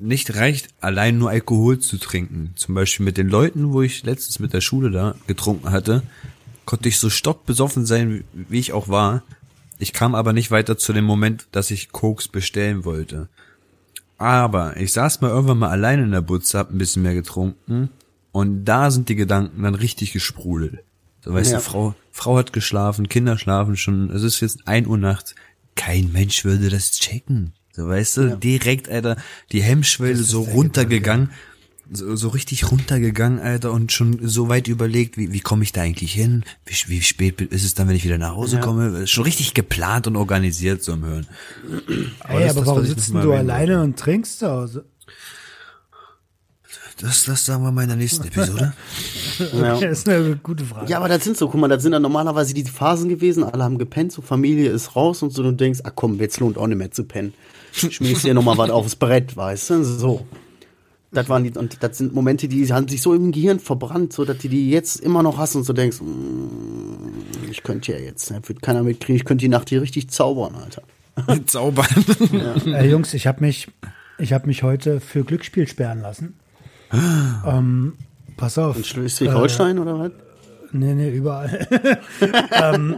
nicht 0.00 0.34
reicht, 0.36 0.68
allein 0.80 1.16
nur 1.18 1.30
Alkohol 1.30 1.78
zu 1.78 1.96
trinken. 1.98 2.52
Zum 2.56 2.74
Beispiel 2.74 3.04
mit 3.06 3.16
den 3.16 3.28
Leuten, 3.28 3.72
wo 3.72 3.82
ich 3.82 4.02
letztens 4.04 4.38
mit 4.40 4.52
der 4.52 4.60
Schule 4.60 4.90
da 4.90 5.14
getrunken 5.28 5.70
hatte, 5.70 6.02
konnte 6.64 6.88
ich 6.88 6.98
so 6.98 7.08
stockbesoffen 7.10 7.86
sein, 7.86 8.24
wie- 8.32 8.58
ich 8.58 8.72
auch 8.72 8.88
war. 8.88 9.22
Ich 9.78 9.92
kam 9.92 10.14
aber 10.14 10.32
nicht 10.32 10.50
weiter 10.50 10.76
zu 10.76 10.92
dem 10.92 11.04
Moment, 11.04 11.46
dass 11.52 11.70
ich 11.70 11.90
Koks 11.92 12.28
bestellen 12.28 12.84
wollte. 12.84 13.28
Aber 14.18 14.76
ich 14.76 14.92
saß 14.92 15.20
mal 15.20 15.30
irgendwann 15.30 15.58
mal 15.58 15.70
alleine 15.70 16.02
in 16.04 16.10
der 16.12 16.20
Butze, 16.20 16.58
hab 16.58 16.70
ein 16.70 16.78
bisschen 16.78 17.02
mehr 17.02 17.14
getrunken 17.14 17.88
und 18.30 18.64
da 18.64 18.90
sind 18.90 19.08
die 19.08 19.16
Gedanken 19.16 19.62
dann 19.62 19.74
richtig 19.74 20.12
gesprudelt. 20.12 20.80
So, 21.24 21.32
weißt 21.32 21.52
Ja. 21.52 21.58
du, 21.58 21.62
Frau, 21.64 21.94
Frau 22.10 22.36
hat 22.36 22.52
geschlafen, 22.52 23.08
Kinder 23.08 23.38
schlafen 23.38 23.76
schon, 23.76 24.10
es 24.10 24.22
ist 24.22 24.40
jetzt 24.40 24.66
ein 24.66 24.86
Uhr 24.86 24.98
nachts. 24.98 25.34
Kein 25.76 26.12
Mensch 26.12 26.44
würde 26.44 26.68
das 26.68 26.90
checken. 26.92 27.52
So, 27.72 27.86
weißt 27.88 28.16
du, 28.18 28.36
direkt, 28.36 28.88
Alter, 28.90 29.16
die 29.52 29.62
Hemmschwelle 29.62 30.16
so 30.22 30.42
runtergegangen, 30.42 31.30
so, 31.90 32.14
so 32.16 32.28
richtig 32.28 32.70
runtergegangen, 32.70 33.38
Alter, 33.38 33.72
und 33.72 33.92
schon 33.92 34.18
so 34.28 34.48
weit 34.48 34.68
überlegt, 34.68 35.16
wie, 35.16 35.32
wie 35.32 35.40
komme 35.40 35.62
ich 35.62 35.72
da 35.72 35.82
eigentlich 35.82 36.12
hin? 36.12 36.44
Wie, 36.66 36.74
wie 36.88 37.00
spät 37.02 37.40
ist 37.40 37.64
es 37.64 37.74
dann, 37.74 37.88
wenn 37.88 37.96
ich 37.96 38.04
wieder 38.04 38.18
nach 38.18 38.34
Hause 38.34 38.60
komme? 38.60 39.06
Schon 39.06 39.24
richtig 39.24 39.54
geplant 39.54 40.06
und 40.06 40.16
organisiert 40.16 40.82
so 40.82 40.92
im 40.92 41.04
Hören. 41.04 41.26
Ey, 42.28 42.44
das- 42.44 42.50
aber 42.50 42.60
das, 42.60 42.66
warum 42.66 42.84
sitzt 42.86 43.10
du 43.14 43.32
alleine 43.32 43.82
und 43.82 43.98
trinkst 43.98 44.40
zu 44.40 44.50
Hause? 44.50 44.84
Das, 47.02 47.24
das 47.24 47.44
sagen 47.44 47.64
wir 47.64 47.72
mal 47.72 47.82
in 47.82 47.88
der 47.88 47.96
nächsten 47.96 48.26
Episode. 48.26 48.72
Ja. 49.52 49.80
Das 49.80 49.98
ist 50.00 50.08
eine 50.08 50.36
gute 50.36 50.64
Frage. 50.64 50.90
Ja, 50.90 50.98
aber 50.98 51.08
das 51.08 51.24
sind 51.24 51.36
so, 51.36 51.48
guck 51.48 51.60
mal, 51.60 51.66
das 51.66 51.82
sind 51.82 51.92
dann 51.92 52.02
normalerweise 52.02 52.54
die 52.54 52.64
Phasen 52.64 53.08
gewesen, 53.08 53.42
alle 53.42 53.64
haben 53.64 53.78
gepennt, 53.78 54.12
so 54.12 54.22
Familie 54.22 54.70
ist 54.70 54.94
raus 54.94 55.22
und 55.22 55.30
so, 55.30 55.42
du 55.42 55.52
denkst, 55.52 55.80
ach 55.84 55.92
komm, 55.96 56.20
jetzt 56.20 56.38
lohnt 56.38 56.58
auch 56.58 56.66
nicht 56.66 56.78
mehr 56.78 56.90
zu 56.90 57.04
pennen. 57.04 57.34
Schmiegst 57.72 58.24
dir 58.24 58.34
nochmal 58.34 58.58
was 58.58 58.70
aufs 58.70 58.94
Brett, 58.94 59.36
weißt 59.36 59.70
du, 59.70 59.84
so. 59.84 60.26
Das 61.10 61.28
waren 61.28 61.44
die, 61.44 61.50
und 61.58 61.82
das 61.82 61.98
sind 61.98 62.14
Momente, 62.14 62.46
die 62.46 62.72
haben 62.72 62.86
sich 62.86 63.02
so 63.02 63.14
im 63.14 63.32
Gehirn 63.32 63.58
verbrannt, 63.58 64.12
so 64.12 64.24
dass 64.24 64.38
du 64.38 64.48
die 64.48 64.70
jetzt 64.70 65.00
immer 65.00 65.22
noch 65.22 65.38
hast 65.38 65.56
und 65.56 65.64
so 65.64 65.72
denkst, 65.72 66.00
mm, 66.00 67.50
ich 67.50 67.62
könnte 67.62 67.92
ja 67.92 67.98
jetzt, 67.98 68.30
ne, 68.30 68.40
wird 68.46 68.62
keiner 68.62 68.82
mitkriegen, 68.82 69.16
ich 69.16 69.24
könnte 69.24 69.42
die 69.42 69.48
Nacht 69.48 69.70
hier 69.70 69.82
richtig 69.82 70.08
zaubern, 70.10 70.54
Alter. 70.54 70.82
Zaubern. 71.46 71.86
Äh, 72.66 72.88
Jungs, 72.88 73.12
ich 73.12 73.26
habe 73.26 73.40
mich, 73.40 73.68
ich 74.18 74.32
habe 74.32 74.46
mich 74.46 74.62
heute 74.62 75.00
für 75.00 75.24
Glücksspiel 75.24 75.66
sperren 75.66 76.00
lassen. 76.00 76.34
Ähm, 77.46 77.94
pass 78.36 78.58
auf. 78.58 78.76
In 78.76 78.84
Schleswig-Holstein 78.84 79.78
oder 79.78 79.98
was? 79.98 80.12
Nee, 80.72 80.94
nee, 80.94 81.10
überall. 81.10 81.66
ähm, 82.52 82.96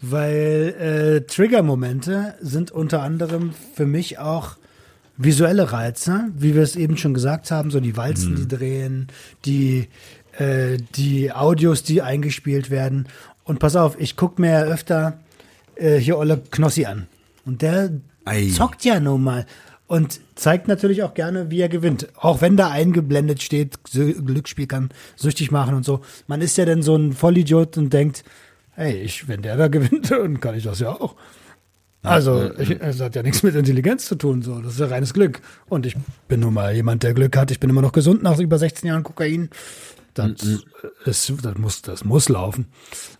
weil 0.00 0.74
äh, 0.78 1.20
Trigger-Momente 1.26 2.34
sind 2.40 2.72
unter 2.72 3.02
anderem 3.02 3.52
für 3.74 3.86
mich 3.86 4.18
auch 4.18 4.56
visuelle 5.16 5.70
Reize, 5.72 6.30
wie 6.36 6.54
wir 6.54 6.62
es 6.62 6.76
eben 6.76 6.96
schon 6.96 7.14
gesagt 7.14 7.50
haben, 7.50 7.70
so 7.70 7.78
die 7.78 7.96
Walzen, 7.96 8.36
die 8.36 8.48
drehen, 8.48 9.08
die, 9.44 9.88
äh, 10.38 10.78
die 10.96 11.30
Audios, 11.30 11.82
die 11.82 12.02
eingespielt 12.02 12.70
werden. 12.70 13.06
Und 13.44 13.58
pass 13.58 13.76
auf, 13.76 14.00
ich 14.00 14.16
guck 14.16 14.38
mir 14.38 14.50
ja 14.50 14.62
öfter 14.62 15.18
äh, 15.76 15.96
hier 15.96 16.18
Olle 16.18 16.42
Knossi 16.50 16.86
an. 16.86 17.06
Und 17.44 17.62
der 17.62 17.90
Ei. 18.24 18.48
zockt 18.48 18.84
ja 18.84 18.98
nun 18.98 19.22
mal. 19.22 19.46
Und 19.90 20.20
zeigt 20.36 20.68
natürlich 20.68 21.02
auch 21.02 21.14
gerne, 21.14 21.50
wie 21.50 21.60
er 21.60 21.68
gewinnt. 21.68 22.06
Auch 22.14 22.40
wenn 22.40 22.56
da 22.56 22.70
eingeblendet 22.70 23.42
steht, 23.42 23.74
Glücksspiel 23.92 24.68
kann 24.68 24.90
süchtig 25.16 25.50
machen 25.50 25.74
und 25.74 25.84
so. 25.84 26.02
Man 26.28 26.42
ist 26.42 26.56
ja 26.58 26.64
dann 26.64 26.80
so 26.84 26.94
ein 26.94 27.12
Vollidiot 27.12 27.76
und 27.76 27.92
denkt, 27.92 28.22
hey, 28.70 29.02
ich, 29.02 29.26
wenn 29.26 29.42
der 29.42 29.56
da 29.56 29.66
gewinnt, 29.68 30.08
dann 30.12 30.38
kann 30.38 30.54
ich 30.54 30.62
das 30.62 30.78
ja 30.78 30.90
auch. 30.90 31.16
Also, 32.04 32.56
ich, 32.56 32.70
es 32.80 33.00
hat 33.00 33.16
ja 33.16 33.24
nichts 33.24 33.42
mit 33.42 33.56
Intelligenz 33.56 34.06
zu 34.06 34.14
tun, 34.14 34.42
so. 34.42 34.60
Das 34.60 34.74
ist 34.74 34.78
ja 34.78 34.86
reines 34.86 35.12
Glück. 35.12 35.40
Und 35.68 35.84
ich 35.86 35.96
bin 36.28 36.38
nun 36.38 36.54
mal 36.54 36.72
jemand, 36.72 37.02
der 37.02 37.12
Glück 37.12 37.36
hat. 37.36 37.50
Ich 37.50 37.58
bin 37.58 37.68
immer 37.68 37.82
noch 37.82 37.90
gesund 37.90 38.22
nach 38.22 38.38
über 38.38 38.58
16 38.58 38.86
Jahren 38.86 39.02
Kokain. 39.02 39.50
Das, 40.28 40.42
ist, 41.06 41.32
das, 41.42 41.58
muss, 41.58 41.82
das 41.82 42.04
muss 42.04 42.28
laufen. 42.28 42.66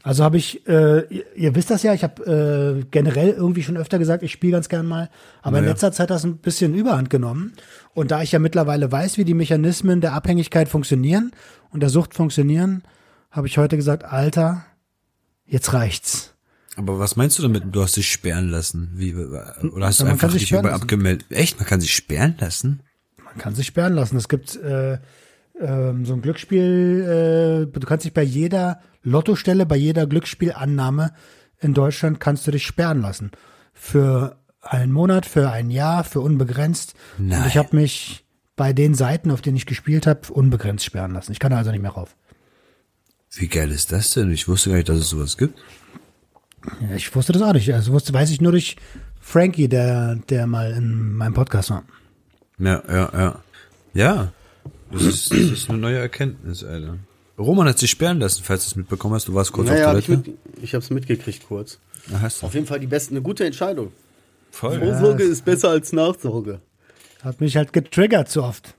Also 0.03 0.25
habe 0.25 0.37
ich, 0.37 0.67
äh, 0.69 1.07
ihr, 1.13 1.25
ihr 1.37 1.55
wisst 1.55 1.71
das 1.71 1.83
ja, 1.83 1.95
ich 1.95 2.03
habe 2.03 2.81
äh, 2.83 2.85
generell 2.91 3.31
irgendwie 3.31 3.63
schon 3.63 3.77
öfter 3.77 3.99
gesagt, 3.99 4.23
ich 4.23 4.33
spiele 4.33 4.53
ganz 4.53 4.69
gern 4.69 4.87
mal. 4.87 5.11
Aber 5.43 5.59
in 5.59 5.65
Naja. 5.65 5.73
letzter 5.73 5.93
Zeit 5.93 6.05
hat 6.05 6.11
das 6.11 6.25
ein 6.25 6.39
bisschen 6.39 6.75
Überhand 6.75 7.11
genommen. 7.11 7.53
Und 7.95 8.11
da 8.11 8.23
ich 8.23 8.33
ja 8.33 8.39
mittlerweile 8.39 8.91
weiß, 8.91 9.19
wie 9.19 9.25
die 9.25 9.35
Mechanismen 9.35 10.01
der 10.01 10.13
Abhängigkeit 10.13 10.69
funktionieren 10.69 11.33
und 11.71 11.81
der 11.81 11.91
Sucht 11.91 12.15
funktionieren, 12.15 12.83
habe 13.31 13.47
ich 13.47 13.59
heute 13.59 13.77
gesagt, 13.77 14.05
Alter, 14.05 14.65
jetzt 15.47 15.73
reicht's. 15.73 16.35
Aber 16.77 16.99
was 16.99 17.17
meinst 17.17 17.39
du 17.39 17.43
damit? 17.43 17.65
Du 17.73 17.83
hast 17.83 17.97
dich 17.97 18.11
sperren 18.11 18.49
lassen? 18.49 18.91
Wie, 18.95 19.15
oder 19.15 19.87
hast 19.87 20.01
du 20.01 20.05
man 20.05 20.13
einfach 20.13 20.33
dich 20.33 20.47
sperren 20.47 20.65
über 20.65 20.71
lassen. 20.71 20.83
abgemeldet? 20.83 21.27
Echt? 21.31 21.59
Man 21.59 21.67
kann 21.67 21.81
sich 21.81 21.95
sperren 21.95 22.37
lassen? 22.39 22.83
Man 23.25 23.37
kann 23.39 23.55
sich 23.55 23.67
sperren 23.67 23.95
lassen. 23.95 24.17
Es 24.17 24.29
gibt 24.29 24.57
äh, 24.57 24.99
ähm, 25.61 26.05
so 26.07 26.15
ein 26.15 26.23
Glücksspiel, 26.23 27.67
äh, 27.69 27.79
du 27.79 27.87
kannst 27.87 28.05
dich 28.05 28.15
bei 28.15 28.23
jeder 28.23 28.81
Lottostelle, 29.03 29.67
bei 29.67 29.77
jeder 29.77 30.07
Glücksspielannahme 30.07 31.13
in 31.61 31.75
Deutschland 31.75 32.21
kannst 32.21 32.47
du 32.47 32.51
dich 32.51 32.67
sperren 32.67 33.01
lassen. 33.03 33.31
Für 33.73 34.39
einen 34.61 34.93
Monat, 34.93 35.27
für 35.27 35.51
ein 35.51 35.71
Jahr, 35.71 36.05
für 36.05 36.21
unbegrenzt. 36.21 36.95
Nein. 37.19 37.43
Und 37.43 37.47
ich 37.47 37.57
habe 37.57 37.77
mich 37.77 38.25
bei 38.57 38.73
den 38.73 38.95
Seiten, 38.95 39.31
auf 39.31 39.41
denen 39.41 39.57
ich 39.57 39.67
gespielt 39.67 40.07
habe, 40.07 40.33
unbegrenzt 40.33 40.85
sperren 40.85 41.13
lassen. 41.13 41.33
Ich 41.33 41.39
kann 41.39 41.51
da 41.51 41.59
also 41.59 41.71
nicht 41.71 41.83
mehr 41.83 41.93
rauf. 41.93 42.17
Wie 43.33 43.49
geil 43.49 43.71
ist 43.71 43.93
das 43.93 44.11
denn? 44.11 44.31
Ich 44.31 44.49
wusste 44.49 44.71
gar 44.71 44.77
nicht, 44.77 44.89
dass 44.89 44.99
es 44.99 45.11
sowas 45.11 45.37
gibt. 45.37 45.59
Ja, 46.81 46.95
ich 46.95 47.15
wusste 47.15 47.33
das 47.33 47.43
auch 47.43 47.53
nicht. 47.53 47.73
Also 47.73 47.93
wusste, 47.93 48.13
weiß 48.13 48.31
ich 48.31 48.41
nur 48.41 48.53
durch 48.53 48.77
Frankie, 49.21 49.69
der, 49.69 50.17
der 50.29 50.47
mal 50.47 50.73
in 50.73 51.15
meinem 51.15 51.35
Podcast 51.35 51.71
war. 51.71 51.85
Ja, 52.59 52.83
ja, 52.89 53.11
ja. 53.13 53.41
Ja. 53.95 54.33
Das 54.93 55.03
ist, 55.03 55.31
das 55.31 55.39
ist 55.39 55.71
eine 55.71 55.79
neue 55.79 55.99
Erkenntnis, 55.99 56.65
Alter. 56.65 56.99
Roman 57.39 57.69
hat 57.69 57.79
sich 57.79 57.91
sperren 57.91 58.21
lassen, 58.21 58.43
falls 58.45 58.65
du 58.65 58.69
es 58.71 58.77
mitbekommen 58.77 59.15
hast. 59.15 59.29
Du 59.29 59.35
warst 59.35 59.53
kurz 59.53 59.69
Naja, 59.69 59.87
hab 59.89 59.95
auf 59.95 60.01
ich, 60.01 60.07
Toilette. 60.07 60.31
mit, 60.31 60.63
ich 60.63 60.75
hab's 60.75 60.91
mitgekriegt 60.91 61.47
kurz. 61.49 61.79
Ah, 62.13 62.21
hast 62.21 62.43
du. 62.43 62.47
Auf 62.47 62.55
jeden 62.55 62.67
Fall 62.67 62.81
die 62.81 62.87
beste, 62.87 63.13
eine 63.13 63.23
gute 63.23 63.45
Entscheidung. 63.45 63.93
Voll. 64.51 64.79
Vorsorge 64.79 65.23
ist 65.23 65.45
besser 65.45 65.71
als 65.71 65.93
Nachsorge. 65.93 66.61
Hat 67.23 67.41
mich 67.41 67.57
halt 67.57 67.73
getriggert 67.73 68.29
so 68.31 68.43
oft. 68.43 68.75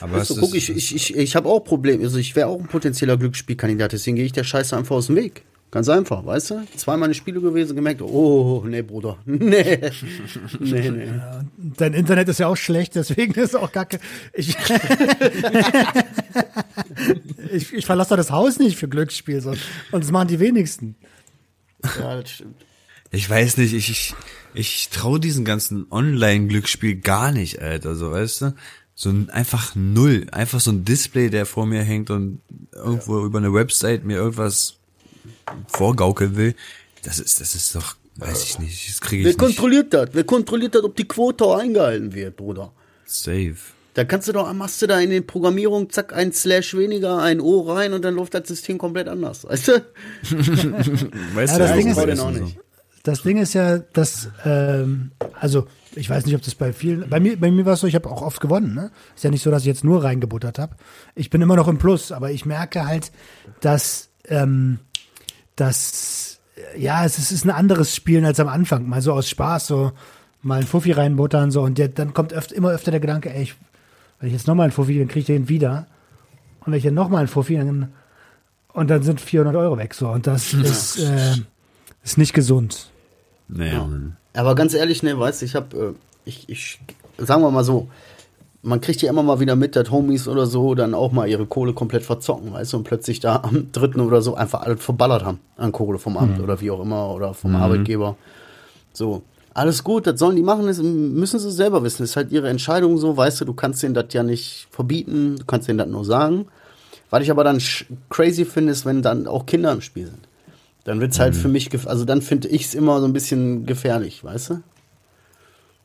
Aber 0.00 0.14
Weißt 0.16 0.30
du, 0.30 0.34
hast 0.34 0.40
guck, 0.40 0.54
ich, 0.54 0.70
ich, 0.70 0.94
ich, 0.94 1.16
ich 1.16 1.36
habe 1.36 1.48
auch 1.48 1.60
Probleme. 1.60 2.02
Also 2.04 2.18
ich 2.18 2.34
wäre 2.36 2.48
auch 2.48 2.58
ein 2.58 2.66
potenzieller 2.66 3.16
Glücksspielkandidat, 3.16 3.92
deswegen 3.92 4.16
gehe 4.16 4.24
ich 4.24 4.32
der 4.32 4.44
Scheiße 4.44 4.76
einfach 4.76 4.96
aus 4.96 5.06
dem 5.08 5.16
Weg. 5.16 5.42
Ganz 5.70 5.88
einfach, 5.88 6.26
weißt 6.26 6.50
du? 6.50 6.66
Zweimal 6.76 7.06
eine 7.06 7.14
Spiele 7.14 7.40
gewesen, 7.40 7.76
gemerkt, 7.76 8.02
oh, 8.02 8.64
nee, 8.66 8.82
Bruder. 8.82 9.18
Nee. 9.24 9.78
Nee, 10.58 10.90
nee. 10.90 11.08
Dein 11.76 11.94
Internet 11.94 12.28
ist 12.28 12.40
ja 12.40 12.48
auch 12.48 12.56
schlecht, 12.56 12.96
deswegen 12.96 13.34
ist 13.34 13.54
auch 13.54 13.70
kacke. 13.70 14.00
Ich, 14.32 14.56
ich, 17.52 17.72
ich 17.72 17.86
verlasse 17.86 18.16
das 18.16 18.32
Haus 18.32 18.58
nicht 18.58 18.76
für 18.76 18.88
Glücksspiel. 18.88 19.40
So. 19.40 19.50
Und 19.92 20.02
das 20.02 20.10
machen 20.10 20.28
die 20.28 20.40
wenigsten. 20.40 20.96
Ja, 21.84 22.20
das 22.20 22.30
stimmt. 22.30 22.56
Ich 23.12 23.28
weiß 23.30 23.56
nicht, 23.58 23.72
ich, 23.72 23.90
ich, 23.90 24.14
ich 24.54 24.88
traue 24.90 25.20
diesen 25.20 25.44
ganzen 25.44 25.86
Online-Glücksspiel 25.90 26.96
gar 26.96 27.32
nicht, 27.32 27.60
Alter, 27.60 27.94
so, 27.94 28.10
weißt 28.10 28.42
du? 28.42 28.54
So 28.94 29.10
ein, 29.10 29.30
einfach 29.30 29.74
null. 29.76 30.26
Einfach 30.32 30.60
so 30.60 30.72
ein 30.72 30.84
Display, 30.84 31.30
der 31.30 31.46
vor 31.46 31.66
mir 31.66 31.82
hängt 31.82 32.10
und 32.10 32.40
irgendwo 32.72 33.24
über 33.24 33.38
eine 33.38 33.54
Website 33.54 34.04
mir 34.04 34.16
irgendwas 34.16 34.79
vorgaukeln 35.68 36.36
will. 36.36 36.54
Das 37.04 37.18
ist, 37.18 37.40
das 37.40 37.54
ist 37.54 37.74
doch, 37.74 37.96
weiß 38.16 38.44
ich 38.44 38.58
nicht, 38.58 38.88
das 38.88 39.00
kriege 39.00 39.24
Wer 39.24 39.30
ich 39.30 39.36
nicht 39.38 39.46
kontrolliert 39.46 39.94
das? 39.94 40.10
Wer 40.12 40.24
kontrolliert 40.24 40.74
das, 40.74 40.82
ob 40.84 40.96
die 40.96 41.08
Quote 41.08 41.44
auch 41.44 41.58
eingehalten 41.58 42.12
wird, 42.14 42.36
Bruder? 42.36 42.72
safe. 43.06 43.56
Da 43.94 44.04
kannst 44.04 44.28
du 44.28 44.32
doch, 44.32 44.50
machst 44.52 44.80
du 44.82 44.86
da 44.86 45.00
in 45.00 45.10
den 45.10 45.26
Programmierungen, 45.26 45.90
zack, 45.90 46.12
ein 46.12 46.32
Slash 46.32 46.74
weniger, 46.76 47.18
ein 47.20 47.40
O 47.40 47.62
rein 47.62 47.92
und 47.92 48.02
dann 48.04 48.14
läuft 48.14 48.34
das 48.34 48.46
System 48.46 48.78
komplett 48.78 49.08
anders. 49.08 49.44
Weißt 49.44 49.66
du? 49.66 49.72
Weißt 51.34 51.52
Ja, 51.52 51.58
du, 51.58 51.64
das 51.64 51.72
Ding 51.76 51.88
ist- 51.88 51.98
das 51.98 52.20
auch 52.20 52.30
nicht. 52.30 52.56
Das 53.02 53.22
Ding 53.22 53.38
ist 53.38 53.54
ja, 53.54 53.78
dass, 53.78 54.28
ähm, 54.44 55.10
also 55.40 55.66
ich 55.96 56.08
weiß 56.10 56.26
nicht, 56.26 56.34
ob 56.36 56.42
das 56.42 56.54
bei 56.54 56.72
vielen, 56.74 57.08
bei 57.08 57.18
mir, 57.18 57.36
bei 57.40 57.50
mir 57.50 57.64
war 57.64 57.72
es 57.72 57.80
so, 57.80 57.86
ich 57.86 57.94
habe 57.94 58.08
auch 58.10 58.20
oft 58.20 58.40
gewonnen. 58.42 58.74
Ne? 58.74 58.90
Ist 59.16 59.24
ja 59.24 59.30
nicht 59.30 59.42
so, 59.42 59.50
dass 59.50 59.62
ich 59.62 59.66
jetzt 59.68 59.84
nur 59.84 60.04
reingebuttert 60.04 60.58
habe. 60.58 60.76
Ich 61.14 61.30
bin 61.30 61.40
immer 61.40 61.56
noch 61.56 61.66
im 61.66 61.78
Plus, 61.78 62.12
aber 62.12 62.30
ich 62.30 62.44
merke 62.44 62.86
halt, 62.86 63.10
dass, 63.62 64.10
ähm, 64.26 64.80
dass, 65.60 66.40
ja, 66.76 67.04
es 67.04 67.30
ist, 67.30 67.44
ein 67.44 67.50
anderes 67.50 67.94
Spielen 67.94 68.24
als 68.24 68.40
am 68.40 68.48
Anfang. 68.48 68.88
Mal 68.88 69.02
so 69.02 69.12
aus 69.12 69.28
Spaß, 69.28 69.66
so 69.66 69.92
mal 70.42 70.60
ein 70.60 70.66
Fuffi 70.66 70.92
reinbuttern, 70.92 71.50
so 71.50 71.62
und 71.62 71.76
der, 71.76 71.88
dann 71.88 72.14
kommt 72.14 72.32
öfter, 72.32 72.54
immer 72.54 72.70
öfter 72.70 72.90
der 72.90 73.00
Gedanke, 73.00 73.32
ey, 73.32 73.42
ich, 73.42 73.56
wenn 74.18 74.28
ich 74.28 74.32
jetzt 74.32 74.46
nochmal 74.46 74.64
einen 74.64 74.72
Fuffi, 74.72 74.98
dann 74.98 75.08
kriege 75.08 75.20
ich 75.20 75.26
den 75.26 75.48
wieder. 75.48 75.86
Und 76.60 76.72
wenn 76.72 76.78
ich 76.78 76.84
dann 76.84 76.94
nochmal 76.94 77.20
einen 77.20 77.28
Fuffi, 77.28 77.56
dann, 77.56 77.92
und 78.72 78.88
dann 78.88 79.02
sind 79.02 79.20
400 79.20 79.54
Euro 79.56 79.76
weg, 79.76 79.94
so. 79.94 80.08
Und 80.08 80.26
das 80.26 80.54
ist, 80.54 80.98
äh, 80.98 81.34
ist 82.02 82.18
nicht 82.18 82.32
gesund. 82.32 82.90
Naja, 83.48 83.84
Mann. 83.84 84.16
Aber 84.32 84.54
ganz 84.54 84.74
ehrlich, 84.74 85.02
ne, 85.02 85.18
weißt 85.18 85.42
du, 85.42 85.46
ich 85.46 85.54
hab, 85.54 85.74
äh, 85.74 85.92
ich, 86.24 86.48
ich, 86.48 86.80
sagen 87.18 87.42
wir 87.42 87.50
mal 87.50 87.64
so, 87.64 87.88
man 88.62 88.80
kriegt 88.80 89.00
ja 89.02 89.10
immer 89.10 89.22
mal 89.22 89.40
wieder 89.40 89.56
mit, 89.56 89.74
dass 89.74 89.90
Homies 89.90 90.28
oder 90.28 90.46
so 90.46 90.74
dann 90.74 90.94
auch 90.94 91.12
mal 91.12 91.28
ihre 91.28 91.46
Kohle 91.46 91.72
komplett 91.72 92.04
verzocken, 92.04 92.52
weißt 92.52 92.72
du, 92.72 92.78
und 92.78 92.84
plötzlich 92.84 93.20
da 93.20 93.36
am 93.42 93.72
dritten 93.72 94.00
oder 94.00 94.22
so 94.22 94.34
einfach 94.34 94.62
alles 94.62 94.82
verballert 94.84 95.24
haben 95.24 95.40
an 95.56 95.72
Kohle 95.72 95.98
vom 95.98 96.16
Amt 96.16 96.40
oder 96.40 96.60
wie 96.60 96.70
auch 96.70 96.80
immer 96.80 97.14
oder 97.14 97.34
vom 97.34 97.56
Arbeitgeber. 97.56 98.16
So. 98.92 99.22
Alles 99.52 99.82
gut, 99.82 100.06
das 100.06 100.20
sollen 100.20 100.36
die 100.36 100.42
machen, 100.42 100.68
das 100.68 100.80
müssen 100.80 101.40
sie 101.40 101.50
selber 101.50 101.82
wissen. 101.82 102.02
Das 102.02 102.10
ist 102.10 102.16
halt 102.16 102.30
ihre 102.30 102.48
Entscheidung 102.48 102.98
so, 102.98 103.16
weißt 103.16 103.40
du, 103.40 103.44
du 103.44 103.52
kannst 103.52 103.82
denen 103.82 103.94
das 103.94 104.06
ja 104.12 104.22
nicht 104.22 104.68
verbieten, 104.70 105.36
du 105.38 105.44
kannst 105.44 105.66
denen 105.66 105.78
das 105.78 105.88
nur 105.88 106.04
sagen. 106.04 106.46
Was 107.10 107.24
ich 107.24 107.30
aber 107.32 107.42
dann 107.42 107.60
crazy 108.10 108.44
finde, 108.44 108.70
ist, 108.70 108.86
wenn 108.86 109.02
dann 109.02 109.26
auch 109.26 109.46
Kinder 109.46 109.72
im 109.72 109.80
Spiel 109.80 110.06
sind. 110.06 110.28
Dann 110.84 111.00
wird's 111.00 111.18
halt 111.18 111.34
für 111.34 111.48
mich, 111.48 111.68
also 111.86 112.04
dann 112.04 112.22
finde 112.22 112.48
ich 112.48 112.66
es 112.66 112.74
immer 112.74 113.00
so 113.00 113.06
ein 113.06 113.12
bisschen 113.12 113.66
gefährlich, 113.66 114.22
weißt 114.22 114.50
du? 114.50 114.62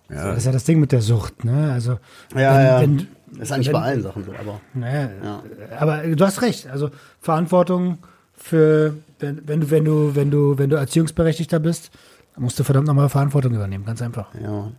Das 0.10 0.38
ist 0.38 0.46
ja 0.46 0.52
das 0.52 0.64
Ding 0.66 0.80
mit 0.80 0.92
der 0.92 1.02
Sucht, 1.02 1.44
ne? 1.44 1.72
Also 1.74 2.00
Ja, 2.36 2.56
wenn, 2.56 2.66
ja. 2.66 2.82
wenn, 2.82 3.08
ist 3.42 3.52
eigentlich 3.52 3.68
wenn- 3.68 3.74
bei 3.74 3.82
allen 3.82 4.02
Sachen 4.04 4.24
so, 4.24 4.32
aber. 4.34 4.62
Naja, 4.74 5.10
Ja. 5.24 5.44
aber 5.80 6.04
du 6.04 6.26
hast 6.26 6.42
recht. 6.42 6.68
Also 6.68 6.92
Verantwortung 7.20 7.98
für, 8.36 8.96
wenn, 9.20 9.48
wenn 9.48 9.62
du, 9.62 9.72
wenn 9.72 9.86
du, 9.86 10.16
wenn 10.16 10.30
du, 10.32 10.58
wenn 10.58 10.70
du 10.70 10.76
Erziehungsberechtigter 10.76 11.60
bist, 11.60 11.90
dann 12.36 12.44
musst 12.44 12.60
du 12.60 12.64
verdammt 12.64 12.88
nochmal 12.88 13.10
Verantwortung 13.10 13.54
übernehmen, 13.56 13.86
ganz 13.86 14.02
einfach. 14.02 14.28
Ja. 14.42 14.72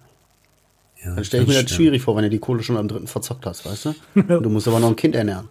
Ja, 1.04 1.14
Dann 1.14 1.24
stelle 1.24 1.42
ich 1.42 1.48
mir 1.48 1.62
das 1.62 1.70
schwierig 1.70 2.02
vor, 2.02 2.16
wenn 2.16 2.22
du 2.24 2.30
die 2.30 2.38
Kohle 2.38 2.62
schon 2.62 2.76
am 2.76 2.88
dritten 2.88 3.06
verzockt 3.06 3.44
hast, 3.46 3.66
weißt 3.66 3.84
du? 3.86 3.94
Und 4.14 4.28
du 4.44 4.50
musst 4.50 4.66
aber 4.68 4.80
noch 4.80 4.88
ein 4.88 4.96
Kind 4.96 5.14
ernähren. 5.14 5.48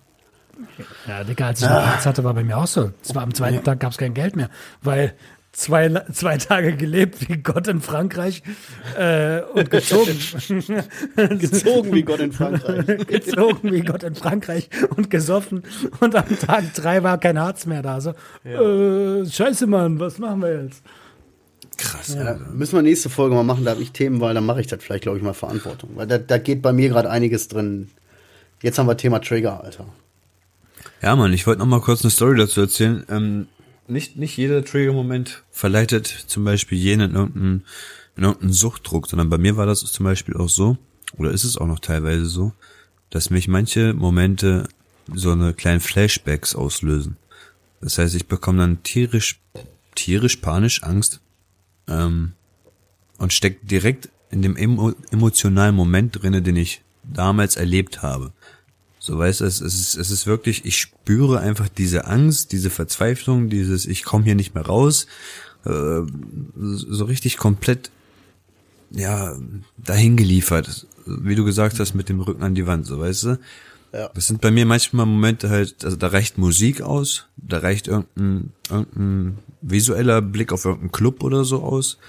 Ja, 1.08 1.24
Digga, 1.24 1.48
als 1.48 1.62
ich 1.62 1.68
noch 1.68 1.76
Arzt 1.76 2.06
hatte, 2.06 2.24
war 2.24 2.34
bei 2.34 2.44
mir 2.44 2.58
auch 2.58 2.66
so. 2.68 2.92
Zwar 3.02 3.24
am 3.24 3.34
zweiten 3.34 3.64
Tag 3.64 3.80
gab 3.80 3.92
es 3.92 3.98
kein 3.98 4.14
Geld 4.14 4.36
mehr, 4.38 4.50
weil 4.82 5.14
zwei, 5.56 5.90
zwei 6.12 6.38
Tage 6.38 6.76
gelebt 6.76 7.30
wie 7.30 7.38
Gott 7.38 7.68
in 7.68 7.82
Frankreich 7.82 8.44
äh, 8.98 9.42
und 9.42 9.70
gezogen. 9.72 10.18
Gezogen 11.40 11.94
wie 11.94 12.04
Gott 12.04 12.20
in 12.20 12.32
Frankreich. 12.32 12.86
gezogen 13.08 13.72
wie 13.72 13.82
Gott 13.82 14.04
in 14.04 14.16
Frankreich 14.16 14.70
und 14.96 15.10
gesoffen 15.10 15.64
und 16.00 16.16
am 16.16 16.40
Tag 16.40 16.74
drei 16.74 17.04
war 17.04 17.18
kein 17.18 17.40
Harz 17.40 17.66
mehr 17.66 17.82
da. 17.82 18.02
So, 18.02 18.12
äh, 18.44 19.26
scheiße, 19.26 19.68
Mann, 19.68 20.00
was 20.00 20.20
machen 20.20 20.42
wir 20.42 20.64
jetzt? 20.64 20.84
Krass. 21.78 22.14
Ja, 22.14 22.38
müssen 22.54 22.76
wir 22.76 22.82
nächste 22.82 23.10
Folge 23.10 23.36
mal 23.36 23.44
machen, 23.44 23.66
da 23.66 23.72
habe 23.72 23.82
ich 23.82 23.92
Themen, 23.92 24.22
weil 24.22 24.34
dann 24.34 24.46
mache 24.46 24.62
ich 24.62 24.68
das 24.68 24.84
vielleicht, 24.84 25.04
glaube 25.04 25.18
ich, 25.18 25.24
mal 25.24 25.34
Verantwortung. 25.34 25.92
Weil 25.96 26.08
da, 26.08 26.18
da 26.18 26.38
geht 26.38 26.62
bei 26.62 26.74
mir 26.74 26.90
gerade 26.90 27.10
einiges 27.10 27.48
drin. 27.48 27.90
Jetzt 28.62 28.80
haben 28.80 28.88
wir 28.88 28.98
Thema 28.98 29.20
Trigger, 29.20 29.64
Alter. 29.64 29.86
Ja, 31.02 31.16
Mann, 31.16 31.34
ich 31.34 31.46
wollte 31.46 31.60
noch 31.60 31.66
mal 31.66 31.82
kurz 31.82 32.04
eine 32.04 32.12
Story 32.12 32.38
dazu 32.38 32.62
erzählen. 32.62 33.06
Ähm, 33.10 33.48
nicht, 33.88 34.18
nicht 34.18 34.38
jeder 34.38 34.64
Trigger-Moment 34.64 35.44
verleitet 35.52 36.08
zum 36.08 36.44
Beispiel 36.44 36.78
jenen 36.78 37.12
in 37.12 37.16
irgendeinen, 37.16 37.66
in 38.16 38.24
irgendeinen 38.24 38.54
Suchtdruck, 38.54 39.08
sondern 39.08 39.30
bei 39.30 39.38
mir 39.38 39.58
war 39.58 39.66
das 39.66 39.80
zum 39.80 40.04
Beispiel 40.04 40.36
auch 40.38 40.50
so, 40.50 40.78
oder 41.18 41.32
ist 41.32 41.44
es 41.44 41.58
auch 41.58 41.68
noch 41.68 41.80
teilweise 41.80 42.26
so, 42.26 42.54
dass 43.10 43.30
mich 43.30 43.48
manche 43.48 43.94
Momente 43.94 44.68
so 45.14 45.32
eine 45.32 45.54
kleinen 45.54 45.80
Flashbacks 45.80 46.56
auslösen. 46.56 47.18
Das 47.82 47.98
heißt, 47.98 48.16
ich 48.16 48.28
bekomme 48.28 48.60
dann 48.60 48.84
tierisch, 48.84 49.40
tierisch 49.94 50.38
panisch 50.38 50.84
Angst 50.84 51.22
ähm, 51.88 52.34
und 53.18 53.34
steck 53.34 53.68
direkt 53.68 54.10
in 54.32 54.42
dem 54.42 54.58
emo 54.58 54.94
emotionalen 55.12 55.76
Moment 55.76 56.22
drinne, 56.22 56.42
den 56.42 56.56
ich 56.56 56.82
damals 57.04 57.56
erlebt 57.56 58.02
habe. 58.02 58.34
So 59.06 59.20
weißt 59.20 59.42
du, 59.42 59.46
es, 59.46 59.62
es, 59.62 59.76
ist, 59.76 59.98
es 59.98 60.10
ist 60.10 60.26
wirklich, 60.26 60.66
ich 60.66 60.80
spüre 60.80 61.40
einfach 61.40 61.70
diese 61.70 62.08
Angst, 62.08 62.52
diese 62.52 62.72
Verzweiflung, 62.72 63.50
dieses, 63.52 63.86
ich 63.86 64.04
komme 64.04 64.24
hier 64.24 64.34
nicht 64.34 64.56
mehr 64.56 64.66
raus, 64.66 65.06
äh, 65.64 66.02
so 66.56 67.06
richtig 67.06 67.38
komplett, 67.38 67.92
ja, 68.90 69.36
dahin 69.78 70.18
geliefert. 70.18 70.88
Wie 71.06 71.36
du 71.36 71.46
gesagt 71.46 71.80
hast, 71.80 71.94
mit 71.94 72.10
dem 72.10 72.20
Rücken 72.20 72.42
an 72.42 72.56
die 72.56 72.66
Wand, 72.66 72.88
so 72.88 73.00
weißt 73.00 73.24
du. 73.26 73.40
Ja. 73.94 74.10
Das 74.16 74.26
sind 74.26 74.42
bei 74.42 74.50
mir 74.50 74.66
manchmal 74.66 75.06
Momente 75.06 75.52
halt, 75.52 75.86
also 75.86 75.98
da 75.98 76.08
reicht 76.08 76.40
Musik 76.40 76.82
aus, 76.82 77.28
da 77.38 77.60
reicht 77.60 77.88
irgendein, 77.88 78.54
irgendein 78.72 79.38
visueller 79.62 80.24
Blick 80.24 80.52
auf 80.52 80.66
irgendeinen 80.66 80.94
Club 80.94 81.22
oder 81.22 81.46
so 81.46 81.62
aus. 81.62 82.00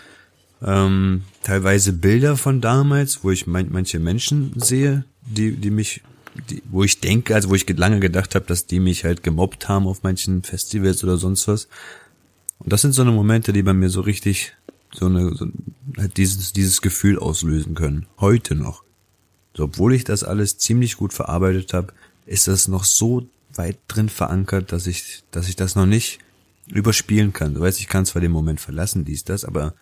Ähm, 0.62 1.24
teilweise 1.42 1.92
Bilder 1.92 2.38
von 2.38 2.62
damals, 2.62 3.22
wo 3.22 3.30
ich 3.30 3.46
mein, 3.46 3.68
manche 3.70 3.98
Menschen 3.98 4.54
sehe, 4.56 5.04
die, 5.26 5.52
die 5.52 5.70
mich, 5.70 6.00
die, 6.50 6.62
wo 6.70 6.84
ich 6.84 7.00
denke, 7.00 7.34
also 7.34 7.50
wo 7.50 7.54
ich 7.54 7.68
lange 7.68 8.00
gedacht 8.00 8.34
habe, 8.34 8.46
dass 8.46 8.66
die 8.66 8.80
mich 8.80 9.04
halt 9.04 9.22
gemobbt 9.22 9.68
haben 9.68 9.86
auf 9.86 10.02
manchen 10.02 10.42
Festivals 10.42 11.02
oder 11.04 11.16
sonst 11.16 11.48
was. 11.48 11.68
Und 12.58 12.72
das 12.72 12.82
sind 12.82 12.92
so 12.92 13.02
eine 13.02 13.12
Momente, 13.12 13.52
die 13.52 13.62
bei 13.62 13.74
mir 13.74 13.90
so 13.90 14.00
richtig 14.00 14.56
so 14.92 15.06
eine, 15.06 15.34
so, 15.34 15.46
halt 15.98 16.16
dieses, 16.16 16.52
dieses 16.52 16.80
Gefühl 16.80 17.18
auslösen 17.18 17.74
können. 17.74 18.06
Heute 18.18 18.54
noch. 18.54 18.82
So, 19.54 19.64
obwohl 19.64 19.94
ich 19.94 20.04
das 20.04 20.24
alles 20.24 20.58
ziemlich 20.58 20.96
gut 20.96 21.12
verarbeitet 21.12 21.72
habe, 21.72 21.92
ist 22.24 22.48
das 22.48 22.68
noch 22.68 22.84
so 22.84 23.26
weit 23.54 23.78
drin 23.88 24.08
verankert, 24.08 24.72
dass 24.72 24.86
ich, 24.86 25.22
dass 25.30 25.48
ich 25.48 25.56
das 25.56 25.74
noch 25.74 25.86
nicht 25.86 26.18
überspielen 26.68 27.32
kann. 27.32 27.54
Du 27.54 27.60
weißt, 27.60 27.80
ich 27.80 27.88
kann 27.88 28.06
zwar 28.06 28.20
den 28.20 28.32
Moment 28.32 28.60
verlassen, 28.60 29.04
dies, 29.04 29.24
das, 29.24 29.44
aber 29.44 29.74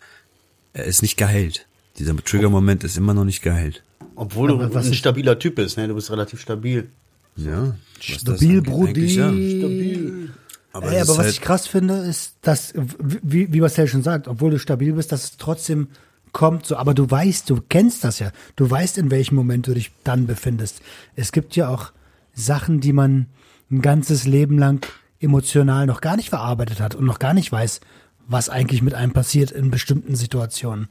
er 0.73 0.85
ist 0.85 1.01
nicht 1.01 1.17
geheilt. 1.17 1.67
Dieser 1.97 2.15
Trigger-Moment 2.15 2.83
ist 2.83 2.97
immer 2.97 3.13
noch 3.13 3.25
nicht 3.25 3.41
geheilt. 3.41 3.83
Obwohl 4.15 4.51
Aber 4.51 4.67
du 4.67 4.73
was 4.73 4.87
ein 4.87 4.93
stabiler 4.93 5.37
Typ 5.39 5.55
bist, 5.55 5.77
ne? 5.77 5.87
Du 5.87 5.95
bist 5.95 6.11
relativ 6.11 6.41
stabil. 6.41 6.89
Ja. 7.35 7.75
Stabil, 7.99 8.61
Brudi. 8.61 9.15
ja. 9.15 9.29
Stabil. 9.29 10.29
Aber 10.71 10.91
Ey, 10.91 10.99
aber 10.99 11.09
was 11.11 11.17
halt, 11.19 11.29
ich 11.31 11.41
krass 11.41 11.67
finde, 11.67 11.95
ist, 11.99 12.35
dass, 12.41 12.73
wie, 12.75 13.51
wie 13.53 13.61
Marcel 13.61 13.87
schon 13.87 14.03
sagt, 14.03 14.27
obwohl 14.27 14.51
du 14.51 14.59
stabil 14.59 14.93
bist, 14.93 15.11
dass 15.11 15.23
es 15.23 15.37
trotzdem 15.37 15.87
kommt 16.33 16.65
so, 16.65 16.75
aber 16.75 16.93
du 16.93 17.09
weißt, 17.09 17.49
du 17.49 17.61
kennst 17.69 18.03
das 18.03 18.19
ja. 18.19 18.31
Du 18.57 18.69
weißt, 18.69 18.97
in 18.97 19.09
welchem 19.09 19.35
Moment 19.35 19.67
du 19.67 19.73
dich 19.73 19.91
dann 20.03 20.27
befindest. 20.27 20.81
Es 21.15 21.31
gibt 21.31 21.55
ja 21.55 21.69
auch 21.69 21.93
Sachen, 22.33 22.81
die 22.81 22.91
man 22.91 23.27
ein 23.71 23.81
ganzes 23.81 24.27
Leben 24.27 24.57
lang 24.57 24.85
emotional 25.21 25.85
noch 25.85 26.01
gar 26.01 26.17
nicht 26.17 26.29
verarbeitet 26.29 26.81
hat 26.81 26.93
und 26.93 27.05
noch 27.05 27.19
gar 27.19 27.33
nicht 27.33 27.51
weiß, 27.51 27.79
was 28.27 28.49
eigentlich 28.49 28.81
mit 28.81 28.93
einem 28.93 29.13
passiert 29.13 29.51
in 29.51 29.71
bestimmten 29.71 30.15
Situationen. 30.15 30.89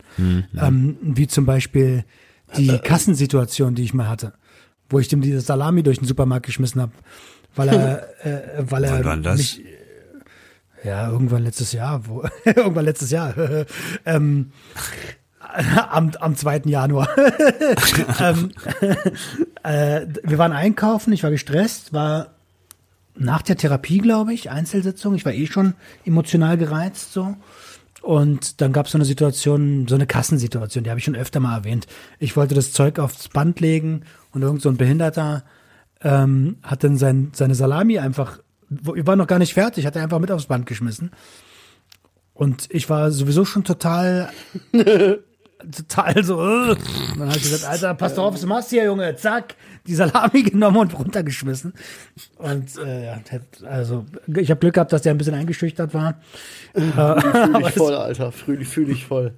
Ähm, 0.56 0.96
wie 1.02 1.26
zum 1.26 1.44
Beispiel 1.44 2.04
die 2.56 2.78
Kassensituation, 2.78 3.74
die 3.74 3.84
ich 3.84 3.94
mal 3.94 4.08
hatte, 4.08 4.32
wo 4.88 4.98
ich 4.98 5.08
dem 5.08 5.20
diese 5.20 5.40
Salami 5.40 5.82
durch 5.82 5.98
den 5.98 6.06
Supermarkt 6.06 6.46
geschmissen 6.46 6.80
habe, 6.80 6.92
weil 7.54 7.68
er, 7.68 8.24
äh, 8.58 8.70
weil 8.70 8.84
er 8.84 9.04
Wann 9.04 9.22
das? 9.22 9.38
mich, 9.38 9.62
ja, 10.82 11.10
irgendwann 11.10 11.42
letztes 11.42 11.72
Jahr, 11.72 12.06
wo, 12.06 12.24
irgendwann 12.44 12.84
letztes 12.84 13.10
Jahr, 13.10 13.34
ähm, 14.04 14.52
am, 15.90 16.10
am 16.18 16.36
2. 16.36 16.62
Januar. 16.66 17.08
ähm, 18.20 18.50
äh, 19.62 20.06
wir 20.22 20.38
waren 20.38 20.52
einkaufen, 20.52 21.12
ich 21.12 21.22
war 21.22 21.30
gestresst, 21.30 21.92
war 21.92 22.34
nach 23.16 23.42
der 23.42 23.56
Therapie, 23.56 23.98
glaube 23.98 24.34
ich, 24.34 24.50
Einzelsitzung. 24.50 25.14
Ich 25.14 25.24
war 25.24 25.32
eh 25.32 25.46
schon 25.46 25.74
emotional 26.04 26.56
gereizt 26.56 27.12
so. 27.12 27.36
Und 28.04 28.60
dann 28.60 28.74
gab 28.74 28.84
es 28.84 28.92
so 28.92 28.98
eine 28.98 29.06
Situation, 29.06 29.88
so 29.88 29.94
eine 29.94 30.06
Kassensituation, 30.06 30.84
die 30.84 30.90
habe 30.90 30.98
ich 30.98 31.04
schon 31.04 31.16
öfter 31.16 31.40
mal 31.40 31.56
erwähnt. 31.56 31.86
Ich 32.18 32.36
wollte 32.36 32.54
das 32.54 32.72
Zeug 32.72 32.98
aufs 32.98 33.30
Band 33.30 33.60
legen 33.60 34.02
und 34.32 34.42
irgend 34.42 34.60
so 34.60 34.68
ein 34.68 34.76
Behinderter 34.76 35.42
ähm, 36.02 36.58
hat 36.62 36.84
dann 36.84 36.98
sein, 36.98 37.30
seine 37.34 37.54
Salami 37.54 37.98
einfach, 37.98 38.40
wir 38.68 39.06
waren 39.06 39.18
noch 39.18 39.26
gar 39.26 39.38
nicht 39.38 39.54
fertig, 39.54 39.86
hat 39.86 39.96
er 39.96 40.02
einfach 40.02 40.18
mit 40.18 40.30
aufs 40.30 40.44
Band 40.44 40.66
geschmissen. 40.66 41.12
Und 42.34 42.66
ich 42.68 42.90
war 42.90 43.10
sowieso 43.10 43.46
schon 43.46 43.64
total, 43.64 44.28
total 45.70 46.24
so, 46.24 46.34
äh. 46.40 46.70
und 46.70 47.18
dann 47.18 47.28
hat 47.28 47.42
gesagt, 47.42 47.64
Alter, 47.64 47.94
pass 47.94 48.14
doch 48.14 48.24
auf, 48.24 48.34
was 48.34 48.40
du 48.40 48.46
machst 48.46 48.70
hier, 48.70 48.84
Junge, 48.84 49.16
zack, 49.16 49.56
die 49.86 49.94
Salami 49.94 50.42
genommen 50.50 50.78
und 50.78 50.98
runtergeschmissen. 50.98 51.72
Und 52.38 52.76
äh, 52.78 53.06
ja, 53.06 53.20
also 53.68 54.04
ich 54.36 54.50
habe 54.50 54.60
Glück 54.60 54.74
gehabt, 54.74 54.92
dass 54.92 55.02
der 55.02 55.12
ein 55.14 55.18
bisschen 55.18 55.34
eingeschüchtert 55.34 55.94
war. 55.94 56.20
Fühl 56.74 57.62
dich 57.62 57.74
voll, 57.74 57.94
Alter. 57.94 58.32
Fühl, 58.32 58.64
fühl 58.64 58.86
dich 58.86 59.06
voll. 59.06 59.34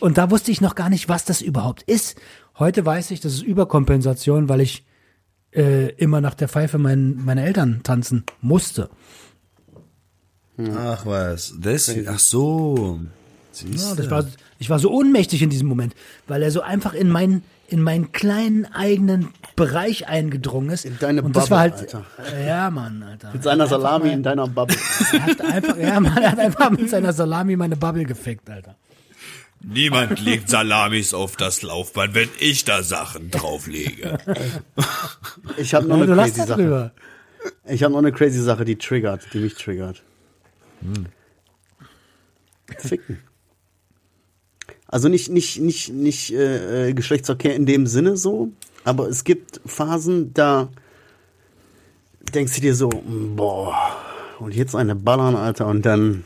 Und 0.00 0.18
da 0.18 0.30
wusste 0.30 0.50
ich 0.50 0.60
noch 0.60 0.74
gar 0.74 0.90
nicht, 0.90 1.08
was 1.08 1.24
das 1.24 1.40
überhaupt 1.40 1.82
ist. 1.82 2.16
Heute 2.58 2.84
weiß 2.84 3.10
ich, 3.10 3.20
das 3.20 3.32
ist 3.34 3.42
Überkompensation, 3.42 4.48
weil 4.48 4.60
ich 4.60 4.84
äh, 5.54 5.88
immer 5.96 6.20
nach 6.20 6.34
der 6.34 6.48
Pfeife 6.48 6.78
mein, 6.78 7.16
meine 7.24 7.44
Eltern 7.44 7.80
tanzen 7.82 8.24
musste. 8.40 8.90
ach 10.76 11.06
was, 11.06 11.54
das, 11.58 11.90
ach 12.06 12.18
so. 12.18 13.00
Siehst 13.52 13.84
Ja, 13.84 13.94
du? 13.94 14.02
das 14.02 14.10
war, 14.10 14.26
ich 14.62 14.70
war 14.70 14.78
so 14.78 14.90
ohnmächtig 14.92 15.42
in 15.42 15.50
diesem 15.50 15.66
Moment, 15.68 15.94
weil 16.28 16.42
er 16.42 16.50
so 16.50 16.60
einfach 16.62 16.94
in 16.94 17.10
meinen 17.10 17.42
in 17.68 17.82
meinen 17.82 18.12
kleinen 18.12 18.66
eigenen 18.66 19.30
Bereich 19.56 20.06
eingedrungen 20.06 20.68
ist. 20.70 20.84
In 20.84 20.98
deine 20.98 21.22
Und 21.22 21.34
das 21.34 21.44
Bubble, 21.44 21.50
war 21.56 21.60
halt, 21.60 21.94
Alter. 21.94 22.04
ja, 22.46 22.70
Mann, 22.70 23.02
Alter. 23.02 23.32
Mit 23.32 23.42
seiner 23.42 23.66
Salami 23.66 24.12
in 24.12 24.22
deiner 24.22 24.46
Bubble. 24.46 24.76
Er 25.12 25.22
hat 25.26 25.40
einfach, 25.40 25.76
ja, 25.78 25.98
Mann, 26.00 26.16
er 26.22 26.32
hat 26.32 26.38
einfach 26.38 26.70
mit 26.70 26.90
seiner 26.90 27.12
Salami 27.14 27.56
meine 27.56 27.76
Bubble 27.76 28.04
gefickt, 28.04 28.50
Alter. 28.50 28.76
Niemand 29.62 30.20
legt 30.20 30.50
Salamis 30.50 31.14
auf 31.14 31.36
das 31.36 31.62
Laufband, 31.62 32.14
wenn 32.14 32.28
ich 32.40 32.64
da 32.64 32.82
Sachen 32.82 33.30
drauflege. 33.30 34.18
Ich 35.56 35.72
habe 35.74 35.86
noch 35.86 35.96
Ja, 35.96 36.02
eine 36.04 36.14
crazy 36.14 36.40
Sache. 36.40 36.48
darüber. 36.48 36.92
Ich 37.66 37.82
habe 37.82 37.92
noch 37.92 38.00
eine 38.00 38.12
crazy 38.12 38.40
Sache, 38.42 38.64
die 38.66 38.76
triggert, 38.76 39.26
die 39.32 39.38
mich 39.38 39.54
triggert. 39.54 40.02
Ficken. 42.78 43.18
Also 44.92 45.08
nicht, 45.08 45.30
nicht, 45.30 45.58
nicht, 45.58 45.90
nicht 45.90 46.34
äh, 46.34 46.90
äh, 46.90 46.92
Geschlechtsverkehr 46.92 47.56
in 47.56 47.64
dem 47.64 47.86
Sinne 47.86 48.18
so, 48.18 48.52
aber 48.84 49.08
es 49.08 49.24
gibt 49.24 49.62
Phasen, 49.64 50.34
da 50.34 50.68
denkst 52.34 52.56
du 52.56 52.60
dir 52.60 52.74
so, 52.74 52.90
boah, 53.34 53.74
und 54.38 54.54
jetzt 54.54 54.76
eine 54.76 54.94
Ballern, 54.94 55.34
Alter, 55.34 55.66
und 55.68 55.86
dann, 55.86 56.24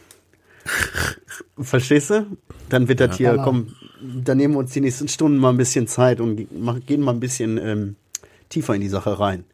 verstehst 1.61 2.11
du? 2.11 2.27
Dann 2.69 2.89
wird 2.89 2.99
das 2.99 3.17
hier, 3.17 3.31
Ballern. 3.31 3.45
komm, 3.45 3.77
dann 4.25 4.39
nehmen 4.39 4.55
wir 4.55 4.59
uns 4.59 4.73
die 4.73 4.81
nächsten 4.81 5.07
Stunden 5.07 5.39
mal 5.39 5.51
ein 5.51 5.59
bisschen 5.59 5.87
Zeit 5.87 6.21
und 6.21 6.49
gehen 6.87 7.03
mal 7.03 7.13
ein 7.13 7.21
bisschen 7.21 7.59
ähm, 7.59 7.95
tiefer 8.49 8.75
in 8.75 8.81
die 8.81 8.89
Sache 8.89 9.21
rein. 9.21 9.45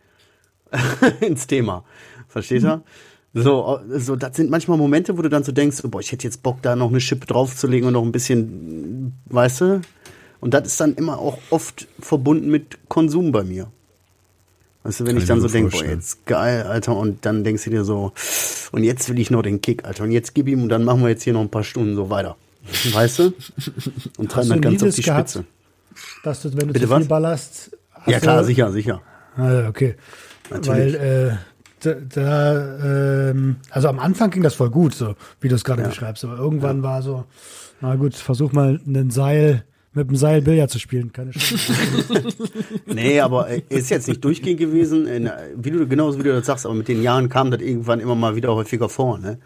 ins 1.21 1.47
Thema. 1.47 1.85
Versteht 2.29 2.65
er? 2.65 2.83
So, 3.35 3.81
so, 3.89 4.15
das 4.17 4.37
sind 4.37 4.51
manchmal 4.51 4.77
Momente, 4.77 5.17
wo 5.17 5.23
du 5.23 5.31
dann 5.31 5.43
so 5.43 5.53
denkst, 5.53 5.79
boah, 5.85 6.01
ich 6.01 6.13
hätte 6.13 6.25
jetzt 6.25 6.43
Bock, 6.43 6.61
da 6.61 6.77
noch 6.77 6.91
eine 6.91 7.01
Schippe 7.01 7.27
draufzulegen 7.27 7.87
und 7.87 7.95
noch 7.95 8.03
ein 8.03 8.13
bisschen, 8.13 9.15
weißt 9.27 9.61
du? 9.63 9.81
Und 10.41 10.53
das 10.53 10.67
ist 10.67 10.81
dann 10.81 10.95
immer 10.97 11.19
auch 11.19 11.39
oft 11.51 11.87
verbunden 11.99 12.51
mit 12.51 12.79
Konsum 12.89 13.33
bei 13.33 13.43
mir. 13.43 13.69
Weißt 14.83 15.01
du, 15.01 15.05
wenn 15.07 15.15
Kann 15.15 15.23
ich 15.23 15.29
dann 15.29 15.41
so 15.41 15.49
denke, 15.49 15.71
boah, 15.71 15.85
jetzt 15.85 16.27
geil, 16.27 16.65
Alter, 16.65 16.97
und 16.97 17.25
dann 17.25 17.45
denkst 17.45 17.65
du 17.65 17.71
dir 17.71 17.85
so, 17.85 18.13
und 18.73 18.83
jetzt 18.85 19.09
will 19.09 19.19
ich 19.19 19.31
noch 19.31 19.43
den 19.43 19.61
Kick, 19.63 19.85
Alter, 19.85 20.05
und 20.05 20.11
jetzt 20.11 20.35
gib 20.35 20.49
ihm 20.49 20.63
und 20.65 20.69
dann 20.69 20.85
machen 20.85 21.01
wir 21.03 21.09
jetzt 21.09 21.23
hier 21.23 21.33
noch 21.33 21.41
ein 21.41 21.49
paar 21.51 21.65
Stunden 21.65 21.95
so 21.95 22.11
weiter. 22.11 22.37
Weißt 22.93 23.19
du? 23.21 23.33
Und 24.19 24.31
treiben 24.31 24.49
das 24.51 24.61
ganz 24.61 24.83
auf 24.83 24.95
die 24.95 25.03
gehabt? 25.03 25.31
Spitze. 25.31 25.47
Dass 26.23 26.43
du, 26.43 26.51
wenn 26.53 26.67
du 26.69 26.73
Bitte 26.75 26.81
zu 26.81 26.93
viel 26.93 27.01
was? 27.01 27.09
ballerst. 27.09 27.71
hast 27.93 28.09
Ja, 28.09 28.21
klar, 28.21 28.41
du- 28.41 28.45
sicher, 28.47 28.71
sicher. 28.73 29.01
Ah, 29.37 29.69
okay. 29.69 29.95
Natürlich. 30.51 30.95
Weil 30.95 30.95
äh, 30.95 31.37
da, 31.83 31.95
da 31.95 33.31
ähm, 33.31 33.57
also 33.71 33.89
am 33.89 33.99
Anfang 33.99 34.31
ging 34.31 34.43
das 34.43 34.55
voll 34.55 34.71
gut, 34.71 34.95
so 34.95 35.15
wie 35.41 35.49
du 35.49 35.55
es 35.55 35.65
gerade 35.65 35.83
beschreibst, 35.83 36.25
aber 36.25 36.39
irgendwann 36.39 36.83
war 36.83 37.03
so, 37.03 37.25
na 37.81 37.97
gut, 37.97 38.15
versuch 38.15 38.53
mal 38.53 38.81
einen 38.87 39.11
Seil 39.11 39.65
mit 39.95 40.09
dem 40.09 40.17
Seil 40.17 40.41
Billard 40.41 40.71
zu 40.71 40.79
spielen, 40.79 41.13
keine 41.13 41.33
Chance. 41.33 41.73
Nee, 42.87 43.21
aber 43.21 43.49
äh, 43.49 43.63
ist 43.69 43.91
jetzt 43.91 44.09
nicht 44.09 44.25
durchgehend 44.25 44.59
gewesen. 44.59 45.07
In, 45.07 45.31
wie 45.57 45.71
du 45.71 45.87
genauso 45.87 46.19
wie 46.19 46.23
du 46.23 46.33
das 46.33 46.47
sagst, 46.47 46.65
aber 46.65 46.75
mit 46.75 46.89
den 46.89 47.03
Jahren 47.03 47.29
kam 47.29 47.51
das 47.51 47.61
irgendwann 47.61 48.01
immer 48.01 48.15
mal 48.15 48.35
wieder 48.35 48.55
häufiger 48.55 48.89
vor, 48.89 49.19
ne? 49.19 49.39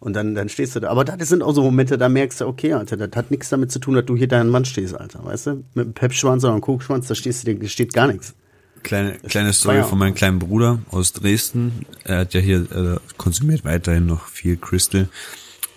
Und 0.00 0.14
dann, 0.14 0.36
dann 0.36 0.48
stehst 0.48 0.76
du 0.76 0.80
da. 0.80 0.90
Aber 0.90 1.04
das 1.04 1.28
sind 1.28 1.42
auch 1.42 1.52
so 1.52 1.62
Momente, 1.62 1.98
da 1.98 2.08
merkst 2.08 2.40
du, 2.40 2.46
okay, 2.46 2.72
Alter, 2.74 2.96
das 2.96 3.10
hat 3.16 3.32
nichts 3.32 3.48
damit 3.48 3.72
zu 3.72 3.80
tun, 3.80 3.94
dass 3.94 4.04
du 4.04 4.16
hier 4.16 4.28
deinen 4.28 4.48
Mann 4.48 4.64
stehst, 4.64 4.94
Alter, 4.94 5.24
weißt 5.24 5.46
du? 5.48 5.50
Mit 5.74 5.86
einem 5.86 5.92
Pepschwanz 5.92 6.44
oder 6.44 6.52
einem 6.52 6.60
Kokschwanz, 6.60 7.08
da 7.08 7.16
stehst 7.16 7.48
du, 7.48 7.56
da 7.56 7.66
steht 7.66 7.92
gar 7.92 8.06
nichts. 8.06 8.34
Kleine, 8.82 9.18
kleine 9.18 9.52
Story 9.52 9.82
von 9.84 9.98
meinem 9.98 10.14
kleinen 10.14 10.38
Bruder 10.38 10.80
aus 10.90 11.12
Dresden. 11.12 11.86
Er 12.04 12.20
hat 12.20 12.34
ja 12.34 12.40
hier, 12.40 12.60
äh, 12.72 12.98
konsumiert 13.16 13.64
weiterhin 13.64 14.06
noch 14.06 14.26
viel 14.26 14.56
Crystal. 14.56 15.08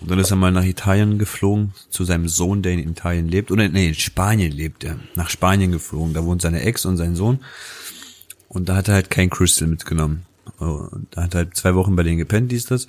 Und 0.00 0.10
dann 0.10 0.18
ist 0.18 0.30
er 0.30 0.36
mal 0.36 0.50
nach 0.50 0.64
Italien 0.64 1.18
geflogen, 1.18 1.74
zu 1.90 2.04
seinem 2.04 2.28
Sohn, 2.28 2.62
der 2.62 2.72
in 2.72 2.90
Italien 2.90 3.28
lebt. 3.28 3.50
Oder 3.52 3.68
nee, 3.68 3.88
in 3.88 3.94
Spanien 3.94 4.50
lebt 4.50 4.82
er. 4.82 4.98
Nach 5.14 5.30
Spanien 5.30 5.70
geflogen. 5.70 6.12
Da 6.14 6.24
wohnt 6.24 6.42
seine 6.42 6.62
Ex 6.62 6.84
und 6.84 6.96
sein 6.96 7.14
Sohn. 7.14 7.40
Und 8.48 8.68
da 8.68 8.76
hat 8.76 8.88
er 8.88 8.94
halt 8.94 9.10
kein 9.10 9.30
Crystal 9.30 9.68
mitgenommen. 9.68 10.26
Und 10.58 11.06
da 11.12 11.22
hat 11.22 11.34
er 11.34 11.38
halt 11.38 11.56
zwei 11.56 11.74
Wochen 11.74 11.94
bei 11.96 12.02
denen 12.02 12.18
gepennt, 12.18 12.50
dies, 12.50 12.66
das. 12.66 12.86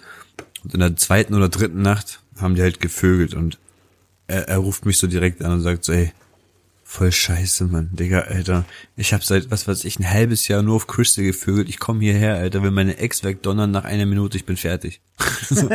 Und 0.63 0.73
in 0.73 0.79
der 0.79 0.95
zweiten 0.95 1.33
oder 1.33 1.49
dritten 1.49 1.81
Nacht 1.81 2.19
haben 2.39 2.55
die 2.55 2.61
halt 2.61 2.79
gevögelt 2.79 3.33
und 3.33 3.59
er, 4.27 4.47
er 4.47 4.57
ruft 4.57 4.85
mich 4.85 4.97
so 4.97 5.07
direkt 5.07 5.43
an 5.43 5.51
und 5.51 5.61
sagt 5.61 5.85
so, 5.85 5.91
ey, 5.91 6.11
voll 6.93 7.11
scheiße, 7.11 7.63
Mann, 7.65 7.89
Digga, 7.91 8.19
Alter. 8.19 8.65
Ich 8.95 9.13
hab 9.13 9.23
seit, 9.23 9.49
was 9.49 9.67
weiß 9.67 9.83
ich, 9.83 9.97
ein 9.97 10.07
halbes 10.07 10.47
Jahr 10.47 10.61
nur 10.61 10.75
auf 10.75 10.85
Crystal 10.85 11.25
gevögelt. 11.25 11.67
Ich 11.67 11.79
komme 11.79 12.01
hierher, 12.01 12.35
Alter, 12.35 12.61
will 12.61 12.69
meine 12.69 12.97
Ex 12.99 13.23
wegdonnern 13.23 13.71
nach 13.71 13.83
einer 13.83 14.05
Minute, 14.05 14.37
ich 14.37 14.45
bin 14.45 14.57
fertig. 14.57 15.01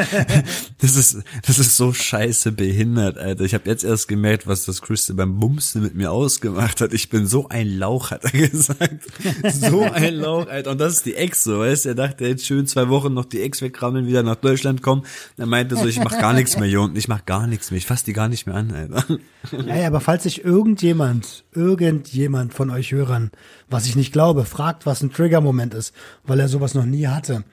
Das 0.80 0.94
ist, 0.94 1.18
das 1.44 1.58
ist 1.58 1.76
so 1.76 1.92
scheiße 1.92 2.52
behindert, 2.52 3.18
Alter. 3.18 3.42
Ich 3.42 3.52
habe 3.52 3.68
jetzt 3.68 3.82
erst 3.82 4.06
gemerkt, 4.06 4.46
was 4.46 4.64
das 4.64 4.80
Crystal 4.80 5.16
beim 5.16 5.40
Bumsen 5.40 5.82
mit 5.82 5.96
mir 5.96 6.12
ausgemacht 6.12 6.80
hat. 6.80 6.92
Ich 6.92 7.08
bin 7.08 7.26
so 7.26 7.48
ein 7.48 7.66
Lauch, 7.66 8.12
hat 8.12 8.24
er 8.24 8.30
gesagt. 8.48 9.04
So 9.44 9.82
ein 9.82 10.14
Lauch, 10.14 10.46
Alter. 10.46 10.70
Und 10.70 10.78
das 10.78 10.94
ist 10.94 11.06
die 11.06 11.16
Ex, 11.16 11.42
so, 11.42 11.58
weißt 11.58 11.84
du? 11.84 11.88
Er 11.90 11.94
dachte 11.96 12.26
jetzt 12.26 12.46
schön 12.46 12.68
zwei 12.68 12.88
Wochen 12.88 13.12
noch 13.12 13.24
die 13.24 13.42
Ex 13.42 13.60
wegrammeln, 13.60 14.06
wieder 14.06 14.22
nach 14.22 14.36
Deutschland 14.36 14.82
kommen. 14.82 15.02
Er 15.36 15.46
meinte 15.46 15.74
so, 15.74 15.86
ich 15.86 15.98
mach 15.98 16.16
gar 16.16 16.32
nichts 16.32 16.56
mehr 16.56 16.68
hier 16.68 16.80
unten. 16.80 16.96
Ich 16.96 17.08
mach 17.08 17.26
gar 17.26 17.48
nichts 17.48 17.72
mehr. 17.72 17.78
Ich 17.78 17.86
fass 17.86 18.04
die 18.04 18.12
gar 18.12 18.28
nicht 18.28 18.46
mehr 18.46 18.54
an, 18.54 18.70
Alter. 18.70 19.18
Ey, 19.66 19.84
aber 19.84 20.00
falls 20.00 20.22
sich 20.22 20.44
irgendjemand, 20.44 21.07
irgendjemand 21.52 22.54
von 22.54 22.70
euch 22.70 22.92
Hörern, 22.92 23.30
was 23.68 23.86
ich 23.86 23.96
nicht 23.96 24.12
glaube, 24.12 24.44
fragt, 24.44 24.86
was 24.86 25.02
ein 25.02 25.12
Trigger-Moment 25.12 25.74
ist, 25.74 25.94
weil 26.24 26.40
er 26.40 26.48
sowas 26.48 26.74
noch 26.74 26.84
nie 26.84 27.06
hatte. 27.06 27.44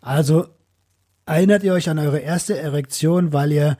Also 0.00 0.46
erinnert 1.26 1.62
ihr 1.62 1.72
euch 1.72 1.88
an 1.88 1.98
eure 1.98 2.18
erste 2.18 2.58
Erektion, 2.58 3.32
weil 3.32 3.52
ihr 3.52 3.78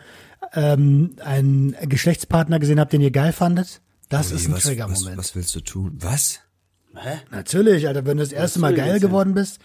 ähm, 0.55 1.16
einen 1.25 1.77
Geschlechtspartner 1.83 2.59
gesehen 2.59 2.81
habt, 2.81 2.93
den 2.93 3.01
ihr 3.01 3.11
geil 3.11 3.33
fandet? 3.33 3.81
Das 4.09 4.31
ist 4.31 4.47
ein 4.47 4.53
was, 4.53 4.59
was, 4.59 4.64
Trigger-Moment. 4.64 5.16
was 5.16 5.35
willst 5.35 5.55
du 5.55 5.61
tun? 5.61 5.99
Was? 6.01 6.41
Natürlich, 7.31 7.89
Alter, 7.89 8.05
wenn 8.05 8.18
du 8.18 8.23
das 8.23 8.33
erste 8.33 8.61
Mal 8.61 8.77
soll 8.77 8.85
geil 8.85 9.01
geworden 9.01 9.35
bist, 9.35 9.59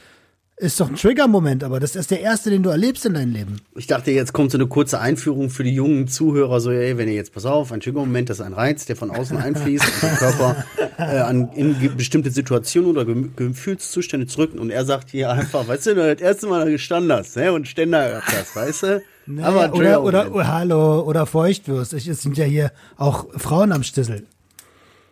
ist 0.60 0.80
doch 0.80 0.90
ein 0.90 0.96
Trigger-Moment, 0.96 1.64
aber 1.64 1.80
das 1.80 1.96
ist 1.96 2.10
der 2.10 2.22
erste, 2.22 2.50
den 2.50 2.64
du 2.64 2.72
erlebst 2.72 3.06
in 3.06 3.14
deinem 3.14 3.32
Leben. 3.32 3.62
Ich 3.76 3.86
dachte, 3.86 4.10
jetzt 4.10 4.34
kommt 4.34 4.50
so 4.50 4.58
eine 4.58 4.66
kurze 4.66 5.00
Einführung 5.00 5.52
für 5.52 5.64
die 5.64 5.74
jungen 5.74 6.08
Zuhörer, 6.08 6.60
so, 6.60 6.72
ey, 6.72 6.98
wenn 6.98 7.08
ihr 7.08 7.14
jetzt, 7.14 7.32
pass 7.32 7.46
auf, 7.46 7.72
ein 7.72 7.80
Triggermoment, 7.80 8.30
das 8.30 8.40
ist 8.40 8.46
ein 8.46 8.54
Reiz, 8.54 8.86
der 8.86 8.96
von 8.96 9.12
außen 9.12 9.38
einfließt 9.38 9.86
und 9.86 10.02
der 10.02 10.18
Körper 10.18 10.66
äh, 10.98 11.20
an, 11.20 11.52
in 11.54 11.96
bestimmte 11.96 12.32
Situationen 12.32 12.90
oder 12.90 13.06
Gefühlszustände 13.06 14.26
zurück 14.26 14.54
und 14.58 14.72
er 14.72 14.84
sagt 14.84 15.12
hier 15.12 15.30
einfach, 15.30 15.68
weißt 15.68 15.86
du, 15.86 15.90
wenn 15.92 16.08
du 16.08 16.16
das 16.16 16.22
erste 16.24 16.48
Mal 16.48 16.66
da 16.66 16.72
gestanden 16.72 17.12
hast, 17.12 17.38
ne, 17.38 17.54
und 17.54 17.68
Ständer 17.68 18.10
gehabt 18.10 18.34
hast, 18.36 18.56
weißt 18.56 18.84
du? 18.84 19.04
Nee, 19.28 19.44
Aber 19.44 19.74
oder, 19.74 20.02
oder, 20.02 20.34
oder, 20.34 20.48
hallo, 20.48 21.02
oder 21.02 21.28
Feuchtwürst. 21.28 21.94
Ich, 21.94 22.08
es 22.08 22.24
sind 22.24 22.36
ja 22.36 22.46
hier 22.46 22.72
auch 22.96 23.28
Frauen 23.38 23.72
am 23.72 23.84
Stissel. 23.84 24.26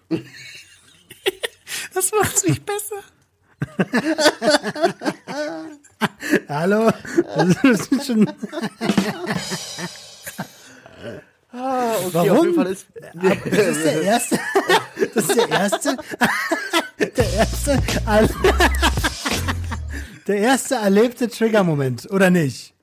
Das 1.94 2.12
macht's 2.12 2.46
nicht 2.46 2.66
besser. 2.66 2.98
Hallo? 6.50 6.90
Das 7.36 7.48
ist 7.92 8.06
schon, 8.08 8.28
Ah, 11.58 11.94
okay, 12.00 12.10
Warum? 12.14 12.38
auf 12.38 12.44
jeden 12.44 12.56
Fall 12.56 12.68
ist, 12.68 12.86
das 13.46 13.78
ist 13.78 13.86
der 13.86 14.02
erste, 14.02 14.38
das 15.14 15.24
ist 15.24 15.36
der 15.38 15.48
erste, 15.50 15.98
der 17.00 17.34
erste, 17.34 17.82
der 20.28 20.38
erste 20.38 20.76
erlebte 20.76 21.30
Trigger-Moment, 21.30 22.12
oder 22.12 22.30
nicht? 22.30 22.74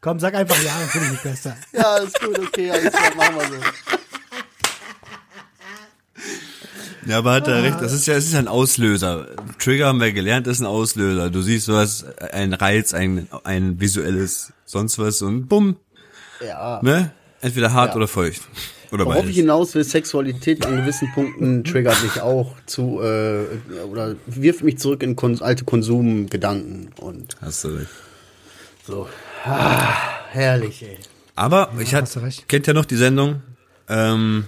Komm, 0.00 0.18
sag 0.20 0.34
einfach 0.36 0.56
ja, 0.62 0.72
dann 0.78 0.88
finde 0.88 1.06
ich 1.08 1.12
mich 1.12 1.20
besser. 1.22 1.54
ja, 1.72 1.98
ist 1.98 2.18
gut, 2.18 2.38
okay, 2.38 2.70
alles 2.70 2.94
klar, 2.94 3.14
machen 3.16 3.36
wir 3.36 3.46
so. 3.48 3.56
Ja, 7.08 7.18
aber 7.18 7.32
hat 7.32 7.48
er 7.48 7.62
recht. 7.62 7.80
Das 7.80 7.92
ist 7.92 8.06
ja, 8.06 8.14
es 8.14 8.26
ist 8.26 8.34
ein 8.34 8.48
Auslöser. 8.48 9.28
Trigger 9.58 9.86
haben 9.86 10.00
wir 10.00 10.12
gelernt, 10.12 10.46
ist 10.46 10.60
ein 10.60 10.66
Auslöser. 10.66 11.30
Du 11.30 11.40
siehst 11.40 11.68
was, 11.68 12.04
ein 12.32 12.52
Reiz, 12.52 12.92
ein, 12.92 13.28
ein 13.44 13.80
visuelles, 13.80 14.52
sonst 14.66 14.98
was 14.98 15.22
und 15.22 15.48
bumm, 15.48 15.76
Ja. 16.46 16.80
ne? 16.82 17.12
Entweder 17.40 17.72
hart 17.72 17.90
Ja. 17.92 17.96
oder 17.96 18.08
feucht. 18.08 18.42
Oder 18.92 19.04
Worauf 19.04 19.16
ich 19.20 19.22
beides. 19.24 19.36
hinaus 19.36 19.74
will, 19.74 19.84
Sexualität 19.84 20.64
an 20.66 20.76
gewissen 20.76 21.10
Punkten 21.14 21.62
triggert 21.64 22.02
mich 22.02 22.20
auch 22.20 22.54
zu, 22.66 23.00
äh, 23.02 23.44
oder 23.90 24.16
wirft 24.26 24.62
mich 24.62 24.78
zurück 24.78 25.02
in 25.02 25.14
kon 25.16 25.40
alte 25.42 25.64
Konsumgedanken 25.64 26.90
und 27.00 27.36
Hast 27.40 27.64
du 27.64 27.68
recht. 27.68 27.88
so. 28.86 29.08
Ah, 29.44 29.94
herrlich, 30.30 30.82
ey. 30.82 30.98
Aber 31.36 31.70
ich 31.78 31.94
hast 31.94 32.16
du 32.16 32.22
hatte, 32.22 32.42
kennt 32.48 32.66
ja 32.66 32.72
noch 32.74 32.84
die 32.86 32.96
Sendung, 32.96 33.42
ähm, 33.88 34.46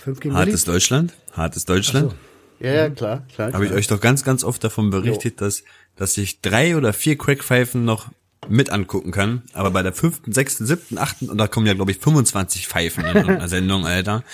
Fünf 0.00 0.20
gegen 0.20 0.34
Willi? 0.34 0.46
Hartes 0.46 0.64
Deutschland? 0.64 1.14
Hartes 1.32 1.64
Deutschland? 1.64 2.14
Ja, 2.58 2.72
ja, 2.72 2.90
klar, 2.90 3.24
klar. 3.34 3.52
Habe 3.52 3.66
ich 3.66 3.72
euch 3.72 3.86
doch 3.86 4.00
ganz, 4.00 4.22
ganz 4.22 4.44
oft 4.44 4.62
davon 4.62 4.90
berichtet, 4.90 5.40
dass, 5.40 5.62
dass 5.96 6.16
ich 6.18 6.40
drei 6.40 6.76
oder 6.76 6.92
vier 6.92 7.16
Crackpfeifen 7.16 7.84
noch 7.84 8.10
mit 8.48 8.70
angucken 8.70 9.12
kann. 9.12 9.42
Aber 9.52 9.70
bei 9.70 9.82
der 9.82 9.92
fünften, 9.92 10.32
sechsten, 10.32 10.66
siebten, 10.66 10.98
achten, 10.98 11.28
und 11.28 11.38
da 11.38 11.46
kommen 11.46 11.66
ja, 11.66 11.74
glaube 11.74 11.90
ich, 11.90 11.98
25 11.98 12.68
Pfeifen 12.68 13.04
in 13.04 13.16
einer 13.16 13.48
Sendung, 13.48 13.86
Alter. 13.86 14.24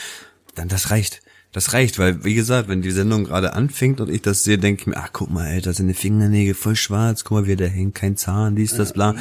Dann 0.55 0.69
das 0.69 0.91
reicht. 0.91 1.23
Das 1.53 1.73
reicht, 1.73 1.99
weil, 1.99 2.23
wie 2.23 2.35
gesagt, 2.35 2.69
wenn 2.69 2.83
die 2.83 2.91
Sendung 2.91 3.25
gerade 3.25 3.55
anfängt 3.55 4.03
und 4.03 4.11
ich 4.11 4.21
das 4.21 4.45
sehe, 4.45 4.59
denke 4.59 4.83
ich 4.83 4.87
mir, 4.89 4.97
ach, 4.99 5.09
guck 5.13 5.31
mal, 5.31 5.47
Alter, 5.47 5.73
seine 5.73 5.95
Fingernägel 5.95 6.55
voll 6.55 6.77
schwarz, 6.77 7.25
guck 7.25 7.39
mal, 7.39 7.47
wie 7.47 7.57
der 7.57 7.71
hängt, 7.71 7.95
kein 7.95 8.17
Zahn, 8.17 8.57
dies, 8.57 8.75
das, 8.75 8.93
bla. 8.93 9.15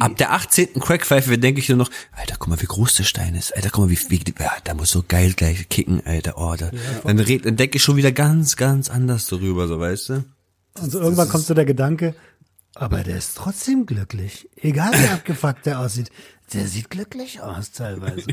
Ab 0.00 0.16
der 0.16 0.32
18. 0.32 0.80
Crackpfeife 0.80 1.38
denke 1.38 1.60
ich 1.60 1.68
nur 1.68 1.78
noch, 1.78 1.90
Alter, 2.12 2.36
guck 2.38 2.48
mal, 2.48 2.60
wie 2.60 2.66
groß 2.66 2.96
der 2.96 3.04
Stein 3.04 3.36
ist, 3.36 3.54
Alter, 3.54 3.70
guck 3.70 3.84
mal, 3.84 3.90
wie, 3.90 3.98
wie 4.08 4.20
ja, 4.40 4.50
da 4.64 4.74
muss 4.74 4.90
so 4.90 5.04
geil 5.06 5.34
gleich 5.34 5.68
kicken, 5.68 6.04
Alter, 6.04 6.38
oh, 6.38 6.56
da, 6.58 6.70
dann, 7.04 7.20
red, 7.20 7.46
dann 7.46 7.56
denke 7.56 7.76
ich 7.76 7.84
schon 7.84 7.96
wieder 7.96 8.10
ganz, 8.10 8.56
ganz 8.56 8.90
anders 8.90 9.28
darüber, 9.28 9.68
so, 9.68 9.78
weißt 9.78 10.08
du? 10.08 10.24
Und 10.80 10.90
so 10.90 11.00
irgendwann 11.00 11.28
kommt 11.28 11.44
so 11.44 11.54
der 11.54 11.64
Gedanke, 11.64 12.14
aber 12.74 13.02
der 13.02 13.16
ist 13.16 13.36
trotzdem 13.36 13.86
glücklich. 13.86 14.48
Egal 14.56 14.92
wie 14.92 15.08
abgefuckt 15.08 15.66
der 15.66 15.80
aussieht. 15.80 16.10
Der 16.52 16.66
sieht 16.66 16.90
glücklich 16.90 17.40
aus 17.40 17.72
teilweise. 17.72 18.26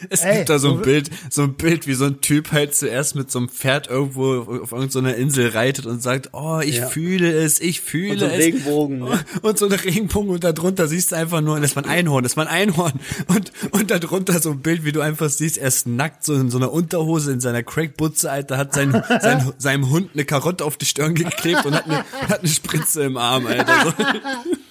Es 0.10 0.22
Ey, 0.22 0.36
gibt 0.38 0.48
da 0.48 0.58
so 0.58 0.72
ein 0.74 0.82
Bild, 0.82 1.10
so 1.30 1.42
ein 1.42 1.54
Bild, 1.54 1.86
wie 1.86 1.94
so 1.94 2.04
ein 2.04 2.20
Typ 2.20 2.52
halt 2.52 2.74
zuerst 2.74 3.14
mit 3.16 3.30
so 3.30 3.38
einem 3.40 3.48
Pferd 3.48 3.88
irgendwo 3.88 4.60
auf 4.62 4.72
irgendeiner 4.72 5.14
Insel 5.16 5.48
reitet 5.48 5.86
und 5.86 6.02
sagt, 6.02 6.30
oh, 6.32 6.60
ich 6.60 6.76
Ja. 6.76 6.86
fühle 6.86 7.32
es, 7.32 7.60
ich 7.60 7.80
fühle 7.80 8.12
Und 8.12 8.18
so 8.20 8.24
ein 8.26 8.30
es. 8.32 8.38
Regenbogen, 8.38 8.98
ne? 9.00 9.20
Und 9.42 9.58
so 9.58 9.66
ein 9.66 9.72
Regenbogen 9.72 10.30
und 10.30 10.44
darunter 10.44 10.86
siehst 10.88 11.12
du 11.12 11.16
einfach 11.16 11.40
nur, 11.40 11.58
das 11.60 11.74
war 11.76 11.84
ein 11.84 11.90
Einhorn, 11.90 12.22
das 12.22 12.36
war 12.36 12.46
ein 12.46 12.52
Einhorn. 12.68 12.92
Und, 13.26 13.52
und 13.72 13.90
darunter 13.90 14.40
so 14.40 14.50
ein 14.52 14.60
Bild, 14.60 14.84
wie 14.84 14.92
du 14.92 15.00
einfach 15.00 15.28
siehst, 15.30 15.58
er 15.58 15.68
ist 15.68 15.86
nackt, 15.86 16.24
so 16.24 16.34
in 16.34 16.50
so 16.50 16.58
einer 16.58 16.72
Unterhose, 16.72 17.32
in 17.32 17.40
seiner 17.40 17.62
Crackbutze, 17.62 18.30
Alter, 18.30 18.56
hat 18.56 18.74
sein, 18.74 18.92
sein, 19.20 19.52
seinem 19.58 19.90
Hund 19.90 20.10
eine 20.14 20.24
Karotte 20.24 20.64
auf 20.64 20.76
die 20.76 20.86
Stirn 20.86 21.14
geklebt 21.14 21.66
und 21.66 21.74
hat 21.74 21.86
eine, 21.86 22.04
hat 22.28 22.40
eine 22.40 22.48
Spritze 22.48 23.02
im 23.04 23.16
Arm, 23.16 23.46
Alter. 23.46 23.84
So. 23.84 23.92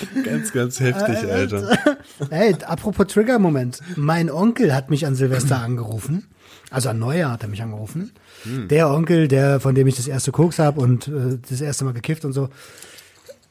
Ganz, 0.24 0.52
ganz 0.52 0.80
heftig, 0.80 1.30
Alter. 1.30 1.78
Hey, 2.30 2.54
apropos 2.66 3.06
Trigger-Moment. 3.08 3.80
Mein 3.96 4.30
Onkel 4.30 4.74
hat 4.74 4.90
mich 4.90 5.06
an 5.06 5.14
Silvester 5.14 5.58
angerufen. 5.62 6.28
Also 6.70 6.88
an 6.88 6.98
Neujahr 6.98 7.32
hat 7.32 7.42
er 7.42 7.48
mich 7.48 7.62
angerufen. 7.62 8.12
Der 8.44 8.90
Onkel, 8.90 9.28
der, 9.28 9.60
von 9.60 9.74
dem 9.74 9.86
ich 9.86 9.96
das 9.96 10.08
erste 10.08 10.32
Koks 10.32 10.58
hab 10.58 10.78
und 10.78 11.08
äh, 11.08 11.38
das 11.48 11.60
erste 11.60 11.84
Mal 11.84 11.92
gekifft 11.92 12.24
und 12.24 12.32
so. 12.32 12.48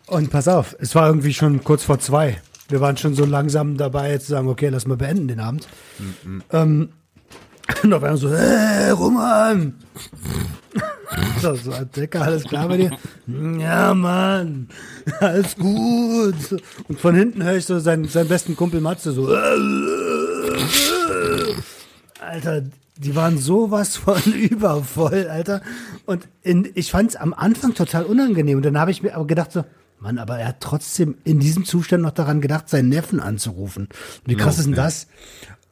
Und 0.07 0.31
pass 0.31 0.47
auf, 0.47 0.75
es 0.79 0.95
war 0.95 1.07
irgendwie 1.07 1.33
schon 1.33 1.63
kurz 1.63 1.83
vor 1.83 1.99
zwei. 1.99 2.41
Wir 2.69 2.81
waren 2.81 2.97
schon 2.97 3.13
so 3.13 3.25
langsam 3.25 3.77
dabei 3.77 4.17
zu 4.17 4.27
sagen, 4.31 4.47
okay, 4.47 4.69
lass 4.69 4.87
mal 4.87 4.97
beenden 4.97 5.27
den 5.27 5.39
Abend. 5.39 5.67
Ähm, 6.51 6.89
und 7.83 7.93
auf 7.93 8.03
einmal 8.03 8.17
so, 8.17 8.29
hey, 8.31 8.91
Roman! 8.91 9.75
So, 11.41 11.55
so, 11.55 11.71
Dicker, 11.93 12.21
alles 12.21 12.45
klar 12.45 12.69
bei 12.69 12.77
dir? 12.77 12.91
Ja, 13.59 13.93
Mann, 13.93 14.69
alles 15.19 15.57
gut. 15.57 16.61
Und 16.87 16.99
von 17.01 17.15
hinten 17.15 17.43
höre 17.43 17.57
ich 17.57 17.65
so 17.65 17.79
seinen, 17.79 18.07
seinen 18.07 18.29
besten 18.29 18.55
Kumpel 18.55 18.79
Matze 18.79 19.11
so. 19.11 19.27
Alter, 22.21 22.61
die 22.97 23.15
waren 23.15 23.37
sowas 23.37 23.97
von 23.97 24.21
übervoll, 24.33 25.27
Alter. 25.27 25.61
Und 26.05 26.29
in, 26.43 26.69
ich 26.75 26.91
fand 26.91 27.09
es 27.09 27.15
am 27.17 27.33
Anfang 27.33 27.73
total 27.73 28.05
unangenehm. 28.05 28.57
Und 28.57 28.63
dann 28.63 28.79
habe 28.79 28.91
ich 28.91 29.03
mir 29.03 29.15
aber 29.15 29.27
gedacht 29.27 29.51
so, 29.51 29.65
Mann, 29.99 30.17
aber 30.17 30.39
er 30.39 30.47
hat 30.49 30.61
trotzdem 30.61 31.15
in 31.23 31.39
diesem 31.39 31.65
Zustand 31.65 32.03
noch 32.03 32.11
daran 32.11 32.41
gedacht, 32.41 32.69
seinen 32.69 32.89
Neffen 32.89 33.19
anzurufen. 33.19 33.89
Wie 34.25 34.35
krass 34.35 34.57
ist 34.57 34.65
denn 34.65 34.75
das? 34.75 35.07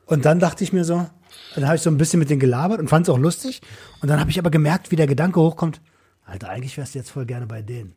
Und 0.05 0.25
dann 0.25 0.39
dachte 0.39 0.63
ich 0.63 0.73
mir 0.73 0.83
so, 0.83 1.07
dann 1.55 1.65
habe 1.65 1.75
ich 1.75 1.81
so 1.81 1.89
ein 1.89 1.97
bisschen 1.97 2.19
mit 2.19 2.29
denen 2.29 2.39
gelabert 2.39 2.79
und 2.79 2.87
fand 2.87 3.07
es 3.07 3.13
auch 3.13 3.17
lustig. 3.17 3.61
Und 4.01 4.09
dann 4.09 4.19
habe 4.19 4.29
ich 4.29 4.39
aber 4.39 4.49
gemerkt, 4.49 4.91
wie 4.91 4.95
der 4.95 5.07
Gedanke 5.07 5.39
hochkommt, 5.39 5.81
Alter, 6.25 6.49
eigentlich 6.49 6.77
wärst 6.77 6.93
du 6.93 6.99
jetzt 6.99 7.09
voll 7.11 7.25
gerne 7.25 7.47
bei 7.47 7.61
denen. 7.61 7.95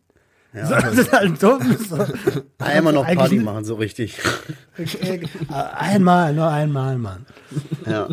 Ja, 0.54 0.66
so, 0.66 0.74
das 0.74 0.98
ist 0.98 1.12
halt 1.12 1.42
dumm. 1.42 1.76
So. 1.88 1.96
Einmal 2.58 2.92
noch 2.92 3.06
Party 3.06 3.36
machen, 3.36 3.64
so 3.64 3.74
richtig. 3.76 4.18
Einmal, 5.48 6.34
nur 6.34 6.48
einmal, 6.48 6.98
Mann. 6.98 7.26
Ja. 7.86 8.08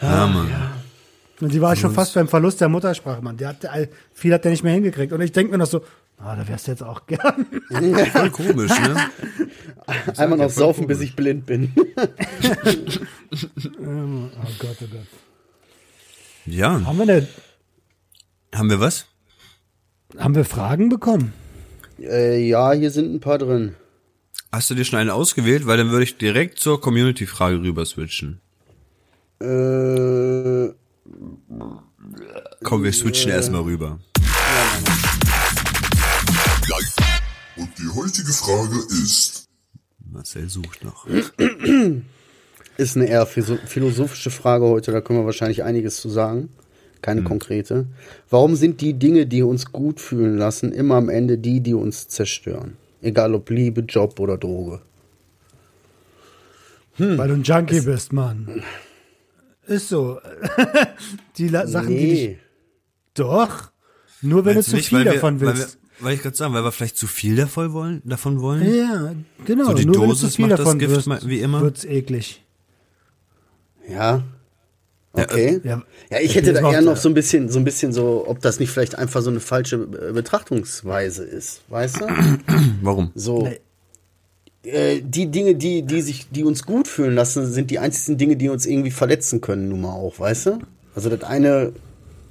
Ja, 0.00 0.26
Mann. 0.26 0.50
Und 1.40 1.52
die 1.52 1.60
war 1.60 1.76
schon 1.76 1.92
fast 1.92 2.14
beim 2.14 2.28
Verlust 2.28 2.60
der 2.60 2.68
Muttersprache, 2.68 3.20
Mann. 3.20 3.36
Der 3.36 3.48
hat, 3.48 3.66
viel 4.14 4.32
hat 4.32 4.44
der 4.44 4.52
nicht 4.52 4.64
mehr 4.64 4.72
hingekriegt. 4.72 5.12
Und 5.12 5.20
ich 5.20 5.32
denke 5.32 5.52
mir 5.52 5.58
noch 5.58 5.66
so, 5.66 5.82
ah, 6.18 6.36
da 6.36 6.46
wärst 6.48 6.66
du 6.66 6.70
jetzt 6.72 6.82
auch 6.82 7.06
gern. 7.06 7.46
Voll 8.12 8.30
komisch, 8.30 8.70
ne? 8.70 9.10
Einmal 10.16 10.38
noch 10.38 10.50
saufen, 10.50 10.86
bis 10.86 11.00
ich 11.00 11.14
blind 11.16 11.46
bin. 11.46 11.72
oh 11.96 12.00
Gott, 14.58 14.76
oh 14.82 14.86
Gott. 14.90 15.06
Ja. 16.46 16.84
Haben 16.84 16.98
wir, 16.98 17.02
eine, 17.02 17.28
Haben 18.54 18.70
wir 18.70 18.80
was? 18.80 19.06
haben 20.18 20.34
wir 20.34 20.44
Fragen 20.44 20.88
bekommen? 20.88 21.32
äh, 22.00 22.46
ja, 22.46 22.72
hier 22.72 22.90
sind 22.90 23.12
ein 23.14 23.20
paar 23.20 23.38
drin. 23.38 23.74
Hast 24.52 24.70
du 24.70 24.74
dir 24.74 24.84
schon 24.84 24.98
eine 25.00 25.14
ausgewählt? 25.14 25.66
Weil 25.66 25.78
dann 25.78 25.90
würde 25.90 26.04
ich 26.04 26.16
direkt 26.16 26.58
zur 26.60 26.80
Community-Frage 26.80 27.60
rüber 27.60 27.84
switchen. 27.84 28.40
Äh, 29.40 30.72
Komm, 32.62 32.84
wir 32.84 32.92
switchen 32.92 33.30
erstmal 33.30 33.62
rüber. 33.62 33.98
Und 37.56 37.68
die 37.78 37.88
heutige 37.94 38.32
Frage 38.32 38.76
ist, 39.02 39.48
Marcel 40.10 40.48
sucht 40.48 40.82
noch. 40.84 41.06
ist 42.76 42.96
eine 42.96 43.06
eher 43.06 43.26
philo- 43.26 43.58
philosophische 43.66 44.30
Frage 44.30 44.64
heute, 44.66 44.90
da 44.92 45.00
können 45.00 45.20
wir 45.20 45.26
wahrscheinlich 45.26 45.62
einiges 45.62 45.96
zu 46.00 46.08
sagen. 46.08 46.48
Keine 47.02 47.22
konkrete. 47.22 47.86
Warum 48.30 48.56
sind 48.56 48.80
die 48.80 48.94
Dinge, 48.94 49.26
die 49.26 49.42
uns 49.42 49.72
gut 49.72 50.00
fühlen 50.00 50.38
lassen, 50.38 50.72
immer 50.72 50.94
am 50.94 51.10
Ende 51.10 51.36
die, 51.36 51.60
die 51.60 51.74
uns 51.74 52.08
zerstören? 52.08 52.78
Egal 53.02 53.34
ob 53.34 53.50
Liebe, 53.50 53.82
Job 53.82 54.18
oder 54.20 54.38
Droge. 54.38 54.80
Weil 56.96 57.28
du 57.28 57.34
ein 57.34 57.42
Junkie 57.42 57.82
bist, 57.82 58.12
Mann. 58.14 58.62
Ist 59.66 59.90
so. 59.90 60.18
die 61.36 61.48
La 61.48 61.66
Sachen, 61.66 61.88
die 61.88 61.96
dich. 61.98 62.28
Nee. 62.28 62.38
Doch. 63.14 63.70
Nur 64.22 64.46
wenn 64.46 64.54
Meinst 64.54 64.68
du 64.68 64.70
zu 64.72 64.76
nicht, 64.78 64.88
viel 64.88 65.04
davon 65.04 65.40
Weil, 65.40 65.48
wir, 65.48 65.58
willst. 65.58 65.78
Weil 66.04 66.14
ich 66.14 66.22
gerade 66.22 66.36
sagen, 66.36 66.54
weil 66.54 66.64
wir 66.64 66.72
vielleicht 66.72 66.96
zu 66.96 67.06
viel 67.06 67.36
davon 67.36 67.72
wollen, 67.72 68.02
davon 68.04 68.40
wollen? 68.40 68.62
ja, 68.74 69.14
genau. 69.44 69.66
So 69.66 69.74
die 69.74 69.86
Nur 69.86 69.94
wenn 69.96 70.02
du 70.02 70.06
Dosis 70.08 70.30
zu 70.30 70.36
viel 70.36 70.46
macht 70.46 70.58
das 70.58 70.64
davon 70.64 70.78
Gift 70.78 71.06
wirst, 71.06 71.28
wie 71.28 71.40
immer? 71.40 71.62
wird's 71.62 71.84
eklig. 71.84 72.42
Ja. 73.88 74.22
Okay. 75.12 75.60
Ja, 75.62 75.82
Ja, 76.10 76.18
ich 76.20 76.34
hätte 76.34 76.52
da 76.52 76.72
eher 76.72 76.82
noch 76.82 76.96
so 76.96 77.08
ein 77.08 77.14
bisschen, 77.14 77.48
so 77.48 77.60
ein 77.60 77.64
bisschen 77.64 77.92
so, 77.92 78.24
ob 78.26 78.40
das 78.40 78.58
nicht 78.58 78.70
vielleicht 78.70 78.98
einfach 78.98 79.22
so 79.22 79.30
eine 79.30 79.40
falsche 79.40 79.76
äh, 79.76 80.12
Betrachtungsweise 80.12 81.22
ist, 81.22 81.62
weißt 81.68 82.00
du? 82.00 82.06
Warum? 82.82 83.12
So. 83.14 83.46
Nee. 83.46 83.60
Äh, 84.68 85.02
die 85.02 85.30
Dinge, 85.30 85.54
die, 85.54 85.82
die 85.82 86.02
sich, 86.02 86.28
die 86.30 86.42
uns 86.42 86.64
gut 86.64 86.88
fühlen 86.88 87.14
lassen, 87.14 87.46
sind 87.52 87.70
die 87.70 87.78
einzigen 87.78 88.18
Dinge, 88.18 88.36
die 88.36 88.48
uns 88.48 88.66
irgendwie 88.66 88.90
verletzen 88.90 89.40
können, 89.40 89.68
nun 89.68 89.82
mal 89.82 89.92
auch, 89.92 90.18
weißt 90.18 90.46
du? 90.46 90.58
Also 90.96 91.10
das 91.10 91.22
eine 91.22 91.72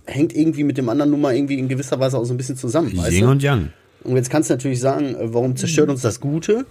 hängt 0.06 0.36
irgendwie 0.36 0.64
mit 0.64 0.78
dem 0.78 0.90
anderen 0.90 1.12
nun 1.12 1.22
mal 1.22 1.36
irgendwie 1.36 1.60
in 1.60 1.68
gewisser 1.68 2.00
Weise 2.00 2.18
auch 2.18 2.26
so 2.26 2.34
ein 2.34 2.38
bisschen 2.38 2.58
zusammen, 2.58 2.96
weißt 2.96 3.12
Yin 3.12 3.26
du? 3.26 3.32
und 3.32 3.44
Yang. 3.44 3.70
Und 4.04 4.16
jetzt 4.16 4.30
kannst 4.30 4.50
du 4.50 4.56
natürlich 4.56 4.80
sagen, 4.80 5.16
äh, 5.16 5.34
warum 5.34 5.56
zerstört 5.56 5.90
uns 5.90 6.02
das 6.02 6.20
Gute? 6.20 6.66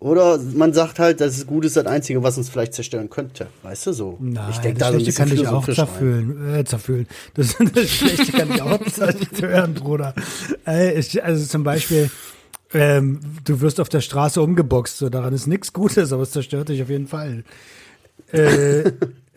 Oder 0.00 0.38
man 0.54 0.72
sagt 0.72 0.98
halt, 0.98 1.20
das 1.20 1.46
Gute 1.46 1.66
ist 1.66 1.76
das 1.76 1.84
Einzige, 1.84 2.22
was 2.22 2.38
uns 2.38 2.48
vielleicht 2.48 2.72
zerstören 2.72 3.10
könnte. 3.10 3.48
Weißt 3.62 3.86
du 3.86 3.92
so? 3.92 4.16
Nein, 4.18 4.48
ich 4.50 4.56
denke 4.58 4.78
das 4.78 4.88
da 4.88 4.92
so 4.92 4.98
ein 4.98 5.04
Schlechte 5.04 5.20
kann 5.22 5.30
dich 5.30 5.46
auch 5.46 5.68
zerfühlen. 5.68 6.54
Äh, 6.54 6.64
zerfühlen. 6.64 7.06
Das, 7.34 7.56
das 7.74 7.90
Schlechte 7.90 8.32
kann 8.32 8.50
dich 8.50 8.62
auch 8.62 8.82
zerstören, 8.90 9.74
Bruder. 9.74 10.14
Ich, 10.96 11.22
also 11.22 11.44
zum 11.44 11.64
Beispiel, 11.64 12.10
ähm, 12.72 13.20
du 13.44 13.60
wirst 13.60 13.78
auf 13.78 13.90
der 13.90 14.00
Straße 14.00 14.40
umgeboxt, 14.40 14.96
so 14.96 15.10
daran 15.10 15.34
ist 15.34 15.46
nichts 15.46 15.74
Gutes, 15.74 16.14
aber 16.14 16.22
es 16.22 16.30
zerstört 16.30 16.70
dich 16.70 16.82
auf 16.82 16.88
jeden 16.88 17.06
Fall. 17.06 17.44
Äh, 18.32 18.92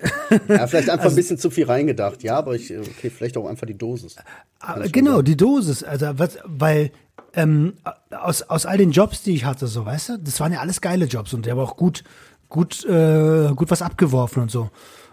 Ja, 0.48 0.68
vielleicht 0.68 0.90
einfach 0.90 1.06
Also 1.06 1.14
ein 1.14 1.16
bisschen 1.16 1.38
zu 1.38 1.50
viel 1.50 1.66
reingedacht. 1.66 2.24
Ja, 2.24 2.38
aber 2.38 2.56
ich, 2.56 2.76
okay, 2.76 3.10
vielleicht 3.10 3.38
auch 3.38 3.48
einfach 3.48 3.68
die 3.68 3.78
Dosis. 3.78 4.16
Aber 4.60 4.88
genau, 4.90 5.22
die 5.22 5.38
Dosis, 5.38 5.84
also 5.84 6.08
was, 6.18 6.38
weil 6.46 6.92
ähm, 7.34 7.74
aus, 8.12 8.44
aus 8.44 8.66
all 8.66 8.78
den 8.78 8.92
Jobs, 8.92 9.24
die 9.24 9.36
ich 9.36 9.46
hatte, 9.46 9.68
so, 9.68 9.86
weißt 9.86 10.10
du, 10.10 10.18
das 10.20 10.40
waren 10.40 10.52
ja 10.52 10.60
alles 10.60 10.82
geile 10.82 11.06
Jobs 11.06 11.34
und 11.34 11.46
die 11.46 11.52
haben 11.52 11.60
auch 11.60 11.78
gut, 11.78 12.04
gut, 12.50 12.86
äh, 12.86 13.52
gut 13.56 13.72
was 13.72 13.82
abgeworfen 13.82 14.44
und 14.44 14.52
so. 14.52 14.70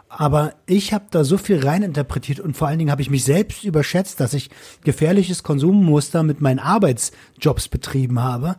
Aber 0.09 0.55
ich 0.67 0.93
habe 0.93 1.05
da 1.11 1.23
so 1.23 1.39
viel 1.39 1.65
reininterpretiert 1.65 2.41
und 2.41 2.57
vor 2.57 2.67
allen 2.67 2.81
Dingen 2.81 2.91
habe 2.91 3.01
ich 3.01 3.11
mich 3.11 3.25
selbst 3.25 3.63
überschätzt, 3.63 4.19
dass 4.19 4.35
ich 4.35 4.51
gefährliches 4.83 5.45
Konsummuster 5.45 6.25
mit 6.25 6.41
meinen 6.41 6.59
Arbeitsjobs 6.59 7.69
betrieben 7.69 8.21
habe 8.21 8.57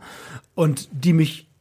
und 0.54 0.88
die 0.92 1.12
mich 1.12 1.51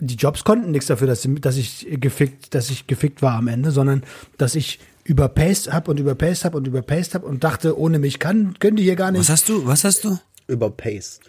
die 0.00 0.14
Jobs 0.16 0.44
konnten 0.44 0.70
nichts 0.70 0.86
dafür, 0.86 1.06
dass, 1.06 1.26
dass 1.40 1.56
ich 1.56 1.86
gefickt, 2.00 2.54
dass 2.54 2.70
ich 2.70 2.86
gefickt 2.86 3.22
war 3.22 3.34
am 3.34 3.48
Ende, 3.48 3.70
sondern 3.70 4.02
dass 4.38 4.54
ich 4.54 4.78
überpaced 5.04 5.72
hab 5.72 5.88
und 5.88 5.98
überpaced 6.00 6.44
hab 6.44 6.54
und 6.54 6.66
überpaced 6.66 7.14
hab 7.14 7.22
und 7.24 7.44
dachte, 7.44 7.78
ohne 7.78 7.98
mich 7.98 8.18
kann, 8.18 8.58
können 8.58 8.76
die 8.76 8.82
hier 8.82 8.96
gar 8.96 9.10
nicht. 9.10 9.20
Was 9.20 9.28
hast 9.30 9.48
du? 9.48 9.66
Was 9.66 9.84
hast 9.84 10.04
du? 10.04 10.18
Überpaced. 10.46 11.20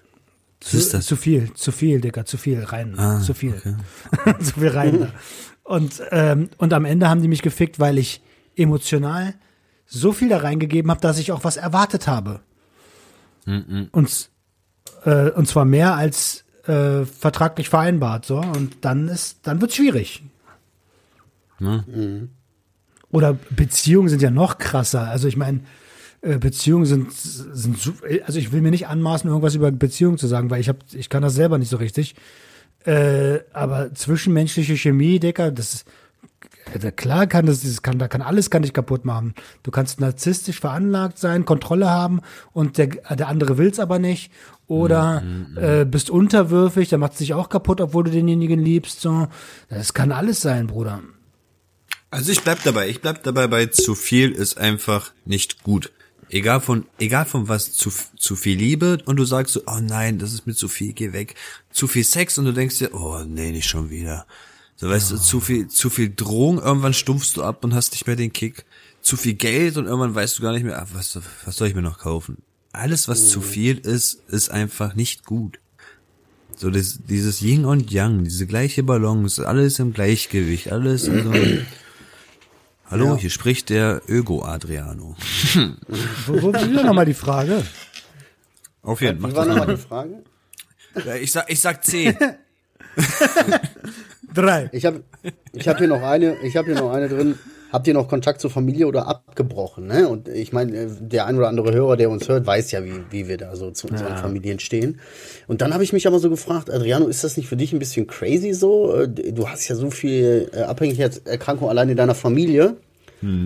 Was 0.63 0.73
ist 0.73 0.93
das? 0.93 1.05
Zu 1.05 1.15
viel, 1.15 1.53
zu 1.53 1.71
viel, 1.71 2.01
Digga, 2.01 2.25
zu 2.25 2.37
viel 2.37 2.63
rein, 2.63 2.97
Ah, 2.99 3.19
zu 3.21 3.33
viel, 3.33 3.55
zu 4.41 4.59
viel 4.59 4.67
rein. 4.69 4.99
da. 5.01 5.11
Und 5.63 6.01
und 6.11 6.49
und 6.57 6.73
am 6.73 6.85
Ende 6.85 7.09
haben 7.09 7.21
die 7.21 7.27
mich 7.27 7.41
gefickt, 7.41 7.79
weil 7.79 7.97
ich 7.97 8.21
emotional 8.55 9.33
so 9.87 10.11
viel 10.13 10.29
da 10.29 10.37
reingegeben 10.37 10.91
habe, 10.91 11.01
dass 11.01 11.17
ich 11.17 11.31
auch 11.31 11.43
was 11.43 11.57
erwartet 11.57 12.07
habe. 12.07 12.41
Und 13.45 14.29
äh, 15.05 15.29
und 15.31 15.47
zwar 15.47 15.65
mehr 15.65 15.95
als 15.95 16.43
äh, 16.67 17.05
vertraglich 17.05 17.69
vereinbart, 17.69 18.25
so 18.25 18.39
und 18.39 18.77
dann 18.81 19.07
ist 19.07 19.39
dann 19.43 19.61
wird's 19.61 19.75
schwierig. 19.75 20.23
Oder 23.11 23.37
Beziehungen 23.49 24.09
sind 24.09 24.21
ja 24.21 24.31
noch 24.31 24.57
krasser. 24.57 25.09
Also 25.09 25.27
ich 25.27 25.37
meine, 25.37 25.61
äh, 26.21 26.37
Beziehungen 26.37 26.85
sind, 26.85 27.11
sind 27.11 27.77
also 28.25 28.39
ich 28.39 28.51
will 28.51 28.61
mir 28.61 28.71
nicht 28.71 28.87
anmaßen, 28.87 29.29
irgendwas 29.29 29.55
über 29.55 29.71
Beziehungen 29.71 30.17
zu 30.17 30.27
sagen, 30.27 30.49
weil 30.49 30.61
ich 30.61 30.69
habe, 30.69 30.79
ich 30.93 31.09
kann 31.09 31.23
das 31.23 31.35
selber 31.35 31.57
nicht 31.57 31.69
so 31.69 31.77
richtig. 31.77 32.15
Äh, 32.85 33.39
aber 33.53 33.93
zwischenmenschliche 33.93 34.77
Chemie, 34.77 35.19
Dicker, 35.19 35.51
das 35.51 35.73
ist, 35.73 35.85
klar 36.95 37.27
kann 37.27 37.45
das, 37.45 37.61
das 37.61 37.81
kann, 37.81 37.99
da 37.99 38.07
kann 38.07 38.21
alles 38.21 38.49
kann 38.49 38.61
dich 38.61 38.73
kaputt 38.73 39.05
machen. 39.05 39.33
Du 39.63 39.71
kannst 39.71 39.99
narzisstisch 39.99 40.59
veranlagt 40.59 41.17
sein, 41.17 41.45
Kontrolle 41.45 41.89
haben 41.89 42.21
und 42.53 42.77
der, 42.77 42.87
der 42.87 43.27
andere 43.27 43.57
will's 43.57 43.79
aber 43.79 43.99
nicht. 43.99 44.31
Oder 44.67 45.21
äh, 45.57 45.83
bist 45.83 46.09
unterwürfig, 46.09 46.87
der 46.87 46.97
macht 46.97 47.17
sich 47.17 47.33
auch 47.33 47.49
kaputt, 47.49 47.81
obwohl 47.81 48.05
du 48.05 48.11
denjenigen 48.11 48.59
liebst. 48.59 49.01
So, 49.01 49.27
das 49.67 49.93
kann 49.93 50.13
alles 50.13 50.39
sein, 50.39 50.67
Bruder. 50.67 51.01
Also 52.09 52.31
ich 52.31 52.41
bleib 52.41 52.63
dabei. 52.63 52.89
Ich 52.89 53.01
bleib 53.01 53.23
dabei 53.23 53.47
bei 53.47 53.65
zu 53.65 53.95
viel 53.95 54.31
ist 54.31 54.57
einfach 54.57 55.13
nicht 55.25 55.63
gut. 55.63 55.91
Egal 56.29 56.61
von, 56.61 56.85
egal 56.99 57.25
von 57.25 57.49
was, 57.49 57.73
zu, 57.73 57.91
zu 58.17 58.37
viel 58.37 58.57
Liebe 58.57 58.99
und 59.05 59.17
du 59.17 59.25
sagst 59.25 59.53
so, 59.53 59.63
oh 59.67 59.79
nein, 59.81 60.17
das 60.17 60.31
ist 60.31 60.47
mir 60.47 60.53
zu 60.53 60.69
viel, 60.69 60.93
geh 60.93 61.11
weg. 61.11 61.35
Zu 61.71 61.87
viel 61.87 62.05
Sex 62.05 62.37
und 62.37 62.45
du 62.45 62.53
denkst 62.53 62.79
dir, 62.79 62.93
oh 62.93 63.23
nee, 63.25 63.51
nicht 63.51 63.67
schon 63.67 63.89
wieder. 63.89 64.25
So 64.81 64.89
weißt 64.89 65.11
du, 65.11 65.17
zu 65.17 65.39
viel, 65.41 65.67
zu 65.67 65.91
viel 65.91 66.11
Drohung, 66.11 66.57
irgendwann 66.59 66.95
stumpfst 66.95 67.33
du 67.35 67.43
ab 67.43 67.63
und 67.63 67.75
hast 67.75 67.91
nicht 67.91 68.07
mehr 68.07 68.15
den 68.15 68.33
Kick. 68.33 68.65
Zu 69.03 69.15
viel 69.15 69.35
Geld 69.35 69.77
und 69.77 69.85
irgendwann 69.85 70.15
weißt 70.15 70.39
du 70.39 70.41
gar 70.41 70.53
nicht 70.53 70.63
mehr, 70.63 70.81
ah, 70.81 70.87
was, 70.93 71.19
was 71.45 71.55
soll 71.55 71.67
ich 71.67 71.75
mir 71.75 71.83
noch 71.83 71.99
kaufen? 71.99 72.41
Alles, 72.71 73.07
was 73.07 73.29
zu 73.29 73.41
viel 73.41 73.77
ist, 73.77 74.23
ist 74.29 74.49
einfach 74.49 74.95
nicht 74.95 75.23
gut. 75.23 75.59
So 76.55 76.71
das, 76.71 76.97
dieses 77.07 77.43
Yin 77.43 77.65
und 77.65 77.91
Yang, 77.91 78.23
diese 78.23 78.47
gleiche 78.47 78.81
Balance, 78.81 79.47
alles 79.47 79.77
im 79.77 79.93
Gleichgewicht, 79.93 80.71
alles 80.71 81.03
in 81.03 81.23
so 81.25 81.29
einem 81.29 81.65
Hallo, 82.89 83.05
Ja. 83.05 83.17
hier 83.17 83.29
spricht 83.29 83.69
der 83.69 84.01
Ögo 84.09 84.43
Adriano. 84.43 85.15
Wo, 86.25 86.41
wo 86.41 86.53
will 86.53 86.83
nochmal 86.83 87.05
die 87.05 87.13
Frage? 87.13 87.63
Auf 88.81 88.99
jeden 89.01 89.19
Wie 89.19 89.21
Fall. 89.21 89.35
war 89.35 89.45
nochmal 89.45 89.75
die 89.75 89.81
Frage? 89.81 90.23
Ich 91.21 91.31
sag, 91.31 91.47
ich 91.51 91.59
sag 91.59 91.85
10. 91.85 92.17
Drei. 94.33 94.69
Ich 94.71 94.85
habe 94.85 95.03
ich 95.53 95.67
hab 95.67 95.77
hier 95.77 95.87
noch 95.87 96.01
eine, 96.01 96.37
ich 96.43 96.55
habe 96.55 96.71
hier 96.71 96.81
noch 96.81 96.91
eine 96.91 97.09
drin. 97.09 97.35
Habt 97.71 97.87
ihr 97.87 97.93
noch 97.93 98.09
Kontakt 98.09 98.41
zur 98.41 98.49
Familie 98.49 98.85
oder 98.85 99.07
abgebrochen? 99.07 99.87
Ne? 99.87 100.09
Und 100.09 100.27
ich 100.27 100.51
meine, 100.51 100.75
äh, 100.75 100.87
der 100.99 101.25
ein 101.25 101.37
oder 101.37 101.47
andere 101.47 101.73
Hörer, 101.73 101.95
der 101.95 102.09
uns 102.09 102.27
hört, 102.27 102.45
weiß 102.45 102.71
ja, 102.71 102.83
wie, 102.83 103.01
wie 103.11 103.29
wir 103.29 103.37
da 103.37 103.55
so 103.55 103.71
zu 103.71 103.87
unseren 103.87 104.17
Familien 104.17 104.59
stehen. 104.59 104.99
Und 105.47 105.61
dann 105.61 105.73
habe 105.73 105.81
ich 105.83 105.93
mich 105.93 106.05
aber 106.05 106.19
so 106.19 106.29
gefragt, 106.29 106.69
Adriano, 106.69 107.07
ist 107.07 107.23
das 107.23 107.37
nicht 107.37 107.47
für 107.47 107.55
dich 107.55 107.71
ein 107.71 107.79
bisschen 107.79 108.07
crazy 108.07 108.53
so? 108.53 108.93
Äh, 108.93 109.07
Du 109.07 109.47
hast 109.47 109.69
ja 109.69 109.75
so 109.75 109.89
viel 109.89 110.49
äh, 110.53 110.63
Abhängigkeitserkrankung 110.63 111.69
allein 111.69 111.87
in 111.87 111.97
deiner 111.97 112.15
Familie. 112.15 112.75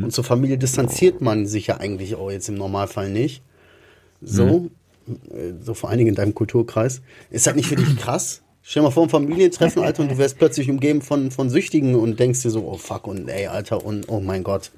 Und 0.04 0.12
zur 0.14 0.24
Familie 0.24 0.58
distanziert 0.58 1.20
man 1.20 1.46
sich 1.48 1.68
ja 1.68 1.78
eigentlich 1.78 2.16
auch 2.16 2.32
jetzt 2.32 2.48
im 2.48 2.56
Normalfall 2.56 3.10
nicht. 3.10 3.44
So, 4.22 4.70
äh, 5.08 5.52
so 5.62 5.74
vor 5.74 5.90
allen 5.90 6.00
Dingen 6.00 6.10
in 6.10 6.16
deinem 6.16 6.34
Kulturkreis. 6.34 7.02
Ist 7.30 7.46
das 7.46 7.56
nicht 7.56 7.68
für 7.68 7.76
dich 7.76 7.96
krass? 8.00 8.42
Stell 8.68 8.82
dir 8.82 8.88
mal 8.88 8.92
vor, 8.92 9.04
ein 9.04 9.10
Familientreffen, 9.10 9.82
Alter, 9.84 10.04
und 10.04 10.12
du 10.12 10.18
wärst 10.18 10.40
plötzlich 10.40 10.70
umgeben 10.70 11.02
von, 11.02 11.30
von 11.30 11.50
Süchtigen 11.50 11.94
und 11.94 12.20
denkst 12.20 12.42
dir 12.42 12.50
so, 12.50 12.66
oh 12.66 12.78
fuck, 12.78 13.06
und 13.08 13.28
ey, 13.28 13.46
Alter, 13.48 13.86
und 13.86 14.10
oh 14.10 14.20
mein 14.20 14.44
Gott. 14.44 14.72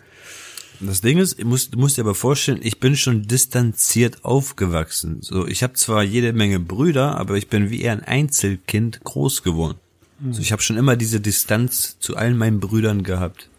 Das 0.80 1.02
Ding 1.02 1.18
ist, 1.18 1.40
du 1.40 1.46
musst, 1.46 1.74
du 1.74 1.80
musst 1.80 1.98
dir 1.98 2.02
aber 2.02 2.14
vorstellen, 2.14 2.60
ich 2.62 2.80
bin 2.80 2.96
schon 2.96 3.24
distanziert 3.24 4.26
aufgewachsen. 4.26 5.20
So, 5.22 5.48
ich 5.48 5.64
habe 5.64 5.74
zwar 5.74 6.04
jede 6.04 6.34
Menge 6.34 6.60
Brüder, 6.60 7.18
aber 7.18 7.36
ich 7.36 7.48
bin 7.48 7.72
wie 7.72 7.82
eher 7.82 7.94
ein 7.94 8.04
Einzelkind 8.04 9.04
groß 9.04 9.42
geworden. 9.42 9.80
So, 10.32 10.42
ich 10.42 10.52
habe 10.52 10.62
schon 10.62 10.78
immer 10.78 10.96
diese 10.96 11.22
Distanz 11.22 11.98
zu 12.00 12.16
allen 12.16 12.38
meinen 12.38 12.60
Brüdern 12.60 13.04
gehabt. 13.04 13.50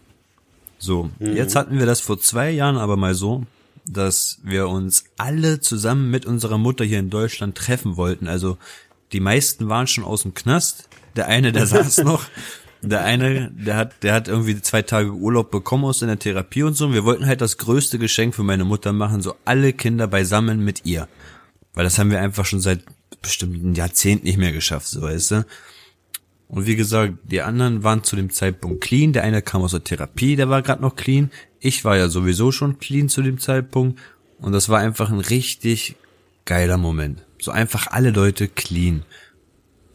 So, 0.77 1.09
jetzt 1.19 1.55
hatten 1.55 1.79
wir 1.79 1.85
das 1.85 1.99
vor 1.99 2.19
zwei 2.19 2.51
Jahren 2.51 2.77
aber 2.77 2.95
mal 2.95 3.15
so, 3.15 3.43
dass 3.85 4.39
wir 4.43 4.69
uns 4.69 5.05
alle 5.17 5.59
zusammen 5.59 6.09
mit 6.09 6.25
unserer 6.25 6.57
Mutter 6.57 6.85
hier 6.85 6.99
in 6.99 7.09
Deutschland 7.09 7.55
treffen 7.55 7.97
wollten. 7.97 8.27
Also 8.27 8.57
die 9.11 9.19
meisten 9.19 9.69
waren 9.69 9.87
schon 9.87 10.03
aus 10.03 10.23
dem 10.23 10.33
Knast. 10.33 10.89
Der 11.15 11.27
eine, 11.27 11.51
der 11.51 11.65
saß 11.67 11.99
noch. 11.99 12.25
Der 12.81 13.03
eine, 13.03 13.51
der 13.51 13.75
hat, 13.75 14.03
der 14.03 14.13
hat 14.13 14.29
irgendwie 14.29 14.61
zwei 14.61 14.81
Tage 14.81 15.11
Urlaub 15.11 15.51
bekommen 15.51 15.83
aus 15.83 15.99
seiner 15.99 16.17
Therapie 16.17 16.63
und 16.63 16.75
so. 16.75 16.85
Und 16.85 16.93
wir 16.93 17.03
wollten 17.03 17.25
halt 17.25 17.41
das 17.41 17.57
größte 17.57 17.99
Geschenk 17.99 18.35
für 18.35 18.43
meine 18.43 18.63
Mutter 18.63 18.93
machen, 18.93 19.21
so 19.21 19.35
alle 19.43 19.73
Kinder 19.73 20.07
beisammen 20.07 20.63
mit 20.63 20.85
ihr. 20.85 21.09
Weil 21.73 21.83
das 21.83 21.99
haben 21.99 22.11
wir 22.11 22.21
einfach 22.21 22.45
schon 22.45 22.61
seit 22.61 22.83
bestimmten 23.21 23.75
Jahrzehnt 23.75 24.23
nicht 24.23 24.37
mehr 24.37 24.53
geschafft, 24.53 24.87
so 24.87 25.01
weißt 25.01 25.31
du. 25.31 25.45
Und 26.47 26.65
wie 26.65 26.75
gesagt, 26.75 27.15
die 27.23 27.41
anderen 27.41 27.83
waren 27.83 28.03
zu 28.03 28.15
dem 28.15 28.31
Zeitpunkt 28.31 28.81
clean. 28.81 29.13
Der 29.13 29.23
eine 29.23 29.41
kam 29.41 29.61
aus 29.61 29.71
der 29.71 29.83
Therapie, 29.83 30.35
der 30.35 30.49
war 30.49 30.61
gerade 30.61 30.81
noch 30.81 30.95
clean. 30.95 31.31
Ich 31.59 31.83
war 31.85 31.97
ja 31.97 32.07
sowieso 32.09 32.51
schon 32.51 32.79
clean 32.79 33.09
zu 33.09 33.21
dem 33.21 33.39
Zeitpunkt. 33.39 33.99
Und 34.39 34.53
das 34.53 34.69
war 34.69 34.79
einfach 34.79 35.11
ein 35.11 35.19
richtig 35.19 35.95
geiler 36.45 36.77
Moment. 36.77 37.23
So 37.39 37.51
einfach 37.51 37.87
alle 37.87 38.11
Leute 38.11 38.47
clean. 38.47 39.03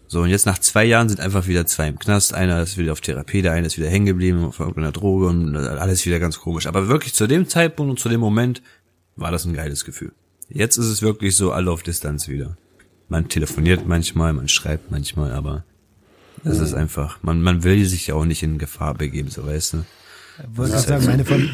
So, 0.07 0.21
und 0.21 0.29
jetzt 0.29 0.47
nach 0.47 0.59
zwei 0.59 0.85
Jahren 0.85 1.09
sind 1.09 1.21
einfach 1.21 1.47
wieder 1.47 1.67
zwei 1.67 1.89
im 1.89 1.99
Knast. 1.99 2.35
Einer 2.35 2.63
ist 2.63 2.79
wieder 2.79 2.93
auf 2.93 3.01
Therapie, 3.01 3.43
der 3.43 3.53
eine 3.53 3.67
ist 3.67 3.77
wieder 3.77 3.89
hängen 3.89 4.07
geblieben 4.07 4.45
auf 4.45 4.61
irgendeiner 4.61 4.93
Droge 4.93 5.27
und 5.27 5.57
alles 5.57 6.07
wieder 6.07 6.19
ganz 6.21 6.39
komisch. 6.39 6.67
Aber 6.67 6.89
wirklich 6.89 7.15
zu 7.15 7.27
dem 7.27 7.49
Zeitpunkt 7.49 7.91
und 7.91 7.99
zu 7.99 8.09
dem 8.09 8.21
Moment 8.21 8.63
war 9.17 9.31
das 9.31 9.45
ein 9.45 9.55
geiles 9.55 9.85
Gefühl. 9.85 10.13
Jetzt 10.49 10.77
ist 10.77 10.87
es 10.87 11.03
wirklich 11.03 11.37
so 11.37 11.53
alle 11.53 11.71
auf 11.71 11.83
Distanz 11.83 12.29
wieder. 12.29 12.57
Man 13.09 13.29
telefoniert 13.29 13.87
manchmal, 13.87 14.33
man 14.33 14.49
schreibt 14.49 14.91
manchmal, 14.91 15.33
aber 15.33 15.65
es 16.45 16.59
ist 16.59 16.75
einfach, 16.75 17.23
man, 17.23 17.41
man 17.43 17.65
will 17.65 17.85
sich 17.85 18.07
ja 18.09 18.15
auch 18.15 18.25
nicht 18.25 18.43
in 18.43 18.59
Gefahr 18.59 18.95
begeben, 18.95 19.31
so 19.31 19.47
weißt 19.47 19.73
du. 19.75 19.85
Ich 20.39 20.57
wollte 20.57 20.73
gerade 20.73 20.87
sagen, 20.87 21.07
meine, 21.07 21.25
Fam 21.25 21.51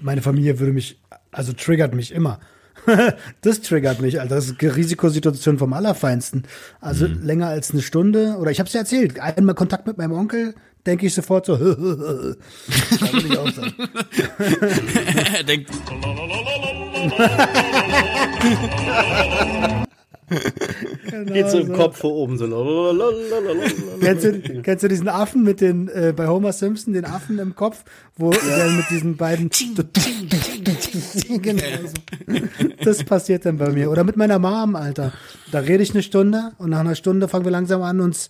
meine 0.00 0.22
Familie 0.22 0.58
würde 0.58 0.72
mich, 0.72 0.98
also 1.30 1.52
triggert 1.52 1.94
mich 1.94 2.12
immer. 2.12 2.38
das 3.40 3.60
triggert 3.60 4.00
mich, 4.00 4.20
Alter. 4.20 4.36
Das 4.36 4.46
ist 4.46 4.60
eine 4.60 4.76
Risikosituation 4.76 5.58
vom 5.58 5.72
Allerfeinsten. 5.72 6.44
Also 6.80 7.06
länger 7.06 7.48
als 7.48 7.70
eine 7.72 7.82
Stunde, 7.82 8.36
oder 8.38 8.50
ich 8.50 8.58
habe 8.58 8.66
es 8.68 8.72
ja 8.72 8.80
erzählt, 8.80 9.20
einmal 9.20 9.54
Kontakt 9.54 9.86
mit 9.86 9.98
meinem 9.98 10.12
Onkel, 10.12 10.54
denke 10.86 11.06
ich 11.06 11.14
sofort 11.14 11.46
so, 11.46 11.58
will 11.58 12.36
ich 13.28 13.38
auch 13.38 13.50
sagen. 13.50 13.74
er 15.34 15.44
denkt, 15.44 15.70
Geht 21.26 21.50
so 21.50 21.58
im 21.60 21.72
Kopf 21.72 21.98
vor 21.98 22.12
oben 22.12 22.36
so. 22.36 22.46
Kennst 24.00 24.24
du, 24.24 24.62
kennst 24.62 24.82
du 24.84 24.88
diesen 24.88 25.08
Affen 25.08 25.42
mit 25.44 25.60
den, 25.60 25.88
äh, 25.88 26.12
bei 26.16 26.26
Homer 26.26 26.52
Simpson, 26.52 26.92
den 26.94 27.04
Affen 27.04 27.38
im 27.38 27.54
Kopf, 27.54 27.84
wo 28.16 28.30
der 28.30 28.70
mit 28.70 28.90
diesen 28.90 29.16
beiden. 29.16 29.50
genau 31.42 31.62
so. 31.84 31.92
Das 32.84 33.04
passiert 33.04 33.46
dann 33.46 33.58
bei 33.58 33.70
mir. 33.70 33.90
Oder 33.90 34.04
mit 34.04 34.16
meiner 34.16 34.38
Mom, 34.38 34.74
Alter. 34.74 35.12
Da 35.52 35.60
rede 35.60 35.82
ich 35.82 35.92
eine 35.92 36.02
Stunde 36.02 36.52
und 36.58 36.70
nach 36.70 36.80
einer 36.80 36.94
Stunde 36.96 37.28
fangen 37.28 37.44
wir 37.44 37.52
langsam 37.52 37.82
an, 37.82 38.00
uns 38.00 38.28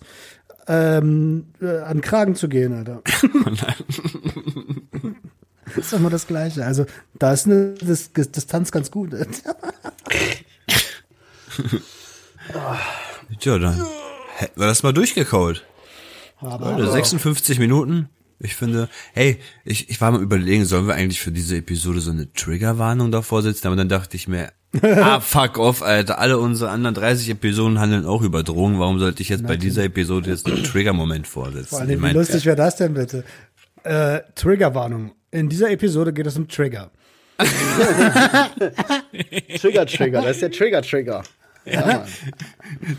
ähm, 0.67 1.45
äh, 1.61 1.77
an 1.79 1.97
den 1.97 2.01
Kragen 2.01 2.35
zu 2.35 2.47
gehen, 2.49 2.73
Alter. 2.73 3.01
Das 5.75 5.87
ist 5.87 5.93
immer 5.93 6.09
das 6.09 6.25
Gleiche. 6.27 6.65
Also 6.65 6.85
da 7.19 7.33
ist 7.33 7.45
eine 7.45 7.73
Dis 7.73 8.11
Dis- 8.13 8.31
Distanz 8.31 8.71
ganz 8.71 8.89
gut. 8.89 9.13
Tja, 13.39 13.57
dann 13.57 13.81
hätten 14.37 14.59
wir 14.59 14.67
das 14.67 14.83
mal 14.83 14.93
durchgekaut. 14.93 15.63
Leute, 16.41 16.91
56 16.91 17.59
Minuten. 17.59 18.09
Ich 18.39 18.55
finde, 18.55 18.87
hey, 19.13 19.39
ich, 19.65 19.89
ich 19.89 19.99
war 19.99 20.11
mal 20.11 20.21
überlegen, 20.21 20.65
sollen 20.65 20.87
wir 20.87 20.93
eigentlich 20.93 21.19
für 21.19 21.31
diese 21.31 21.57
Episode 21.57 21.99
so 22.01 22.11
eine 22.11 22.31
Triggerwarnung 22.33 23.11
davor 23.11 23.41
setzen? 23.41 23.65
Aber 23.65 23.75
dann 23.75 23.89
dachte 23.89 24.15
ich 24.15 24.27
mir, 24.27 24.51
ah, 24.81 25.19
fuck 25.19 25.57
off, 25.57 25.81
Alter. 25.81 26.19
Alle 26.19 26.37
unsere 26.37 26.69
anderen 26.69 26.93
30 26.93 27.29
Episoden 27.31 27.79
handeln 27.79 28.05
auch 28.05 28.21
über 28.21 28.43
Drogen. 28.43 28.79
Warum 28.79 28.99
sollte 28.99 29.23
ich 29.23 29.29
jetzt 29.29 29.47
bei 29.47 29.57
dieser 29.57 29.85
Episode 29.85 30.29
jetzt 30.29 30.45
einen 30.45 30.63
Trigger-Moment 30.63 31.25
vorsetzen? 31.25 31.69
Vor 31.69 31.79
allem, 31.79 31.89
Ich 31.89 31.97
wie 31.97 32.01
mein, 32.01 32.13
lustig 32.13 32.45
wäre 32.45 32.55
das 32.55 32.75
denn 32.75 32.93
bitte? 32.93 33.23
Äh, 33.83 34.19
Triggerwarnung. 34.35 35.13
In 35.31 35.49
dieser 35.49 35.71
Episode 35.71 36.13
geht 36.13 36.27
es 36.27 36.37
um 36.37 36.47
Trigger. 36.47 36.91
Trigger, 39.59 39.85
Trigger, 39.85 40.21
das 40.21 40.31
ist 40.37 40.41
der 40.41 40.51
Trigger, 40.51 40.81
Trigger. 40.81 41.23
Ja. 41.71 42.05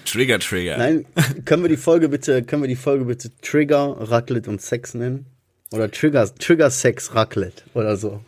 Trigger, 0.04 0.38
Trigger. 0.38 0.78
Nein, 0.78 1.04
können 1.44 1.62
wir 1.62 1.68
die 1.68 1.76
Folge 1.76 2.08
bitte, 2.08 2.42
können 2.42 2.62
wir 2.62 2.68
die 2.68 2.76
Folge 2.76 3.04
bitte 3.06 3.30
Trigger, 3.40 3.96
Raclette 3.98 4.50
und 4.50 4.60
Sex 4.60 4.94
nennen? 4.94 5.26
Oder 5.70 5.90
Trigger, 5.90 6.32
Trigger 6.34 6.70
Sex 6.70 7.14
Raclette 7.14 7.62
oder 7.74 7.96
so. 7.96 8.20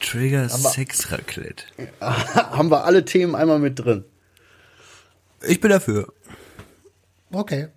Trigger 0.00 0.48
Sex 0.48 1.10
Raclette. 1.12 1.64
Haben 2.00 2.70
wir 2.70 2.84
alle 2.84 3.04
Themen 3.04 3.34
einmal 3.34 3.58
mit 3.58 3.78
drin. 3.78 4.04
Ich 5.46 5.60
bin 5.60 5.70
dafür. 5.70 6.12
Okay. 7.32 7.68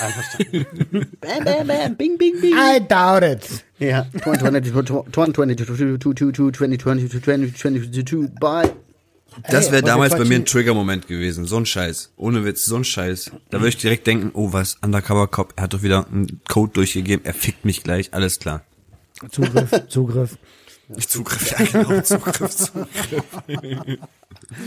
Einverstanden. 0.00 0.66
bam, 1.20 1.44
bam, 1.44 1.66
bam, 1.66 1.96
bing, 1.96 2.18
bing, 2.18 2.40
bing. 2.40 2.54
I 2.54 2.80
doubt 2.80 3.22
it. 3.22 3.64
Ja, 3.78 4.06
2022, 4.22 5.12
2022, 5.12 7.10
2022, 7.10 8.28
bye. 8.40 8.70
Das 9.50 9.70
wäre 9.70 9.82
damals 9.82 10.16
bei 10.16 10.24
mir 10.24 10.36
ein 10.36 10.44
Trigger-Moment 10.44 11.06
gewesen. 11.06 11.44
So 11.44 11.56
ein 11.56 11.66
Scheiß. 11.66 12.12
Ohne 12.16 12.44
Witz, 12.44 12.64
so 12.64 12.76
ein 12.76 12.84
Scheiß. 12.84 13.30
Da 13.50 13.58
würde 13.58 13.68
ich 13.68 13.76
direkt 13.76 14.06
denken, 14.06 14.30
oh 14.34 14.52
was, 14.52 14.76
Undercover-Cop, 14.82 15.54
er 15.56 15.64
hat 15.64 15.74
doch 15.74 15.82
wieder 15.82 16.06
einen 16.08 16.40
Code 16.48 16.72
durchgegeben, 16.72 17.24
er 17.24 17.34
fickt 17.34 17.64
mich 17.64 17.82
gleich, 17.82 18.14
alles 18.14 18.38
klar. 18.38 18.64
Zugriff, 19.30 19.70
Zugriff. 19.88 20.38
Ich 20.96 21.08
Zugriff, 21.08 21.50
ja 21.50 21.64
genau, 21.64 22.00
Zugriff, 22.02 22.56
Zugriff. 22.56 22.88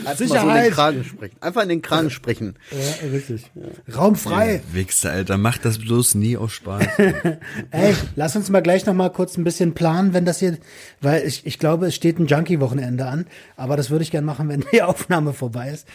Einfach 0.06 0.16
so 0.18 0.24
in 0.24 0.30
Sicherheit. 0.30 0.66
den 0.68 0.74
Kragen 0.74 1.04
sprechen. 1.04 1.36
Einfach 1.42 1.64
in 1.64 1.70
den 1.70 1.82
Kragen 1.82 2.10
sprechen. 2.12 2.56
Ja, 2.72 3.10
richtig. 3.10 3.50
Raum 3.96 4.16
frei. 4.16 4.62
Wichser, 4.72 5.12
Alter, 5.12 5.38
mach 5.38 5.58
das 5.58 5.80
bloß 5.80 6.16
nie 6.16 6.38
aus 6.38 6.52
Spaß. 6.52 6.86
Ey, 7.72 7.96
lass 8.16 8.36
uns 8.36 8.50
mal 8.50 8.62
gleich 8.62 8.86
noch 8.86 8.94
mal 8.94 9.10
kurz 9.10 9.38
ein 9.38 9.44
bisschen 9.44 9.74
planen, 9.74 10.14
wenn 10.14 10.26
das 10.26 10.40
hier, 10.40 10.60
weil 11.02 11.26
ich, 11.26 11.46
ich 11.48 11.58
glaube, 11.58 11.88
es 11.88 11.96
steht 11.96 12.20
ein 12.20 12.28
Junkie-Wochenende 12.28 13.08
an, 13.08 13.26
aber 13.56 13.76
das 13.76 13.90
würde 13.90 14.04
ich 14.04 14.12
gern 14.12 14.26
machen, 14.26 14.48
wenn 14.50 14.64
die 14.72 14.84
Aufnahme 14.84 15.34
vorbei 15.34 15.72
ist. 15.72 15.88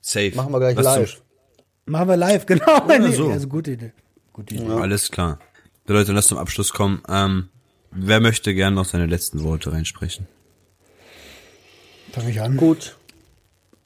Safe. 0.00 0.32
Machen 0.36 0.52
wir 0.52 0.60
gleich 0.60 0.76
Was 0.76 0.84
live. 0.84 1.22
Machen 1.86 2.08
wir 2.08 2.16
live, 2.16 2.46
genau. 2.46 2.86
Nee, 2.86 3.12
so. 3.12 3.30
Also 3.30 3.48
gute 3.48 3.72
Idee. 3.72 3.92
Gute 4.32 4.54
Idee. 4.54 4.70
Alles 4.70 5.10
klar. 5.10 5.40
Leute, 5.86 6.12
lass 6.12 6.28
zum 6.28 6.38
Abschluss 6.38 6.72
kommen. 6.72 7.02
Ähm, 7.08 7.48
wer 7.90 8.20
möchte 8.20 8.54
gern 8.54 8.74
noch 8.74 8.84
seine 8.84 9.06
letzten 9.06 9.42
Worte 9.42 9.72
reinsprechen? 9.72 10.26
Fange 12.12 12.30
ich 12.30 12.40
an? 12.40 12.56
Gut. 12.56 12.96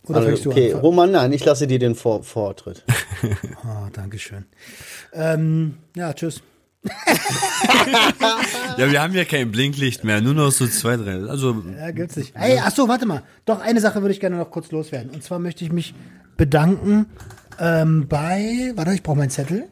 Oder 0.06 0.16
Also, 0.18 0.28
fängst 0.28 0.44
du 0.46 0.50
okay, 0.50 0.74
an? 0.74 0.80
Roman, 0.80 1.10
nein, 1.12 1.32
ich 1.32 1.44
lasse 1.44 1.66
dir 1.66 1.78
den 1.78 1.94
Vor 1.94 2.22
Vortritt. 2.24 2.84
Oh, 3.64 3.88
Dankeschön. 3.92 4.46
Ähm, 5.12 5.76
ja, 5.96 6.12
tschüss. 6.12 6.42
Ja, 8.78 8.90
wir 8.90 9.02
haben 9.02 9.14
ja 9.14 9.24
kein 9.24 9.52
Blinklicht 9.52 10.02
mehr, 10.02 10.20
nur 10.20 10.34
noch 10.34 10.50
so 10.50 10.66
zwei, 10.66 10.96
drei. 10.96 11.16
Also, 11.28 11.62
Ja, 11.78 11.90
gibt's 11.90 12.16
nicht. 12.16 12.34
Ey, 12.34 12.58
ach 12.62 12.74
so, 12.74 12.88
warte 12.88 13.04
mal. 13.06 13.22
Doch, 13.44 13.60
eine 13.60 13.80
Sache 13.80 14.00
würde 14.00 14.12
ich 14.14 14.20
gerne 14.20 14.36
noch 14.36 14.50
kurz 14.50 14.70
loswerden. 14.70 15.10
Und 15.10 15.22
zwar 15.22 15.38
möchte 15.38 15.64
ich 15.64 15.70
mich 15.72 15.94
bedanken 16.36 17.06
ähm, 17.60 18.06
bei, 18.08 18.72
warte, 18.76 18.92
ich 18.94 19.02
brauche 19.02 19.16
meinen 19.18 19.30
Zettel. 19.30 19.68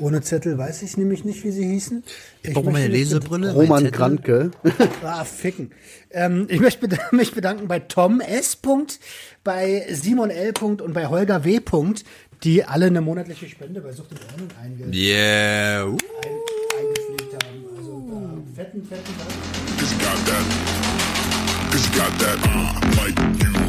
Ohne 0.00 0.22
Zettel 0.22 0.58
weiß 0.58 0.82
ich 0.82 0.96
nämlich 0.96 1.24
nicht, 1.24 1.44
wie 1.44 1.50
sie 1.50 1.66
hießen. 1.66 2.02
Ich 2.42 2.52
Brauche 2.54 2.70
meine 2.70 2.88
Lesebrille. 2.88 3.52
Roman. 3.52 3.90
Grantke. 3.90 4.50
Ah, 5.04 5.24
ficken. 5.24 5.70
Ähm, 6.10 6.46
ich 6.48 6.60
möchte 6.60 6.86
bed- 6.88 7.00
mich 7.12 7.32
bedanken 7.34 7.68
bei 7.68 7.78
Tom 7.80 8.20
S. 8.20 8.56
Punkt, 8.56 8.98
bei 9.44 9.86
Simon 9.90 10.30
L. 10.30 10.52
Punkt 10.52 10.82
und 10.82 10.92
bei 10.94 11.06
Holger 11.06 11.44
W. 11.44 11.60
Punkt, 11.60 12.04
die 12.42 12.64
alle 12.64 12.86
eine 12.86 13.00
monatliche 13.00 13.48
Spende 13.48 13.80
bei 13.80 13.92
Sucht 13.92 14.10
und 14.12 14.20
Ordnung 14.30 14.48
einge 14.62 14.94
Yeah. 14.96 15.86
Uh. 15.86 15.96
ein, 16.22 16.78
eingepflegt 16.78 17.44
haben. 17.44 17.64
Also 17.76 18.02
da 18.10 18.62
fetten, 18.62 18.84
fetten 18.84 19.14
Dank. 19.18 19.78
Cause 19.78 19.94
you 19.94 19.98
got 20.00 20.26
that. 20.26 21.70
Cause 21.70 21.88
you 21.88 22.00
got 22.00 22.18
that. 22.18 22.38
Uh, 22.44 23.02
like 23.02 23.18
you. 23.42 23.63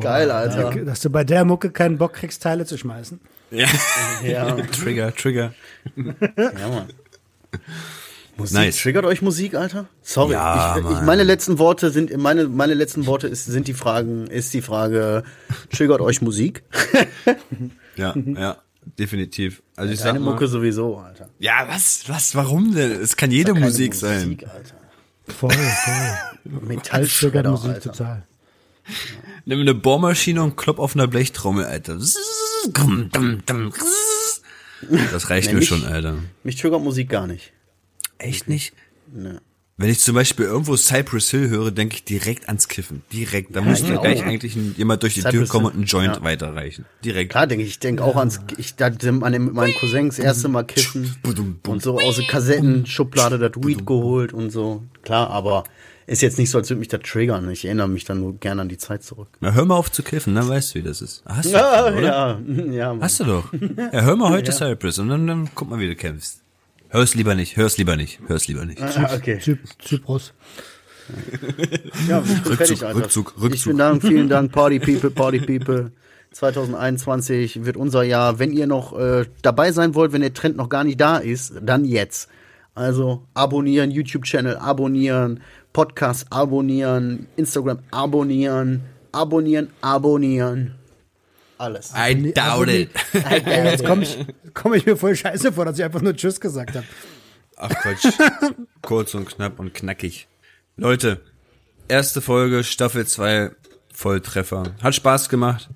Geil, 0.00 0.30
Alter. 0.30 0.84
Dass 0.84 1.00
du 1.00 1.10
bei 1.10 1.24
der 1.24 1.44
Mucke 1.44 1.70
keinen 1.70 1.98
Bock 1.98 2.14
kriegst, 2.14 2.42
Teile 2.42 2.64
zu 2.66 2.78
schmeißen. 2.78 3.20
Ja. 3.50 3.66
Ja, 4.24 4.56
Trigger, 4.56 5.14
Trigger. 5.14 5.52
ja, 5.96 6.68
Mann. 6.68 6.88
Musik, 8.36 8.56
Nice. 8.56 8.78
Triggert 8.78 9.04
euch 9.04 9.22
Musik, 9.22 9.54
Alter? 9.54 9.86
Sorry. 10.02 10.32
Ja, 10.32 10.76
ich, 10.78 10.84
ich, 10.90 11.00
meine 11.02 11.22
letzten 11.22 11.58
Worte 11.58 11.90
sind, 11.90 12.14
meine, 12.16 12.48
meine 12.48 12.74
letzten 12.74 13.06
Worte 13.06 13.28
ist, 13.28 13.44
sind 13.46 13.66
die 13.68 13.74
Fragen, 13.74 14.26
ist 14.26 14.52
die 14.52 14.62
Frage, 14.62 15.22
triggert 15.70 16.00
euch 16.00 16.22
Musik? 16.22 16.62
Ja, 17.96 18.14
ja, 18.14 18.58
definitiv. 18.98 19.62
Also 19.74 19.90
ich 19.90 19.98
sag 20.00 20.12
mal, 20.20 20.32
Mucke 20.32 20.48
sowieso, 20.48 20.98
Alter. 20.98 21.30
ja, 21.38 21.66
was, 21.66 22.06
was, 22.08 22.34
warum 22.34 22.74
denn? 22.74 22.92
Es 22.92 23.16
kann 23.16 23.30
jede 23.30 23.54
Keine 23.54 23.64
Musik 23.64 23.94
sein. 23.94 24.24
Musik, 24.24 24.46
Alter. 24.46 24.74
Voll, 25.28 25.50
voll. 25.52 26.60
Metallschredder, 26.62 27.50
Musik 27.50 27.70
Alter. 27.70 27.92
total. 27.92 28.26
Nimm 29.44 29.60
eine 29.60 29.74
Bohrmaschine 29.74 30.42
und 30.42 30.56
klopp 30.56 30.78
auf 30.78 30.94
einer 30.94 31.08
Blechtrommel, 31.08 31.64
Alter. 31.64 31.98
Das 35.12 35.30
reicht 35.30 35.48
Nee, 35.48 35.54
mir 35.54 35.60
mich- 35.60 35.68
schon, 35.68 35.84
Alter. 35.84 36.18
Mich 36.44 36.56
triggert 36.56 36.82
Musik 36.82 37.08
gar 37.08 37.26
nicht. 37.26 37.52
Echt 38.18 38.48
nicht? 38.48 38.72
Ne. 39.12 39.40
Wenn 39.78 39.90
ich 39.90 40.00
zum 40.00 40.14
Beispiel 40.14 40.46
irgendwo 40.46 40.74
Cypress 40.74 41.30
Hill 41.30 41.50
höre, 41.50 41.70
denke 41.70 41.96
ich 41.96 42.04
direkt 42.04 42.48
ans 42.48 42.66
Kiffen. 42.68 43.02
Direkt. 43.12 43.54
Da 43.54 43.60
müsste 43.60 43.92
ich 43.92 44.00
gleich 44.00 44.22
auch. 44.22 44.26
eigentlich 44.26 44.56
ein, 44.56 44.74
jemand 44.78 45.02
durch 45.02 45.12
die 45.14 45.20
Tür 45.20 45.30
Cypress 45.32 45.48
kommen 45.50 45.66
Hill, 45.66 45.72
und 45.72 45.76
einen 45.76 45.86
Joint 45.86 46.16
ja. 46.16 46.22
weiterreichen. 46.22 46.86
Direkt. 47.04 47.30
Klar, 47.30 47.46
denke 47.46 47.64
ich, 47.64 47.70
ich 47.72 47.78
denke 47.78 48.02
auch 48.02 48.16
ans, 48.16 48.40
ich 48.56 48.74
da 48.76 48.86
an 48.86 48.96
dem, 48.96 49.44
mit 49.44 49.52
meinen 49.52 49.74
Cousins 49.74 50.16
das 50.16 50.24
erste 50.24 50.48
Mal 50.48 50.64
kiffen 50.64 51.14
und 51.66 51.82
so 51.82 52.00
aus 52.00 52.16
der 52.16 52.26
Kassettenschublade 52.26 53.38
das 53.38 53.62
Weed 53.62 53.84
geholt 53.84 54.32
und 54.32 54.48
so. 54.48 54.82
Klar, 55.02 55.28
aber 55.28 55.64
ist 56.06 56.22
jetzt 56.22 56.38
nicht 56.38 56.50
so, 56.50 56.56
als 56.56 56.70
würde 56.70 56.78
mich 56.78 56.88
das 56.88 57.02
triggern. 57.02 57.50
Ich 57.50 57.66
erinnere 57.66 57.88
mich 57.88 58.04
dann 58.04 58.20
nur 58.20 58.38
gerne 58.38 58.62
an 58.62 58.70
die 58.70 58.78
Zeit 58.78 59.02
zurück. 59.02 59.28
Na, 59.40 59.52
hör 59.52 59.66
mal 59.66 59.74
auf 59.74 59.92
zu 59.92 60.02
kiffen, 60.02 60.34
dann 60.36 60.48
weißt 60.48 60.74
du, 60.74 60.78
wie 60.78 60.82
das 60.84 61.02
ist. 61.02 61.22
Hast 61.26 61.46
du, 61.46 61.50
Ja, 61.50 61.86
oder? 61.88 62.00
ja, 62.00 62.40
ja. 62.72 62.88
Mann. 62.94 63.02
Hast 63.02 63.20
du 63.20 63.24
doch. 63.24 63.52
Ja, 63.52 64.02
hör 64.02 64.16
mal 64.16 64.30
heute 64.32 64.52
Cypress 64.52 64.98
und 65.00 65.08
dann, 65.10 65.26
dann 65.26 65.50
guck 65.54 65.68
mal, 65.68 65.78
wie 65.80 65.88
du 65.88 65.96
kämpfst. 65.96 66.45
Hör's 66.96 67.14
lieber 67.14 67.34
nicht, 67.34 67.58
hör's 67.58 67.76
lieber 67.76 67.94
nicht, 67.94 68.20
hör's 68.26 68.48
lieber 68.48 68.64
nicht. 68.64 68.80
Ah, 68.80 69.10
okay. 69.14 69.38
Zyp 69.38 69.58
Zyprus. 69.84 70.32
Ja, 72.08 72.20
Rückzug, 72.20 72.54
fertig, 72.54 72.82
Alter. 72.86 73.00
Rückzug, 73.00 73.34
Ich 73.36 73.42
Rückzug. 73.42 73.70
bin 73.72 73.76
Dank, 73.78 74.00
vielen 74.02 74.28
Dank, 74.30 74.50
Party 74.50 74.78
People, 74.78 75.10
Party 75.10 75.40
People. 75.40 75.90
2021 76.32 77.66
wird 77.66 77.76
unser 77.76 78.02
Jahr. 78.02 78.38
Wenn 78.38 78.50
ihr 78.50 78.66
noch 78.66 78.98
äh, 78.98 79.26
dabei 79.42 79.72
sein 79.72 79.94
wollt, 79.94 80.14
wenn 80.14 80.22
der 80.22 80.32
Trend 80.32 80.56
noch 80.56 80.70
gar 80.70 80.84
nicht 80.84 80.98
da 80.98 81.18
ist, 81.18 81.52
dann 81.60 81.84
jetzt. 81.84 82.30
Also 82.74 83.24
abonnieren, 83.34 83.90
YouTube-Channel 83.90 84.56
abonnieren, 84.56 85.40
Podcast 85.74 86.26
abonnieren, 86.30 87.26
Instagram 87.36 87.80
abonnieren, 87.90 88.80
abonnieren, 89.12 89.68
abonnieren. 89.82 90.74
Alles. 91.58 91.92
I 91.96 92.32
doubt 92.32 92.68
it. 92.68 92.90
Ey, 93.12 93.64
jetzt 93.64 93.84
komme 93.84 94.02
ich, 94.02 94.18
komm 94.52 94.74
ich 94.74 94.84
mir 94.84 94.96
voll 94.96 95.16
scheiße 95.16 95.52
vor, 95.52 95.64
dass 95.64 95.78
ich 95.78 95.84
einfach 95.84 96.02
nur 96.02 96.14
Tschüss 96.14 96.40
gesagt 96.40 96.74
habe. 96.76 96.86
Ach 97.56 97.70
Quatsch. 97.70 98.06
Kurz 98.82 99.14
und 99.14 99.26
knapp 99.28 99.58
und 99.58 99.72
knackig. 99.72 100.28
Leute, 100.76 101.22
erste 101.88 102.20
Folge, 102.20 102.62
Staffel 102.64 103.06
2, 103.06 103.50
Volltreffer. 103.92 104.74
Hat 104.82 104.94
Spaß 104.94 105.28
gemacht. 105.30 105.68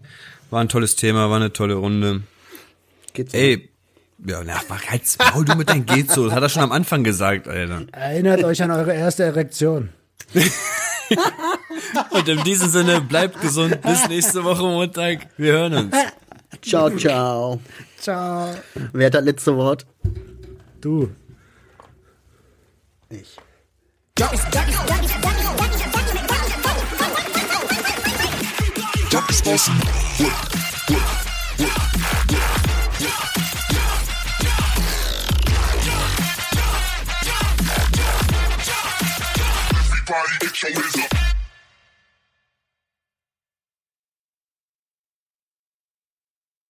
War 0.51 0.61
ein 0.61 0.69
tolles 0.69 0.97
Thema, 0.97 1.31
war 1.31 1.37
eine 1.37 1.53
tolle 1.53 1.75
Runde. 1.75 2.23
Geht's? 3.15 3.33
Ey, 3.33 3.71
ja, 4.27 4.43
na, 4.45 4.61
mach 4.69 4.85
halt's 4.85 5.17
Maul, 5.19 5.45
du 5.45 5.55
mit 5.55 5.71
deinem 5.71 5.87
geht 5.87 6.11
so. 6.11 6.27
Das 6.27 6.35
hat 6.35 6.43
er 6.43 6.49
schon 6.51 6.63
am 6.63 6.73
Anfang 6.73 7.05
gesagt, 7.05 7.49
Alter. 7.49 7.87
Erinnert 7.93 8.45
euch 8.45 8.63
an 8.63 8.71
eure 8.71 8.93
erste 8.93 9.25
Erektion. 9.25 9.89
Und 12.11 12.29
in 12.29 12.43
diesem 12.45 12.69
Sinne, 12.69 13.01
bleibt 13.01 13.41
gesund. 13.41 13.81
Bis 13.83 14.09
nächste 14.09 14.45
Woche 14.45 14.63
Montag. 14.63 15.29
Wir 15.37 15.53
hören 15.53 15.75
uns. 15.75 15.97
Ciao, 16.63 16.91
ciao. 16.91 17.61
Ciao. 17.99 18.55
Wer 18.93 19.07
hat 19.07 19.15
das 19.15 19.25
letzte 19.25 19.57
Wort? 19.57 19.87
Du. 20.81 21.11
Ich. 23.11 23.37
Darkest 29.11 29.49
awesome. 29.49 29.81
Everybody 40.13 40.39
get 40.41 40.63
your 40.63 40.73
hands 40.73 40.97
up. 41.05 41.20